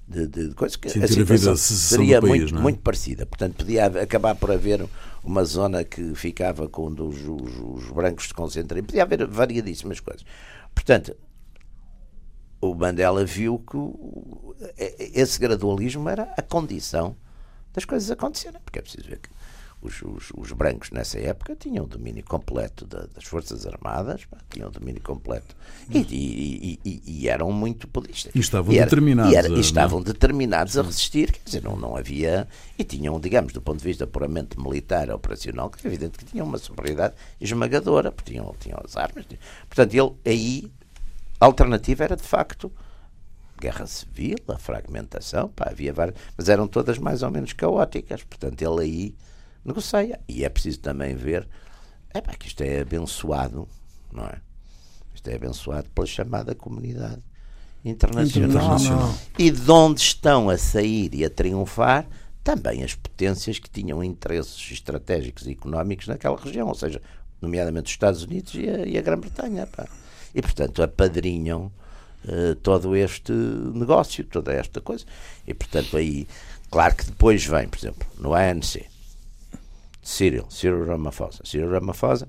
de, 0.08 0.28
de, 0.28 0.50
de 0.50 0.54
coisas 0.56 0.76
que 0.76 0.90
Sim, 0.90 1.02
a 1.02 1.08
situação 1.08 1.54
a 1.54 1.58
seria 1.58 2.22
país, 2.22 2.44
muito, 2.44 2.56
é? 2.58 2.62
muito 2.62 2.80
parecida. 2.82 3.26
Portanto, 3.26 3.56
podia 3.56 3.86
acabar 3.88 4.36
por 4.36 4.52
haver 4.52 4.86
uma 5.24 5.44
zona 5.44 5.84
que 5.84 6.14
ficava 6.14 6.68
com 6.70 6.88
os, 6.88 7.18
os- 7.26 7.86
os 7.86 7.92
brancos 7.92 8.28
se 8.28 8.34
concentram. 8.34 8.84
Podia 8.84 9.02
haver 9.04 9.26
variadíssimas 9.26 10.00
coisas. 10.00 10.24
Portanto, 10.76 11.16
o 12.72 12.76
Mandela 12.76 13.24
viu 13.26 13.60
que 13.60 13.78
e- 14.78 15.12
esse 15.22 15.40
gradualismo 15.40 16.08
era 16.10 16.24
a 16.38 16.42
condição 16.42 17.16
das 17.74 17.86
coisas 17.86 18.10
acontecerem. 18.12 18.60
Porque 18.64 18.80
é 18.80 18.82
preciso 18.82 19.08
ver 19.08 19.20
que 19.20 19.30
os, 19.82 20.02
os- 20.02 20.32
os 20.36 20.52
brancos 20.54 20.90
nessa 20.92 21.20
época 21.20 21.56
tinham 21.56 21.84
o 21.84 21.88
domínio 21.88 22.24
completo 22.24 22.86
da- 22.88 23.06
das 23.14 23.26
Forças 23.26 23.68
Armadas, 23.68 24.26
pá, 24.26 24.38
tinham 24.50 24.70
o 24.70 24.72
domínio 24.72 25.02
completo 25.02 25.56
e, 25.90 25.98
e- 26.00 26.80
e- 26.84 27.02
e- 27.06 27.30
eram 27.30 27.52
muito 27.52 27.88
poderistas. 27.88 28.34
E 28.34 28.40
estavam 28.40 28.74
era- 28.74 28.86
determinados 28.86 29.34
era- 29.34 29.48
a- 29.48 29.50
e 29.50 29.52
não 29.52 29.58
é? 29.58 29.62
estavam 29.62 30.02
determinados 30.02 30.78
a 30.78 30.82
resistir, 30.82 31.32
quer 31.32 31.42
dizer, 31.46 31.64
não, 31.64 31.76
não 31.76 31.96
havia. 31.96 32.48
E 32.80 32.84
tinham, 32.84 33.20
digamos, 33.20 33.54
do 33.54 33.62
ponto 33.62 33.78
de 33.80 33.84
vista 33.86 34.08
puramente 34.08 34.60
militar, 34.60 35.12
operacional, 35.12 35.70
que 35.70 35.86
é 35.86 35.90
evidente 35.90 36.18
que 36.18 36.26
tinham 36.26 36.48
uma 36.48 36.58
superioridade 36.58 37.14
esmagadora, 37.40 38.12
porque 38.12 38.32
tinham, 38.32 38.56
tinham 38.60 38.80
as 38.84 38.96
armas. 38.98 39.26
tinham- 39.26 39.42
Portanto, 39.68 39.94
ele 39.94 40.12
aí, 40.26 40.72
a 41.40 41.46
alternativa 41.46 42.04
era 42.04 42.16
de 42.16 42.24
facto 42.24 42.72
guerra 43.60 43.88
civil, 43.88 44.38
a 44.48 44.58
fragmentação, 44.58 45.50
pá, 45.50 45.70
havia 45.70 45.94
várias, 45.94 46.16
mas 46.38 46.50
eram 46.50 46.68
todas 46.68 46.98
mais 46.98 47.24
ou 47.24 47.32
menos 47.32 47.54
caóticas. 47.54 48.24
Portanto, 48.24 48.62
ele 48.62 48.82
aí 48.82 49.16
negocia. 49.64 50.20
E 50.28 50.44
é 50.44 50.50
preciso 50.50 50.80
também 50.80 51.16
ver 51.16 51.48
é 52.14 52.22
pá, 52.22 52.34
que 52.34 52.48
isto 52.48 52.62
é 52.62 52.82
abençoado, 52.82 53.68
não 54.12 54.26
é? 54.26 54.40
Isto 55.14 55.30
é 55.30 55.36
abençoado 55.36 55.90
pela 55.90 56.08
chamada 56.08 56.56
comunidade 56.56 57.22
internacional. 57.84 58.50
Internacional. 58.50 59.16
E 59.38 59.52
de 59.52 59.72
onde 59.72 60.02
estão 60.02 60.50
a 60.50 60.58
sair 60.58 61.14
e 61.14 61.26
a 61.26 61.30
triunfar 61.30 62.08
também 62.44 62.84
as 62.84 62.94
potências 62.94 63.58
que 63.58 63.70
tinham 63.70 64.04
interesses 64.04 64.72
estratégicos 64.72 65.48
e 65.48 65.52
económicos 65.52 66.08
naquela 66.08 66.38
região, 66.38 66.68
ou 66.68 66.76
seja, 66.76 67.02
nomeadamente 67.42 67.88
os 67.88 67.92
Estados 67.92 68.24
Unidos 68.24 68.54
e 68.54 68.70
a, 68.70 69.00
a 69.00 69.02
Grã-Bretanha. 69.02 69.66
pá. 69.68 69.88
E, 70.36 70.42
portanto, 70.42 70.84
apadrinham 70.84 71.72
eh, 72.28 72.56
todo 72.62 72.96
este 72.96 73.32
negócio, 73.32 74.24
toda 74.26 74.52
esta 74.54 74.82
coisa. 74.82 75.06
E, 75.48 75.54
portanto, 75.54 75.96
aí, 75.98 76.28
claro 76.70 76.94
que 76.96 77.06
depois 77.06 77.46
vem, 77.46 77.68
por 77.70 77.80
exemplo, 77.80 78.06
no 78.20 78.34
ANC, 78.34 78.86
Cyril, 80.02 80.46
Cyril 80.50 80.86
Ramaphosa. 80.86 81.42
Cyril 81.44 81.72
Ramaphosa 81.72 82.28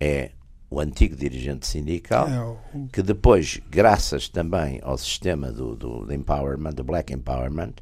é 0.00 0.30
o 0.70 0.80
antigo 0.80 1.14
dirigente 1.14 1.66
sindical 1.66 2.26
É, 2.28 2.78
que 2.92 3.02
depois, 3.02 3.60
graças 3.70 4.28
também 4.28 4.80
ao 4.82 4.98
sistema 4.98 5.52
do, 5.52 5.76
do, 5.76 6.06
do 6.06 6.12
empowerment, 6.12 6.72
do 6.72 6.82
black 6.82 7.12
empowerment, 7.12 7.74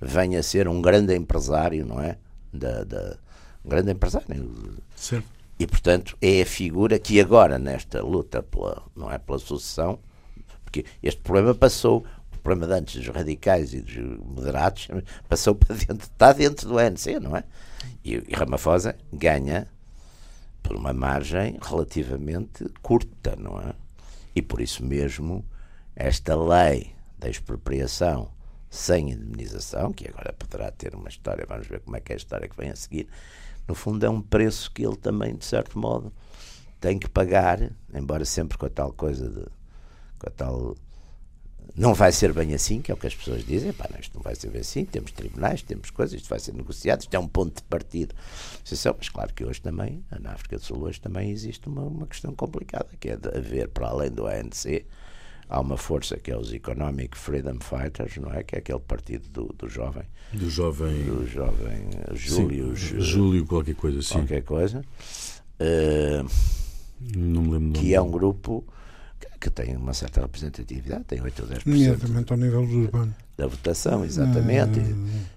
vem 0.00 0.36
a 0.36 0.42
ser 0.42 0.68
um 0.68 0.80
grande 0.80 1.14
empresário, 1.14 1.84
não 1.84 2.00
é? 2.00 2.16
Da, 2.52 2.84
da- 2.84 3.16
um 3.64 3.68
grande 3.68 3.90
empresário. 3.90 4.26
Certo. 4.96 5.26
E, 5.58 5.66
portanto, 5.66 6.16
é 6.22 6.42
a 6.42 6.46
figura 6.46 6.98
que 6.98 7.20
agora, 7.20 7.58
nesta 7.58 8.00
luta 8.02 8.42
pela, 8.42 8.82
não 8.94 9.10
é, 9.10 9.18
pela 9.18 9.38
sucessão, 9.38 9.98
porque 10.64 10.84
este 11.02 11.20
problema 11.20 11.54
passou, 11.54 12.04
o 12.32 12.38
problema 12.38 12.72
de 12.72 12.80
antes 12.80 13.04
dos 13.04 13.14
radicais 13.14 13.74
e 13.74 13.80
dos 13.80 13.96
moderados, 14.18 14.88
passou 15.28 15.54
para 15.54 15.74
dentro, 15.74 16.06
está 16.06 16.32
dentro 16.32 16.68
do 16.68 16.78
ANC, 16.78 17.06
não 17.20 17.36
é? 17.36 17.42
E, 18.04 18.22
e 18.28 18.34
Ramaphosa 18.34 18.96
ganha 19.12 19.68
por 20.62 20.76
uma 20.76 20.92
margem 20.92 21.58
relativamente 21.60 22.64
curta, 22.80 23.34
não 23.36 23.58
é? 23.58 23.74
E 24.34 24.42
por 24.42 24.60
isso 24.60 24.84
mesmo, 24.84 25.44
esta 25.96 26.36
lei 26.36 26.94
da 27.18 27.28
expropriação 27.28 28.30
sem 28.70 29.10
indemnização, 29.10 29.92
que 29.92 30.08
agora 30.08 30.32
poderá 30.32 30.70
ter 30.70 30.94
uma 30.94 31.08
história, 31.08 31.44
vamos 31.48 31.66
ver 31.66 31.80
como 31.80 31.96
é 31.96 32.00
que 32.00 32.12
é 32.12 32.14
a 32.14 32.18
história 32.18 32.48
que 32.48 32.56
vem 32.56 32.70
a 32.70 32.76
seguir, 32.76 33.08
no 33.68 33.74
fundo 33.74 34.04
é 34.06 34.08
um 34.08 34.22
preço 34.22 34.70
que 34.72 34.84
ele 34.84 34.96
também, 34.96 35.36
de 35.36 35.44
certo 35.44 35.78
modo, 35.78 36.10
tem 36.80 36.98
que 36.98 37.08
pagar, 37.08 37.70
embora 37.92 38.24
sempre 38.24 38.56
com 38.56 38.64
a 38.64 38.70
tal 38.70 38.92
coisa 38.92 39.28
de. 39.28 39.44
com 40.18 40.28
a 40.28 40.30
tal. 40.30 40.74
Não 41.76 41.92
vai 41.92 42.10
ser 42.10 42.32
bem 42.32 42.54
assim, 42.54 42.80
que 42.80 42.90
é 42.90 42.94
o 42.94 42.96
que 42.96 43.06
as 43.06 43.14
pessoas 43.14 43.44
dizem. 43.44 43.72
Pá, 43.72 43.86
isto 44.00 44.14
não 44.16 44.22
vai 44.22 44.34
ser 44.34 44.50
bem 44.50 44.62
assim. 44.62 44.86
Temos 44.86 45.12
tribunais, 45.12 45.62
temos 45.62 45.90
coisas, 45.90 46.14
isto 46.14 46.28
vai 46.28 46.40
ser 46.40 46.54
negociado. 46.54 47.02
Isto 47.02 47.14
é 47.14 47.18
um 47.18 47.28
ponto 47.28 47.56
de 47.56 47.62
partida. 47.64 48.14
Mas 48.96 49.08
claro 49.10 49.34
que 49.34 49.44
hoje 49.44 49.60
também, 49.60 50.02
na 50.18 50.32
África 50.32 50.56
do 50.56 50.64
Sul, 50.64 50.80
hoje 50.80 50.98
também 50.98 51.30
existe 51.30 51.68
uma, 51.68 51.82
uma 51.82 52.06
questão 52.06 52.34
complicada, 52.34 52.88
que 52.98 53.10
é 53.10 53.16
de 53.16 53.28
haver, 53.28 53.68
para 53.68 53.88
além 53.88 54.10
do 54.10 54.26
ANC, 54.26 54.86
há 55.48 55.60
uma 55.60 55.76
força 55.76 56.16
que 56.18 56.30
é 56.30 56.36
os 56.36 56.52
Economic 56.52 57.16
Freedom 57.16 57.58
Fighters, 57.60 58.16
não 58.18 58.32
é? 58.32 58.42
Que 58.42 58.56
é 58.56 58.58
aquele 58.58 58.80
partido 58.80 59.28
do, 59.30 59.54
do 59.56 59.68
jovem, 59.68 60.02
Do 60.32 60.48
jovem. 60.50 61.04
do 61.04 61.26
jovem 61.26 61.88
Júlio, 62.14 62.76
Sim, 62.76 63.00
Júlio, 63.00 63.46
qualquer 63.46 63.74
coisa 63.74 63.98
assim. 64.00 64.14
qualquer 64.14 64.42
coisa, 64.42 64.84
eh, 65.58 66.22
Não 67.16 67.42
me 67.42 67.50
lembro. 67.52 67.80
que 67.80 67.94
é 67.94 68.00
um 68.00 68.10
grupo 68.10 68.64
que, 69.40 69.48
tem 69.50 69.76
uma 69.76 69.94
certa 69.94 70.20
representatividade, 70.20 71.04
tem 71.04 71.20
8 71.20 71.42
ou 71.42 71.48
10% 71.48 71.66
Nomeadamente 71.66 72.32
ao 72.32 72.38
nível 72.38 72.60
urbano. 72.62 73.14
da 73.36 73.46
votação, 73.46 74.04
exatamente. 74.04 74.80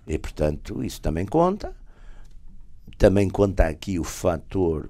E, 0.08 0.14
e, 0.16 0.18
portanto, 0.18 0.84
isso 0.84 1.00
também 1.02 1.26
conta. 1.26 1.72
Também 2.98 3.30
conta 3.30 3.66
aqui 3.68 3.98
o 4.00 4.04
fator 4.04 4.90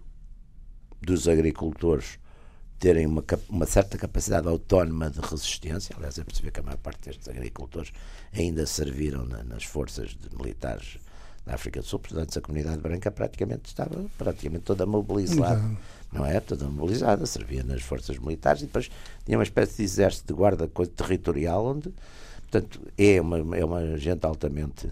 dos 1.02 1.28
agricultores 1.28 2.18
terem 2.82 3.06
uma, 3.06 3.24
uma 3.48 3.66
certa 3.68 3.96
capacidade 3.96 4.48
autónoma 4.48 5.08
de 5.12 5.20
resistência. 5.22 5.96
Aliás, 5.96 6.18
é 6.18 6.24
perceber 6.24 6.50
que 6.50 6.60
a 6.60 6.64
maior 6.64 6.78
parte 6.80 7.06
destes 7.06 7.30
agricultores 7.30 7.94
ainda 8.34 8.66
serviram 8.66 9.24
na- 9.24 9.44
nas 9.44 9.64
forças 9.64 10.10
de 10.10 10.36
militares 10.36 10.98
da 11.46 11.54
África 11.54 11.80
do 11.80 11.86
Sul, 11.86 12.00
portanto, 12.00 12.38
a 12.38 12.42
comunidade 12.42 12.82
branca 12.82 13.12
praticamente 13.12 13.68
estava 13.70 14.04
praticamente 14.18 14.64
toda 14.64 14.86
mobilizada, 14.88 15.60
Exato. 15.60 15.78
não 16.12 16.26
é? 16.26 16.40
Toda 16.40 16.66
mobilizada, 16.68 17.24
servia 17.28 17.64
nas 17.64 17.84
forças 17.84 18.18
militares 18.18 18.64
e 18.64 18.66
depois 18.66 18.90
tinha 19.26 19.38
uma 19.38 19.44
espécie 19.44 19.78
de 19.78 19.84
exército 19.84 20.34
de 20.34 20.38
guarda 20.38 20.68
territorial 20.96 21.64
onde, 21.66 21.94
portanto, 22.42 22.82
é 22.98 23.22
uma, 23.22 23.58
é 23.58 23.64
uma 23.64 23.96
gente 23.98 24.26
altamente 24.26 24.90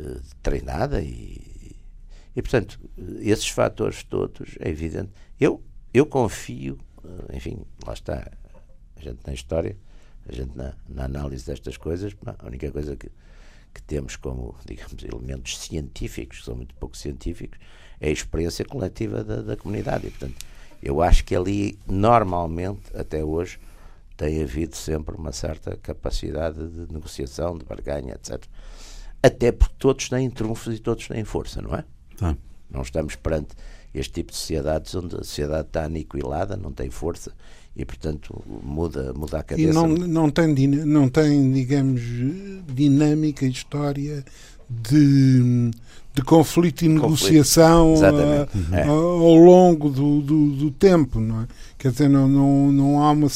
eh, 0.00 0.20
treinada 0.42 1.00
e, 1.00 1.76
e, 2.34 2.42
portanto, 2.42 2.78
esses 3.20 3.48
fatores 3.48 4.02
todos, 4.02 4.56
é 4.58 4.68
evidente. 4.68 5.10
Eu, 5.40 5.62
eu 5.92 6.06
confio, 6.06 6.76
enfim, 7.32 7.58
lá 7.86 7.92
está, 7.92 8.30
a 8.96 9.00
gente 9.00 9.18
na 9.26 9.32
história, 9.32 9.76
a 10.28 10.32
gente 10.32 10.56
na, 10.56 10.74
na 10.88 11.04
análise 11.04 11.46
destas 11.46 11.76
coisas, 11.76 12.14
a 12.38 12.46
única 12.46 12.70
coisa 12.70 12.96
que, 12.96 13.10
que 13.72 13.82
temos 13.82 14.16
como, 14.16 14.54
digamos, 14.64 15.02
elementos 15.04 15.58
científicos, 15.58 16.38
que 16.38 16.44
são 16.44 16.56
muito 16.56 16.74
pouco 16.74 16.96
científicos, 16.96 17.58
é 18.00 18.08
a 18.08 18.12
experiência 18.12 18.64
coletiva 18.64 19.22
da, 19.22 19.42
da 19.42 19.56
comunidade. 19.56 20.06
E, 20.06 20.10
portanto, 20.10 20.36
eu 20.82 21.02
acho 21.02 21.24
que 21.24 21.34
ali, 21.34 21.78
normalmente, 21.86 22.94
até 22.94 23.24
hoje, 23.24 23.58
tem 24.16 24.42
havido 24.42 24.76
sempre 24.76 25.16
uma 25.16 25.32
certa 25.32 25.76
capacidade 25.76 26.68
de 26.68 26.92
negociação, 26.92 27.58
de 27.58 27.64
barganha, 27.64 28.14
etc. 28.14 28.44
Até 29.22 29.50
porque 29.50 29.74
todos 29.78 30.08
têm 30.08 30.30
trunfos 30.30 30.74
e 30.74 30.78
todos 30.78 31.08
têm 31.08 31.24
força, 31.24 31.60
não 31.60 31.74
é? 31.74 31.84
Tá. 32.16 32.36
Não 32.70 32.82
estamos 32.82 33.16
perante 33.16 33.54
este 33.94 34.12
tipo 34.14 34.32
de 34.32 34.38
sociedades 34.38 34.94
onde 34.94 35.14
a 35.14 35.18
sociedade 35.18 35.68
está 35.68 35.84
aniquilada, 35.84 36.56
não 36.56 36.72
tem 36.72 36.90
força 36.90 37.32
e, 37.76 37.84
portanto, 37.84 38.42
muda, 38.62 39.12
muda 39.14 39.38
a 39.38 39.40
E 39.40 39.44
cabeça. 39.44 39.72
não, 39.72 39.88
não, 39.88 40.30
tem, 40.30 40.54
não 40.68 41.08
tem, 41.08 41.52
digamos, 41.52 42.00
dinâmica, 42.72 43.44
história 43.46 44.24
de, 44.68 45.70
de 46.14 46.22
conflito 46.22 46.82
e 46.84 46.88
negociação 46.88 47.92
Exatamente. 47.94 48.50
ah, 48.72 48.78
É. 48.80 48.86
ao 48.88 49.34
longo 49.36 49.90
do, 49.90 50.20
do, 50.20 50.50
do 50.52 50.70
tempo, 50.70 51.20
não 51.20 51.42
é? 51.42 51.46
Quer 51.78 51.90
dizer, 51.92 52.08
não, 52.08 52.26
não, 52.28 52.72
não 52.72 53.02
há 53.02 53.10
uma, 53.10 53.28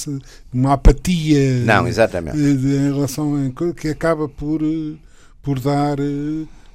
uma 0.53 0.73
apatia 0.75 1.65
Não, 1.65 1.87
exatamente. 1.87 2.39
eh, 2.39 2.55
de- 2.55 2.77
em 2.77 2.93
relação 2.95 3.35
a 3.35 3.73
que 3.75 3.89
acaba 3.89 4.29
por, 4.29 4.63
eh, 4.63 4.95
por 5.43 5.59
dar. 5.61 5.99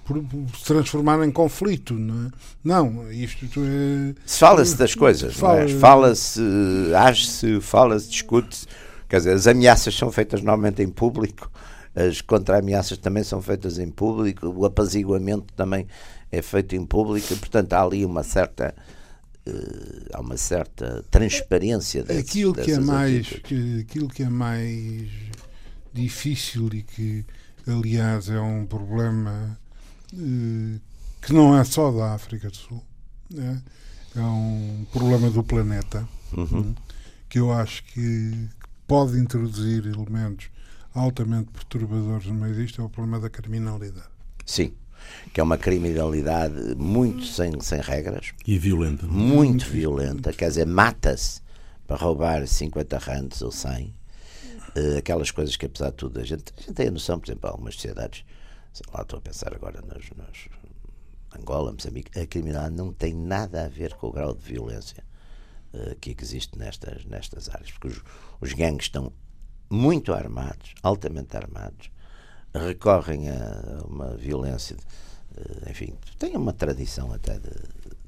Por, 0.05 0.21
por 0.23 0.57
se 0.57 0.65
transformar 0.65 1.23
em 1.25 1.31
conflito, 1.31 1.93
não 1.93 2.27
é? 2.27 2.31
Não, 2.63 3.11
isto 3.11 3.45
é. 3.63 4.13
Se 4.25 4.39
Fala-se 4.39 4.75
das 4.75 4.93
coisas, 4.95 5.37
não 5.39 5.51
é? 5.53 5.67
Fala- 5.67 5.79
fala-se, 5.79 6.41
age-se, 6.95 7.61
fala-se, 7.61 8.09
discute-se. 8.09 8.65
Quer 9.07 9.17
dizer, 9.17 9.33
as 9.33 9.47
ameaças 9.47 9.95
são 9.95 10.11
feitas 10.11 10.41
normalmente 10.41 10.81
em 10.81 10.89
público, 10.89 11.49
as 11.95 12.19
contra-ameaças 12.21 12.97
também 12.97 13.23
são 13.23 13.41
feitas 13.41 13.77
em 13.79 13.89
público, 13.89 14.47
o 14.47 14.65
apaziguamento 14.65 15.53
também 15.55 15.87
é 16.31 16.41
feito 16.41 16.75
em 16.75 16.85
público, 16.85 17.27
portanto 17.37 17.71
há 17.73 17.81
ali 17.83 18.03
uma 18.03 18.23
certa. 18.23 18.73
eh, 19.45 19.51
há 20.13 20.19
uma 20.19 20.35
certa 20.37 21.03
transparência 21.11 22.03
desses, 22.03 22.29
aquilo 22.29 22.53
que 22.53 22.71
é 22.71 22.79
mais 22.79 23.27
que, 23.27 23.79
aquilo 23.81 24.07
que 24.09 24.23
é 24.23 24.29
mais 24.29 25.07
difícil 25.93 26.69
e 26.73 26.81
que 26.81 27.25
aliás 27.67 28.29
é 28.29 28.39
um 28.39 28.65
problema 28.65 29.57
que 31.21 31.33
não 31.33 31.57
é 31.57 31.63
só 31.63 31.91
da 31.91 32.13
África 32.13 32.49
do 32.49 32.55
Sul 32.55 32.83
né? 33.29 33.61
é 34.15 34.21
um 34.21 34.85
problema 34.91 35.29
do 35.29 35.43
planeta 35.43 36.07
Uhum. 36.35 36.73
que 37.29 37.37
eu 37.37 37.51
acho 37.51 37.83
que 37.85 38.49
pode 38.87 39.19
introduzir 39.19 39.85
elementos 39.85 40.49
altamente 40.95 41.51
perturbadores 41.51 42.25
no 42.27 42.33
meio 42.33 42.55
disto 42.55 42.81
é 42.81 42.83
o 42.83 42.89
problema 42.89 43.19
da 43.19 43.29
criminalidade. 43.29 44.07
Sim, 44.45 44.73
que 45.31 45.39
é 45.39 45.43
uma 45.43 45.57
criminalidade 45.57 46.75
muito 46.75 47.23
sem, 47.25 47.59
sem 47.61 47.79
regras. 47.81 48.33
E 48.47 48.57
violenta. 48.57 49.05
Muito, 49.05 49.35
muito 49.35 49.65
violenta, 49.67 50.33
quer 50.33 50.49
dizer, 50.49 50.65
mata-se 50.65 51.41
para 51.85 51.97
roubar 51.97 52.47
50 52.47 52.97
rands 52.97 53.41
ou 53.43 53.51
100. 53.51 53.93
Uh, 54.75 54.97
aquelas 54.97 55.29
coisas 55.29 55.55
que, 55.55 55.67
apesar 55.67 55.91
de 55.91 55.97
tudo, 55.97 56.19
a 56.19 56.23
gente, 56.23 56.45
a 56.57 56.61
gente 56.61 56.73
tem 56.73 56.87
a 56.87 56.91
noção, 56.91 57.19
por 57.19 57.27
exemplo, 57.27 57.47
algumas 57.49 57.75
sociedades, 57.75 58.23
sei 58.73 58.85
lá, 58.93 59.01
estou 59.01 59.19
a 59.19 59.21
pensar 59.21 59.53
agora 59.53 59.81
nas, 59.81 60.09
nas 60.17 60.49
Angola, 61.37 61.71
Moçambique, 61.71 62.17
a 62.19 62.25
criminalidade 62.25 62.75
não 62.75 62.91
tem 62.91 63.13
nada 63.13 63.65
a 63.65 63.69
ver 63.69 63.93
com 63.95 64.07
o 64.07 64.11
grau 64.11 64.33
de 64.33 64.43
violência 64.43 65.03
uh, 65.73 65.95
que 65.99 66.15
existe 66.19 66.57
nestas, 66.57 67.05
nestas 67.05 67.49
áreas, 67.49 67.71
porque 67.71 67.87
os, 67.87 68.01
os 68.41 68.53
gangues 68.53 68.85
estão 68.85 69.11
muito 69.69 70.13
armados, 70.13 70.73
altamente 70.83 71.35
armados, 71.35 71.91
recorrem 72.53 73.29
a 73.29 73.83
uma 73.85 74.15
violência, 74.15 74.75
uh, 74.75 75.69
enfim, 75.69 75.95
têm 76.17 76.35
uma 76.35 76.53
tradição 76.53 77.11
até 77.11 77.39
de, 77.39 77.49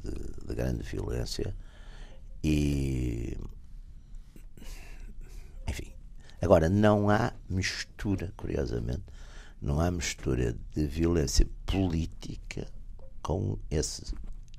de, 0.04 0.48
de 0.48 0.56
grande 0.56 0.84
violência 0.84 1.56
e 2.44 3.38
enfim, 5.68 5.92
agora 6.42 6.70
não 6.70 7.10
há 7.10 7.34
mistura, 7.50 8.32
curiosamente, 8.38 9.04
não 9.66 9.80
há 9.80 9.90
mistura 9.90 10.56
de 10.76 10.86
violência 10.86 11.48
política 11.66 12.68
com 13.22 13.58
esse, 13.72 14.14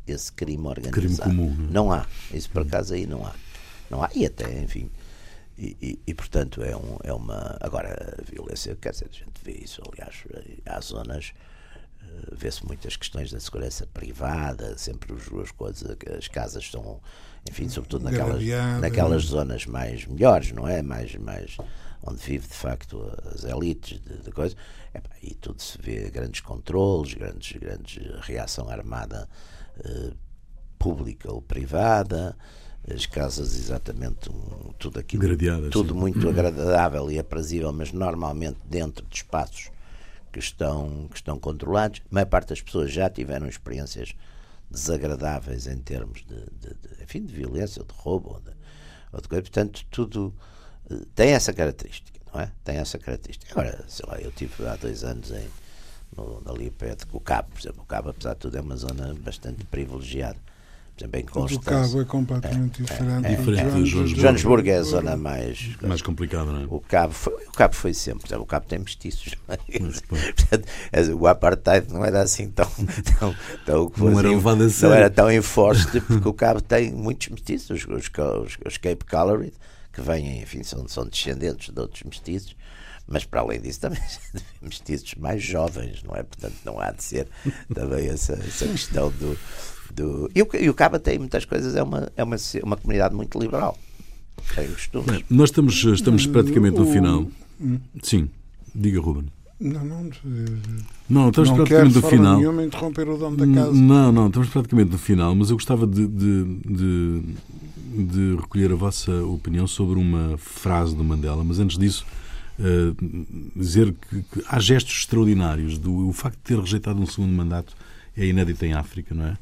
esse 0.04 0.32
crime 0.32 0.66
organizado. 0.66 1.00
Crime 1.00 1.16
comum. 1.16 1.54
Não, 1.54 1.64
é? 1.64 1.70
não 1.70 1.92
há. 1.92 2.06
Isso 2.34 2.50
por 2.50 2.62
acaso 2.62 2.92
aí 2.92 3.06
não 3.06 3.24
há. 3.24 3.32
Não 3.88 4.02
há. 4.02 4.10
E 4.12 4.26
até, 4.26 4.60
enfim. 4.60 4.90
E, 5.56 5.76
e, 5.80 6.00
e, 6.08 6.12
portanto 6.12 6.62
é, 6.62 6.76
um, 6.76 6.98
é 7.04 7.12
uma. 7.12 7.56
Agora, 7.60 8.16
a 8.18 8.30
violência, 8.30 8.76
quer 8.76 8.90
dizer, 8.90 9.08
a 9.08 9.14
gente 9.14 9.40
vê 9.42 9.52
isso, 9.52 9.80
aliás, 9.90 10.24
há 10.66 10.80
zonas. 10.80 11.32
Eh, 12.02 12.34
vê-se 12.36 12.66
muitas 12.66 12.96
questões 12.96 13.30
da 13.30 13.38
segurança 13.38 13.86
privada, 13.86 14.76
sempre 14.76 15.14
as 15.14 15.50
coisas, 15.52 15.96
as 16.18 16.28
casas 16.28 16.64
estão, 16.64 17.00
enfim, 17.48 17.68
sobretudo 17.68 18.04
naquelas, 18.04 18.42
naquelas 18.80 19.22
zonas 19.22 19.64
mais 19.66 20.04
melhores, 20.04 20.52
não 20.52 20.68
é? 20.68 20.82
Mais, 20.82 21.14
mais, 21.14 21.56
onde 22.06 22.22
vive 22.22 22.46
de 22.46 22.54
facto 22.54 23.02
as 23.34 23.44
elites 23.44 24.00
de, 24.00 24.18
de 24.18 24.30
coisas, 24.30 24.56
e 25.22 25.34
tudo 25.34 25.60
se 25.60 25.76
vê 25.80 26.08
grandes 26.10 26.40
controles, 26.40 27.14
grandes, 27.14 27.58
grandes 27.58 27.98
reação 28.22 28.68
armada 28.68 29.28
eh, 29.84 30.12
pública 30.78 31.32
ou 31.32 31.42
privada, 31.42 32.36
as 32.88 33.06
casas 33.06 33.56
exatamente 33.56 34.30
um, 34.30 34.72
tudo 34.78 35.00
aquilo, 35.00 35.22
Gradeadas, 35.22 35.70
tudo 35.70 35.92
sim. 35.92 35.98
muito 35.98 36.28
agradável 36.28 37.10
e 37.10 37.18
aprazível, 37.18 37.72
mas 37.72 37.92
normalmente 37.92 38.58
dentro 38.64 39.04
de 39.06 39.16
espaços 39.16 39.70
que 40.32 40.38
estão, 40.38 41.08
que 41.10 41.16
estão 41.16 41.38
controlados. 41.38 42.00
A 42.10 42.14
maior 42.14 42.26
parte 42.26 42.50
das 42.50 42.62
pessoas 42.62 42.92
já 42.92 43.10
tiveram 43.10 43.48
experiências 43.48 44.14
desagradáveis 44.70 45.66
em 45.66 45.78
termos 45.78 46.24
de, 46.24 46.36
de, 46.36 46.74
de 46.74 47.02
enfim, 47.02 47.24
de 47.24 47.34
violência 47.34 47.82
ou 47.82 47.86
de 47.86 47.94
roubo 47.94 48.34
ou 48.34 48.40
de, 48.40 48.52
ou 49.12 49.20
de 49.20 49.28
coisa. 49.28 49.42
Portanto, 49.42 49.84
tudo 49.90 50.32
tem 51.14 51.30
essa 51.30 51.52
característica, 51.52 52.18
não 52.32 52.40
é? 52.40 52.50
Tem 52.64 52.76
essa 52.76 52.98
característica. 52.98 53.52
Agora, 53.52 53.84
sei 53.88 54.04
lá, 54.08 54.20
eu 54.20 54.30
tive 54.30 54.66
há 54.66 54.76
dois 54.76 55.02
anos 55.04 55.30
em, 55.30 55.48
no, 56.16 56.42
ali 56.46 56.70
perto 56.70 57.06
com 57.08 57.18
o 57.18 57.20
Cabo, 57.20 57.48
por 57.52 57.60
exemplo, 57.60 57.82
o 57.82 57.86
Cabo, 57.86 58.10
apesar 58.10 58.34
de 58.34 58.40
tudo, 58.40 58.56
é 58.56 58.60
uma 58.60 58.76
zona 58.76 59.14
bastante 59.14 59.64
privilegiada. 59.64 60.36
Por 60.94 61.02
exemplo, 61.02 61.20
em 61.20 61.24
Constância. 61.26 61.60
O 61.60 61.64
Cabo 61.64 62.00
é 62.00 62.04
completamente 62.06 62.82
é, 62.82 62.84
diferente. 62.86 63.26
É, 63.26 63.32
é, 63.32 63.36
diferente 63.36 63.60
é, 63.60 63.82
de 63.82 63.86
Joanesburgo. 63.86 64.20
Joanesburgo 64.20 64.68
é 64.70 64.76
a 64.76 64.82
zona 64.82 65.16
mais. 65.16 65.76
Mais 65.82 66.00
complicada, 66.00 66.50
não 66.50 66.62
é? 66.62 66.66
O 66.70 66.80
Cabo 66.80 67.12
foi, 67.12 67.34
o 67.34 67.52
Cabo 67.52 67.74
foi 67.74 67.92
sempre, 67.92 68.20
por 68.20 68.28
exemplo, 68.28 68.44
o 68.44 68.46
Cabo 68.46 68.66
tem 68.66 68.78
mestiços. 68.78 69.34
Portanto, 69.44 70.68
o 71.18 71.26
apartheid 71.26 71.92
não 71.92 72.02
era 72.02 72.22
assim 72.22 72.48
tão. 72.48 72.70
tão, 73.18 73.34
tão 73.66 73.92
não 73.98 74.18
era 74.18 74.28
levado 74.30 74.62
a 74.62 74.70
sério. 74.70 74.88
Não 74.88 74.96
era 74.96 75.10
tão 75.10 75.30
enforced, 75.30 76.00
porque 76.00 76.28
o 76.28 76.32
Cabo 76.32 76.62
tem 76.62 76.92
muitos 76.92 77.28
mestiços, 77.28 77.84
os, 77.84 78.08
os, 78.08 78.58
os 78.64 78.78
Cape 78.78 79.04
Colored 79.04 79.52
que 79.96 80.02
vêm, 80.02 80.42
enfim, 80.42 80.62
são, 80.62 80.86
são 80.86 81.06
descendentes 81.06 81.72
de 81.72 81.80
outros 81.80 82.02
mestiços, 82.02 82.54
mas 83.08 83.24
para 83.24 83.40
além 83.40 83.58
disso 83.58 83.80
também 83.80 83.98
mestiços 84.60 85.14
mais 85.14 85.42
jovens, 85.42 86.02
não 86.02 86.14
é? 86.14 86.22
Portanto, 86.22 86.54
não 86.66 86.78
há 86.78 86.90
de 86.92 87.02
ser 87.02 87.26
também 87.74 88.06
essa, 88.06 88.34
essa 88.34 88.68
questão 88.68 89.10
do. 89.10 89.38
do... 89.94 90.30
E, 90.34 90.42
o, 90.42 90.48
e 90.60 90.68
o 90.68 90.74
Caba 90.74 90.98
tem 90.98 91.18
muitas 91.18 91.46
coisas, 91.46 91.74
é 91.74 91.82
uma, 91.82 92.12
é 92.14 92.22
uma, 92.22 92.36
uma 92.62 92.76
comunidade 92.76 93.14
muito 93.14 93.38
liberal. 93.38 93.78
Tem 94.54 94.68
costumes. 94.68 95.24
Nós 95.30 95.48
estamos, 95.48 95.82
estamos 95.82 96.26
praticamente 96.26 96.78
no 96.78 96.92
final. 96.92 97.26
Sim, 98.02 98.28
diga, 98.74 99.00
Ruben. 99.00 99.28
Não, 99.58 99.82
não. 99.82 100.10
Não, 101.08 101.28
estamos 101.30 101.48
não 101.48 101.56
praticamente 101.56 101.94
no 101.94 102.02
final. 102.02 102.36
nenhuma 102.36 102.62
interromper 102.62 103.08
o 103.08 103.16
dono 103.16 103.38
da 103.38 103.46
casa. 103.46 103.72
Não, 103.72 104.12
não, 104.12 104.26
estamos 104.26 104.50
praticamente 104.50 104.92
no 104.92 104.98
final, 104.98 105.34
mas 105.34 105.48
eu 105.48 105.56
gostava 105.56 105.86
de, 105.86 106.06
de, 106.06 106.44
de, 106.66 107.22
de 108.04 108.36
recolher 108.36 108.72
a 108.72 108.76
vossa 108.76 109.12
opinião 109.24 109.66
sobre 109.66 109.98
uma 109.98 110.36
frase 110.38 110.94
do 110.94 111.04
Mandela, 111.04 111.42
mas 111.44 111.58
antes 111.58 111.78
disso, 111.78 112.04
uh, 112.58 112.96
dizer 113.54 113.94
que, 113.94 114.22
que, 114.22 114.44
há 114.48 114.58
gestos 114.58 114.98
extraordinários. 114.98 115.78
Do, 115.78 116.08
o 116.08 116.12
facto 116.12 116.36
de 116.36 116.42
ter 116.42 116.58
rejeitado 116.58 117.00
um 117.00 117.06
segundo 117.06 117.32
mandato 117.32 117.74
é 118.16 118.26
inédito 118.26 118.64
em 118.64 118.72
África, 118.72 119.14
não 119.14 119.26
é? 119.26 119.36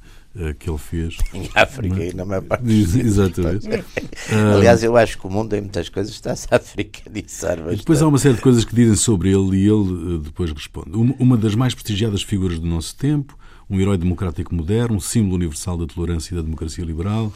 que 0.58 0.68
ele 0.68 0.78
fez. 0.78 1.16
Em 1.32 1.48
África 1.54 2.04
e 2.04 2.12
na 2.12 2.24
maior 2.24 2.42
parte 2.42 2.68
Exatamente. 2.68 3.68
Aliás, 4.54 4.82
eu 4.82 4.96
acho 4.96 5.18
que 5.18 5.26
o 5.26 5.30
mundo 5.30 5.54
em 5.54 5.60
muitas 5.60 5.88
coisas 5.88 6.12
está-se 6.12 6.48
a 6.50 6.56
africanizar. 6.56 7.58
Bastante. 7.58 7.78
Depois 7.78 8.02
há 8.02 8.08
uma 8.08 8.18
série 8.18 8.34
de 8.34 8.40
coisas 8.40 8.64
que 8.64 8.74
dizem 8.74 8.96
sobre 8.96 9.30
ele 9.30 9.56
e 9.56 9.68
ele 9.68 10.18
depois 10.18 10.50
responde. 10.50 10.90
Uma 10.92 11.36
das 11.36 11.54
mais 11.54 11.74
prestigiadas 11.74 12.22
figuras 12.22 12.58
do 12.58 12.66
nosso 12.66 12.96
tempo, 12.96 13.38
um 13.70 13.78
herói 13.80 13.96
democrático 13.96 14.54
moderno, 14.54 14.96
um 14.96 15.00
símbolo 15.00 15.36
universal 15.36 15.78
da 15.78 15.86
tolerância 15.86 16.34
e 16.34 16.36
da 16.36 16.42
democracia 16.42 16.84
liberal, 16.84 17.32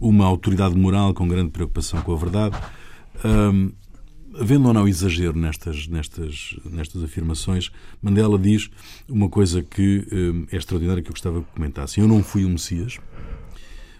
uma 0.00 0.26
autoridade 0.26 0.76
moral 0.76 1.14
com 1.14 1.26
grande 1.28 1.50
preocupação 1.50 2.00
com 2.02 2.12
a 2.12 2.16
verdade. 2.16 2.56
Havendo 4.40 4.68
ou 4.68 4.74
não 4.74 4.86
exagero 4.86 5.36
nestas, 5.36 5.88
nestas, 5.88 6.54
nestas 6.64 7.02
afirmações, 7.02 7.72
Mandela 8.00 8.38
diz 8.38 8.70
uma 9.08 9.28
coisa 9.28 9.62
que 9.62 10.06
é 10.52 10.56
extraordinária 10.56 11.02
que 11.02 11.08
eu 11.08 11.12
gostava 11.12 11.40
que 11.40 11.46
comentassem. 11.54 12.02
Eu 12.02 12.08
não 12.08 12.22
fui 12.22 12.44
um 12.44 12.50
Messias, 12.50 12.98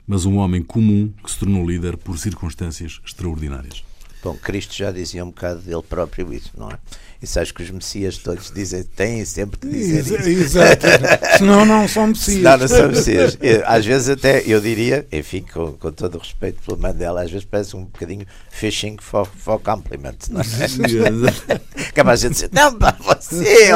mas 0.06 0.24
um 0.24 0.36
homem 0.36 0.62
comum 0.62 1.12
que 1.24 1.30
se 1.30 1.38
tornou 1.38 1.68
líder 1.68 1.96
por 1.96 2.16
circunstâncias 2.18 3.00
extraordinárias. 3.04 3.87
Bom, 4.22 4.34
Cristo 4.34 4.74
já 4.74 4.90
dizia 4.90 5.24
um 5.24 5.28
bocado 5.28 5.60
dele 5.60 5.82
próprio 5.82 6.32
isso, 6.32 6.50
não 6.56 6.70
é? 6.70 6.78
E 7.20 7.26
sabes 7.26 7.50
que 7.50 7.62
os 7.64 7.70
Messias 7.70 8.16
todos 8.16 8.52
dizem, 8.52 8.84
têm 8.84 9.24
sempre 9.24 9.58
que 9.58 9.68
dizer 9.68 9.98
Exa 9.98 10.30
isso. 10.30 10.58
Exato. 10.58 10.86
Senão 11.38 11.66
não 11.66 11.88
são 11.88 12.06
Messias. 12.06 12.36
Senão 12.36 12.58
não 12.58 12.68
são 12.68 12.88
Messias. 12.88 13.38
Às 13.66 13.84
vezes 13.84 14.08
até, 14.08 14.44
eu 14.46 14.60
diria, 14.60 15.04
enfim, 15.10 15.44
com, 15.52 15.72
com 15.72 15.90
todo 15.90 16.14
o 16.14 16.18
respeito 16.18 16.62
pelo 16.62 16.78
Mandela, 16.78 17.22
às 17.22 17.30
vezes 17.30 17.44
parece 17.44 17.74
um 17.74 17.84
bocadinho 17.84 18.24
fishing 18.50 18.96
for, 19.00 19.26
for 19.26 19.58
compliments, 19.58 20.28
não 20.28 20.40
é? 20.40 21.92
Capaz 21.92 22.20
de 22.22 22.30
dizer, 22.30 22.50
não, 22.52 22.78
pá, 22.78 22.96
você 23.00 23.64
é. 23.64 23.72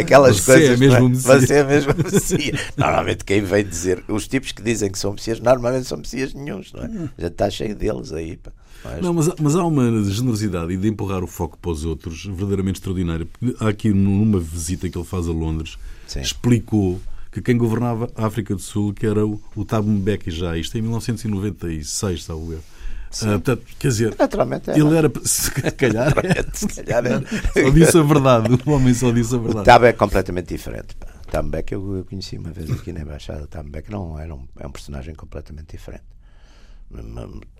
Aquelas 0.00 0.40
você 0.40 0.52
coisas. 0.52 0.70
É 0.70 0.76
mesmo 0.76 1.06
é? 1.06 1.14
Você 1.14 1.54
é 1.54 1.64
mesmo 1.64 1.94
Messias. 1.94 2.60
Normalmente 2.76 3.24
quem 3.24 3.42
vem 3.42 3.64
dizer, 3.64 4.02
os 4.08 4.26
tipos 4.26 4.50
que 4.50 4.62
dizem 4.62 4.90
que 4.90 4.98
são 4.98 5.12
Messias, 5.12 5.38
normalmente 5.38 5.86
são 5.86 5.98
Messias 5.98 6.34
nenhums, 6.34 6.72
não 6.72 6.82
é? 6.82 6.90
Já 7.16 7.28
está 7.28 7.48
cheio 7.48 7.76
deles 7.76 8.12
aí, 8.12 8.36
pá. 8.36 8.50
Mas... 8.84 9.00
Não, 9.00 9.14
mas, 9.14 9.28
mas, 9.40 9.56
há 9.56 9.64
uma 9.64 10.02
generosidade 10.04 10.72
e 10.72 10.76
de 10.76 10.88
empurrar 10.88 11.22
o 11.22 11.26
foco 11.26 11.56
para 11.58 11.70
os 11.70 11.84
outros 11.84 12.24
verdadeiramente 12.24 12.76
extraordinária. 12.76 13.26
Há 13.60 13.68
aqui 13.68 13.90
numa 13.90 14.40
visita 14.40 14.88
que 14.88 14.98
ele 14.98 15.06
faz 15.06 15.28
a 15.28 15.32
Londres, 15.32 15.78
Sim. 16.06 16.20
explicou 16.20 17.00
que 17.30 17.40
quem 17.40 17.56
governava 17.56 18.10
a 18.16 18.26
África 18.26 18.54
do 18.54 18.60
Sul 18.60 18.92
que 18.92 19.06
era 19.06 19.26
o, 19.26 19.40
o 19.56 19.64
Thabo 19.64 19.88
Mbeki 19.88 20.30
já, 20.30 20.56
isto 20.56 20.76
em 20.76 20.82
1996, 20.82 22.24
salvo 22.24 22.52
eu. 22.52 22.58
Uh, 22.58 23.24
portanto, 23.32 23.62
quer 23.78 23.88
dizer, 23.88 24.14
Naturalmente 24.18 24.70
era. 24.70 24.78
ele 24.78 24.96
era, 24.96 25.12
se 25.22 25.50
calhar, 25.50 26.14
se 26.52 26.66
calhar 26.66 27.06
era. 27.06 27.22
só 27.52 27.70
disse 27.70 27.98
a 27.98 28.02
verdade, 28.02 28.58
o 28.64 28.70
homem 28.70 28.94
só 28.94 29.10
disse 29.10 29.34
a 29.34 29.38
verdade. 29.38 29.60
O 29.60 29.64
Thabo 29.64 29.84
é 29.84 29.92
completamente 29.92 30.48
diferente. 30.48 30.96
Pá. 30.96 31.42
Mbeki 31.42 31.74
eu, 31.74 31.96
eu 31.96 32.04
conheci 32.04 32.36
uma 32.36 32.50
vez 32.50 32.70
aqui 32.70 32.92
na 32.92 33.00
Embaixada. 33.00 33.48
Mbeki 33.62 33.90
não, 33.90 34.18
era 34.18 34.34
um, 34.34 34.46
é 34.58 34.66
um 34.66 34.70
personagem 34.70 35.14
completamente 35.14 35.74
diferente 35.74 36.04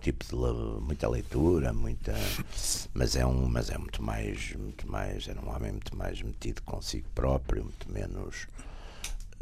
tipo 0.01 0.25
de 0.25 0.35
muita 0.81 1.09
leitura, 1.09 1.73
muita, 1.73 2.13
mas 2.93 3.15
é 3.15 3.25
um, 3.25 3.47
mas 3.47 3.69
é 3.69 3.77
muito 3.77 4.01
mais, 4.01 4.53
muito 4.55 4.89
mais, 4.89 5.27
era 5.27 5.39
um 5.39 5.49
homem 5.49 5.71
muito 5.71 5.95
mais 5.95 6.21
metido 6.21 6.61
consigo 6.63 7.07
próprio, 7.15 7.63
muito 7.63 7.91
menos. 7.91 8.47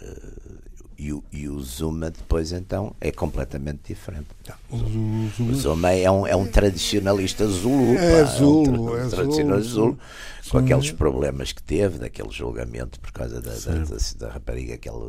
Uh, 0.01 0.70
e, 1.01 1.11
o, 1.11 1.23
e 1.31 1.49
o 1.49 1.59
Zuma 1.61 2.11
depois 2.11 2.51
então 2.51 2.95
é 3.01 3.11
completamente 3.11 3.79
diferente. 3.87 4.27
O, 4.69 4.77
Zuma, 4.77 5.51
o 5.51 5.55
Zuma 5.55 5.91
é 5.93 6.11
um, 6.11 6.27
é 6.27 6.35
um 6.35 6.45
tradicionalista 6.45 7.47
zulu. 7.47 7.97
É 7.97 8.23
pá, 8.23 8.29
zulu, 8.29 8.95
é 8.95 9.01
um, 9.01 9.07
é 9.07 9.09
tradicionalista 9.09 9.71
zulu. 9.71 9.97
zulu 10.43 10.51
com 10.51 10.57
aqueles 10.59 10.91
problemas 10.91 11.53
que 11.53 11.63
teve, 11.63 11.97
daquele 11.97 12.29
julgamento 12.29 12.99
por 12.99 13.11
causa 13.11 13.41
da, 13.41 13.51
da, 13.51 13.83
da, 13.83 13.97
da, 14.19 14.29
rapariga 14.31 14.77
que 14.77 14.87
ele 14.87 14.99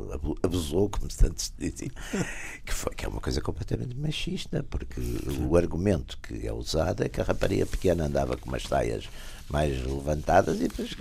abusou, 0.42 0.88
como 0.88 1.10
se 1.10 1.18
tanto 1.18 1.44
dizia, 1.58 1.90
que, 2.64 2.72
foi, 2.72 2.94
que 2.94 3.04
é 3.04 3.08
uma 3.08 3.20
coisa 3.20 3.42
completamente 3.42 3.94
machista, 3.94 4.64
porque 4.70 4.98
o 5.46 5.56
argumento 5.56 6.16
que 6.22 6.46
é 6.46 6.52
usado 6.52 7.04
é 7.04 7.08
que 7.08 7.20
a 7.20 7.24
rapariga 7.24 7.66
pequena 7.66 8.06
andava 8.06 8.36
com 8.38 8.48
umas 8.48 8.62
saias 8.62 9.10
mais 9.52 9.70
levantadas 9.86 10.56
e 10.56 10.66
depois 10.68 10.96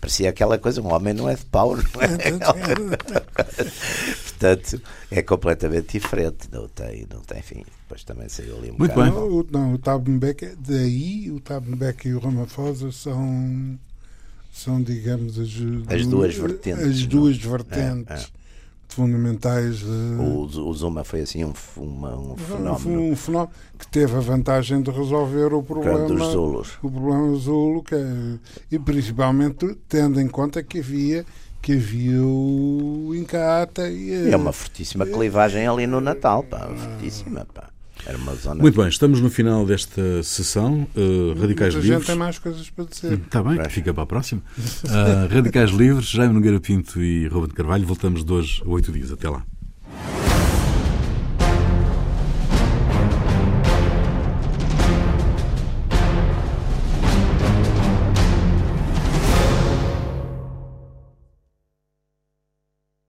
parecia 0.00 0.30
aquela 0.30 0.56
coisa, 0.56 0.80
um 0.80 0.92
homem 0.94 1.12
não 1.12 1.28
é 1.28 1.34
de 1.34 1.44
pau, 1.44 1.76
não 1.76 1.82
é? 2.00 2.08
Portanto, 4.38 4.80
é 5.10 5.22
completamente 5.22 5.98
diferente, 5.98 6.48
não 6.52 6.68
tem, 6.68 7.06
não 7.12 7.20
tem 7.20 7.42
fim. 7.42 7.64
Depois 7.82 8.04
também 8.04 8.28
saiu 8.28 8.56
ali 8.58 8.70
um 8.70 8.76
Muito 8.78 8.94
bocado. 8.94 9.10
bem. 9.10 9.20
Não, 9.20 9.28
o- 9.40 9.46
não, 9.50 9.74
o 9.74 9.78
Tabenbeck, 9.78 10.54
daí 10.58 11.30
o 11.30 11.40
Tabenbeck 11.40 12.08
e 12.08 12.14
o 12.14 12.18
Ramaphosa 12.18 12.92
são, 12.92 13.78
são 14.52 14.80
digamos, 14.82 15.38
as, 15.38 15.48
As 15.88 16.06
duas 16.06 16.34
vertentes, 16.34 16.84
as 16.84 17.00
não? 17.00 17.08
duas 17.08 17.36
vertentes 17.36 18.24
É, 18.24 18.37
fundamentais. 18.88 19.78
de- 19.78 19.86
O, 19.86 20.42
o 20.44 20.74
Zuma 20.74 21.04
foi 21.04 21.20
assim 21.20 21.44
um, 21.44 21.52
uma- 21.76 22.16
um 22.16 22.36
fenómeno 22.36 23.00
um 23.12 23.16
fenómeno 23.16 23.50
que 23.78 23.86
teve 23.88 24.16
a 24.16 24.20
vantagem 24.20 24.82
de 24.82 24.90
resolver 24.90 25.52
o 25.54 25.62
causa 25.62 25.82
dos 25.82 26.06
problema, 26.06 26.24
Zulus. 26.30 26.78
o 26.82 26.90
problema 26.90 27.34
Zulo, 27.36 27.82
que 27.82 27.94
é- 27.94 28.38
e 28.72 28.78
principalmente 28.78 29.76
tendo 29.88 30.20
em 30.20 30.28
conta 30.28 30.62
que 30.62 30.78
havia 30.80 31.24
que 31.60 31.72
havia 31.72 32.22
o 32.22 33.12
Incata 33.16 33.88
e 33.90 34.12
a- 34.26 34.30
É 34.30 34.36
uma 34.36 34.52
fortíssima 34.52 35.04
clivagem 35.04 35.66
ali 35.66 35.86
no 35.88 36.00
Natal, 36.00 36.42
pá, 36.44 36.68
fortíssima, 36.68 37.46
pá. 37.52 37.68
Era 38.06 38.16
uma 38.16 38.34
zona. 38.34 38.60
Muito 38.62 38.78
bem, 38.80 38.88
estamos 38.88 39.20
no 39.20 39.28
final 39.28 39.66
desta 39.66 40.22
sessão. 40.22 40.86
Uh, 40.96 41.38
Radicais 41.40 41.74
muita 41.74 41.86
gente 41.86 41.90
Livres. 41.90 42.06
tem 42.06 42.16
mais 42.16 42.38
coisas 42.38 42.70
para 42.70 42.84
dizer. 42.84 43.12
Está 43.14 43.42
bem, 43.42 43.58
que 43.58 43.68
fica 43.68 43.92
para 43.92 44.02
a 44.02 44.06
próxima. 44.06 44.42
Uh, 44.58 45.34
Radicais 45.34 45.70
Livres, 45.70 46.08
Jaime 46.08 46.32
Nogueira 46.34 46.60
Pinto 46.60 47.02
e 47.02 47.26
Ruben 47.28 47.48
de 47.48 47.54
Carvalho. 47.54 47.86
Voltamos 47.86 48.24
de 48.24 48.32
hoje 48.32 48.62
a 48.64 48.68
oito 48.68 48.90
dias. 48.92 49.12
Até 49.12 49.28
lá. 49.28 49.44